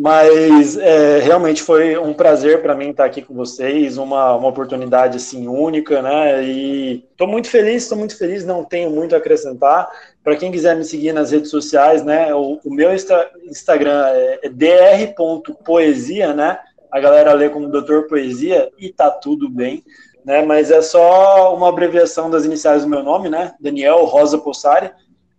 Mas 0.00 0.76
é, 0.76 1.20
realmente 1.20 1.62
foi 1.62 1.96
um 1.96 2.12
prazer 2.12 2.60
para 2.62 2.74
mim 2.74 2.90
estar 2.90 3.04
aqui 3.04 3.22
com 3.22 3.34
vocês, 3.34 3.96
uma, 3.98 4.34
uma 4.34 4.48
oportunidade 4.48 5.16
assim 5.16 5.46
única, 5.46 6.02
né? 6.02 6.42
E 6.42 7.04
estou 7.10 7.26
muito 7.26 7.48
feliz, 7.48 7.84
estou 7.84 7.98
muito 7.98 8.16
feliz, 8.16 8.44
não 8.44 8.64
tenho 8.64 8.90
muito 8.90 9.14
a 9.14 9.18
acrescentar. 9.18 9.88
Para 10.22 10.36
quem 10.36 10.52
quiser 10.52 10.76
me 10.76 10.84
seguir 10.84 11.12
nas 11.12 11.30
redes 11.30 11.50
sociais, 11.50 12.04
né? 12.04 12.34
O, 12.34 12.60
o 12.64 12.72
meu 12.72 12.94
Insta, 12.94 13.30
Instagram 13.44 14.06
é, 14.08 14.40
é 14.42 14.48
dr.poesia, 14.48 16.32
né? 16.32 16.58
A 16.92 17.00
galera 17.00 17.32
lê 17.32 17.48
como 17.48 17.68
Doutor 17.68 18.06
Poesia 18.06 18.70
e 18.78 18.92
tá 18.92 19.10
tudo 19.10 19.48
bem. 19.48 19.82
Né, 20.24 20.40
mas 20.40 20.70
é 20.70 20.80
só 20.80 21.52
uma 21.56 21.68
abreviação 21.68 22.30
das 22.30 22.44
iniciais 22.44 22.84
do 22.84 22.88
meu 22.88 23.02
nome, 23.02 23.28
né? 23.28 23.54
Daniel 23.58 24.04
Rosa 24.04 24.38
Possari 24.38 24.92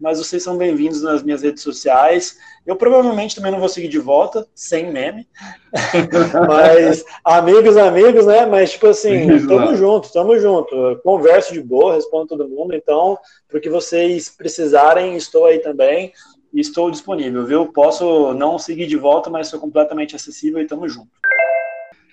mas 0.03 0.17
vocês 0.17 0.43
são 0.43 0.57
bem-vindos 0.57 1.01
nas 1.01 1.23
minhas 1.23 1.41
redes 1.41 1.63
sociais. 1.63 2.38
Eu 2.65 2.75
provavelmente 2.75 3.38
também 3.38 3.53
não 3.53 3.59
vou 3.61 3.69
seguir 3.69 3.88
de 3.88 3.99
volta, 3.99 4.45
sem 4.53 4.91
meme. 4.91 5.25
mas 6.45 7.05
amigos, 7.23 7.77
amigos, 7.77 8.25
né? 8.25 8.45
Mas, 8.45 8.73
tipo 8.73 8.88
assim, 8.88 9.47
tamo 9.47 9.73
junto, 9.77 10.11
tamo 10.11 10.38
junto. 10.38 10.99
Converso 11.05 11.53
de 11.53 11.61
boa, 11.61 11.95
respondo 11.95 12.27
todo 12.27 12.49
mundo. 12.49 12.75
Então, 12.75 13.17
para 13.47 13.61
que 13.61 13.69
vocês 13.69 14.27
precisarem, 14.30 15.15
estou 15.15 15.45
aí 15.45 15.59
também. 15.59 16.11
E 16.53 16.59
estou 16.59 16.91
disponível, 16.91 17.45
viu? 17.45 17.67
Posso 17.67 18.34
não 18.34 18.59
seguir 18.59 18.88
de 18.88 18.97
volta, 18.97 19.30
mas 19.30 19.47
sou 19.47 19.59
completamente 19.59 20.17
acessível 20.17 20.61
e 20.61 20.67
tamo 20.67 20.88
junto. 20.89 21.09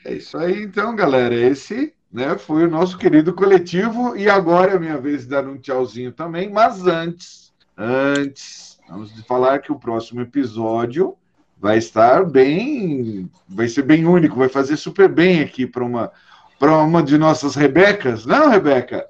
É 0.04 0.14
isso 0.14 0.36
aí, 0.38 0.62
então, 0.62 0.94
galera. 0.94 1.34
Esse 1.34 1.94
né, 2.12 2.36
foi 2.36 2.64
o 2.64 2.70
nosso 2.70 2.96
querido 2.98 3.32
coletivo. 3.34 4.16
E 4.16 4.28
agora 4.28 4.72
é 4.72 4.78
minha 4.78 4.98
vez 4.98 5.22
de 5.22 5.28
dar 5.28 5.46
um 5.46 5.58
tchauzinho 5.58 6.12
também. 6.12 6.50
Mas 6.50 6.86
antes, 6.86 7.50
Antes, 7.82 8.78
vamos 8.86 9.10
falar 9.22 9.60
que 9.60 9.72
o 9.72 9.78
próximo 9.78 10.20
episódio 10.20 11.16
vai 11.58 11.78
estar 11.78 12.26
bem, 12.26 13.30
vai 13.48 13.68
ser 13.68 13.84
bem 13.84 14.04
único, 14.04 14.36
vai 14.36 14.50
fazer 14.50 14.76
super 14.76 15.08
bem 15.08 15.40
aqui 15.40 15.66
para 15.66 15.82
uma 15.82 16.12
para 16.58 16.76
uma 16.76 17.02
de 17.02 17.16
nossas 17.16 17.54
Rebecas, 17.54 18.26
não, 18.26 18.50
Rebeca? 18.50 19.06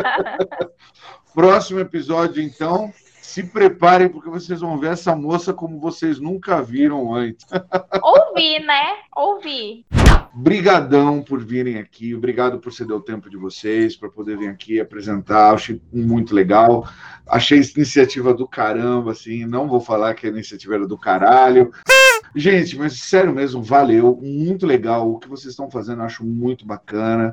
próximo 1.34 1.80
episódio, 1.80 2.42
então, 2.42 2.90
se 3.30 3.44
preparem 3.44 4.08
porque 4.08 4.28
vocês 4.28 4.60
vão 4.60 4.76
ver 4.76 4.90
essa 4.90 5.14
moça 5.14 5.54
como 5.54 5.78
vocês 5.78 6.18
nunca 6.18 6.60
viram 6.60 7.14
antes. 7.14 7.46
Ouvi, 8.02 8.58
né? 8.58 8.96
Ouvi. 9.14 9.86
Brigadão 10.34 11.22
por 11.22 11.40
virem 11.40 11.78
aqui, 11.78 12.12
obrigado 12.12 12.58
por 12.58 12.72
ceder 12.72 12.96
o 12.96 13.00
tempo 13.00 13.30
de 13.30 13.36
vocês 13.36 13.94
para 13.96 14.08
poder 14.08 14.36
vir 14.36 14.48
aqui 14.48 14.80
apresentar, 14.80 15.54
achei 15.54 15.80
muito 15.92 16.34
legal. 16.34 16.88
Achei 17.24 17.60
essa 17.60 17.72
iniciativa 17.76 18.34
do 18.34 18.48
caramba, 18.48 19.12
assim, 19.12 19.46
não 19.46 19.68
vou 19.68 19.80
falar 19.80 20.14
que 20.14 20.26
a 20.26 20.30
iniciativa 20.30 20.74
era 20.74 20.86
do 20.86 20.98
caralho. 20.98 21.72
Gente, 22.34 22.76
mas 22.76 22.94
sério 22.94 23.32
mesmo, 23.32 23.62
valeu, 23.62 24.18
muito 24.20 24.66
legal 24.66 25.08
o 25.08 25.20
que 25.20 25.28
vocês 25.28 25.52
estão 25.52 25.70
fazendo, 25.70 26.02
acho 26.02 26.24
muito 26.24 26.66
bacana. 26.66 27.32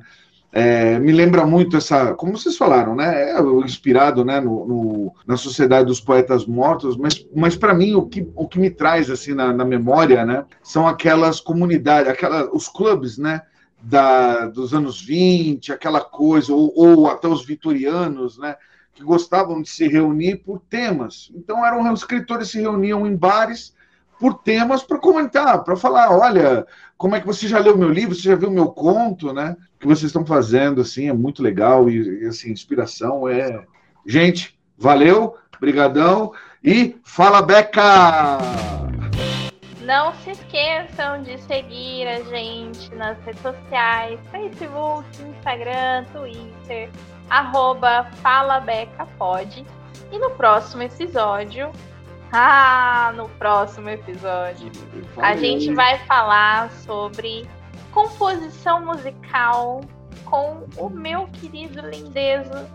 É, 0.51 0.97
me 0.97 1.11
lembra 1.11 1.45
muito 1.45 1.75
essa, 1.75 2.13
como 2.13 2.37
vocês 2.37 2.55
falaram, 2.55 2.95
né? 2.95 3.31
É 3.31 3.41
inspirado 3.65 4.23
né, 4.23 4.39
no, 4.39 4.65
no, 4.65 5.15
na 5.25 5.35
Sociedade 5.35 5.87
dos 5.87 5.99
Poetas 5.99 6.45
Mortos, 6.45 6.95
mas, 6.95 7.25
mas 7.35 7.55
para 7.55 7.73
mim 7.73 7.95
o 7.95 8.07
que, 8.07 8.27
o 8.33 8.47
que 8.47 8.57
me 8.57 8.69
traz 8.69 9.09
assim 9.09 9.33
na, 9.33 9.51
na 9.51 9.65
memória, 9.65 10.25
né? 10.25 10.45
São 10.63 10.87
aquelas 10.87 11.41
comunidades, 11.41 12.09
aquela, 12.09 12.49
os 12.53 12.67
clubes, 12.67 13.17
né? 13.17 13.41
Da, 13.79 14.47
dos 14.47 14.73
anos 14.73 14.99
20, 15.01 15.71
aquela 15.71 16.01
coisa, 16.01 16.51
ou, 16.53 16.73
ou 16.75 17.07
até 17.07 17.27
os 17.27 17.45
vitorianos, 17.45 18.37
né? 18.39 18.55
Que 18.93 19.03
gostavam 19.03 19.61
de 19.61 19.69
se 19.69 19.87
reunir 19.87 20.37
por 20.37 20.59
temas. 20.69 21.29
Então 21.35 21.63
eram 21.63 21.93
escritores 21.93 22.49
se 22.49 22.59
reuniam 22.61 23.05
em 23.05 23.15
bares 23.15 23.75
por 24.19 24.33
temas 24.35 24.81
para 24.81 24.97
comentar, 24.97 25.63
para 25.63 25.75
falar, 25.75 26.11
olha, 26.11 26.65
como 26.97 27.15
é 27.15 27.19
que 27.19 27.27
você 27.27 27.47
já 27.47 27.59
leu 27.59 27.77
meu 27.77 27.89
livro, 27.89 28.15
você 28.15 28.23
já 28.23 28.35
viu 28.35 28.49
meu 28.49 28.69
conto, 28.69 29.31
né? 29.31 29.55
Que 29.79 29.87
vocês 29.87 30.03
estão 30.03 30.25
fazendo, 30.25 30.81
assim, 30.81 31.09
é 31.09 31.13
muito 31.13 31.41
legal 31.41 31.89
e, 31.89 32.23
e 32.23 32.25
assim, 32.25 32.51
inspiração 32.51 33.27
é... 33.27 33.63
Gente, 34.05 34.57
valeu, 34.77 35.35
brigadão 35.59 36.31
e 36.63 36.95
fala, 37.03 37.41
Beca! 37.41 38.37
Não 39.81 40.13
se 40.15 40.31
esqueçam 40.31 41.23
de 41.23 41.37
seguir 41.41 42.07
a 42.07 42.21
gente 42.23 42.93
nas 42.95 43.17
redes 43.19 43.41
sociais, 43.41 44.19
Facebook, 44.31 45.07
Instagram, 45.21 46.05
Twitter, 46.11 46.89
arroba 47.29 48.05
FalaBecaPod. 48.21 49.65
E 50.11 50.17
no 50.17 50.31
próximo 50.31 50.83
episódio 50.83 51.71
ah, 52.31 53.13
no 53.15 53.29
próximo 53.29 53.89
episódio 53.89 54.69
a 55.17 55.35
gente 55.35 55.73
vai 55.73 55.97
falar 55.99 56.69
sobre 56.71 57.47
composição 57.97 58.85
musical 58.85 59.81
com 60.23 60.67
o 60.77 60.87
meu 60.87 61.27
querido 61.29 61.81
lindezo 61.89 62.67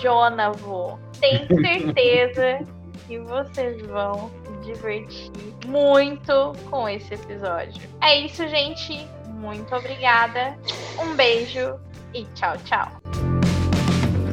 Jonavo. 0.00 1.00
Tenho 1.18 1.48
certeza 1.60 2.64
que 3.06 3.18
vocês 3.18 3.82
vão 3.86 4.30
se 4.44 4.72
divertir 4.72 5.32
muito 5.66 6.52
com 6.70 6.88
esse 6.88 7.14
episódio. 7.14 7.88
É 8.00 8.20
isso, 8.20 8.46
gente. 8.46 9.04
Muito 9.26 9.74
obrigada. 9.74 10.56
Um 11.00 11.16
beijo 11.16 11.76
e 12.14 12.24
tchau, 12.34 12.56
tchau. 12.58 13.27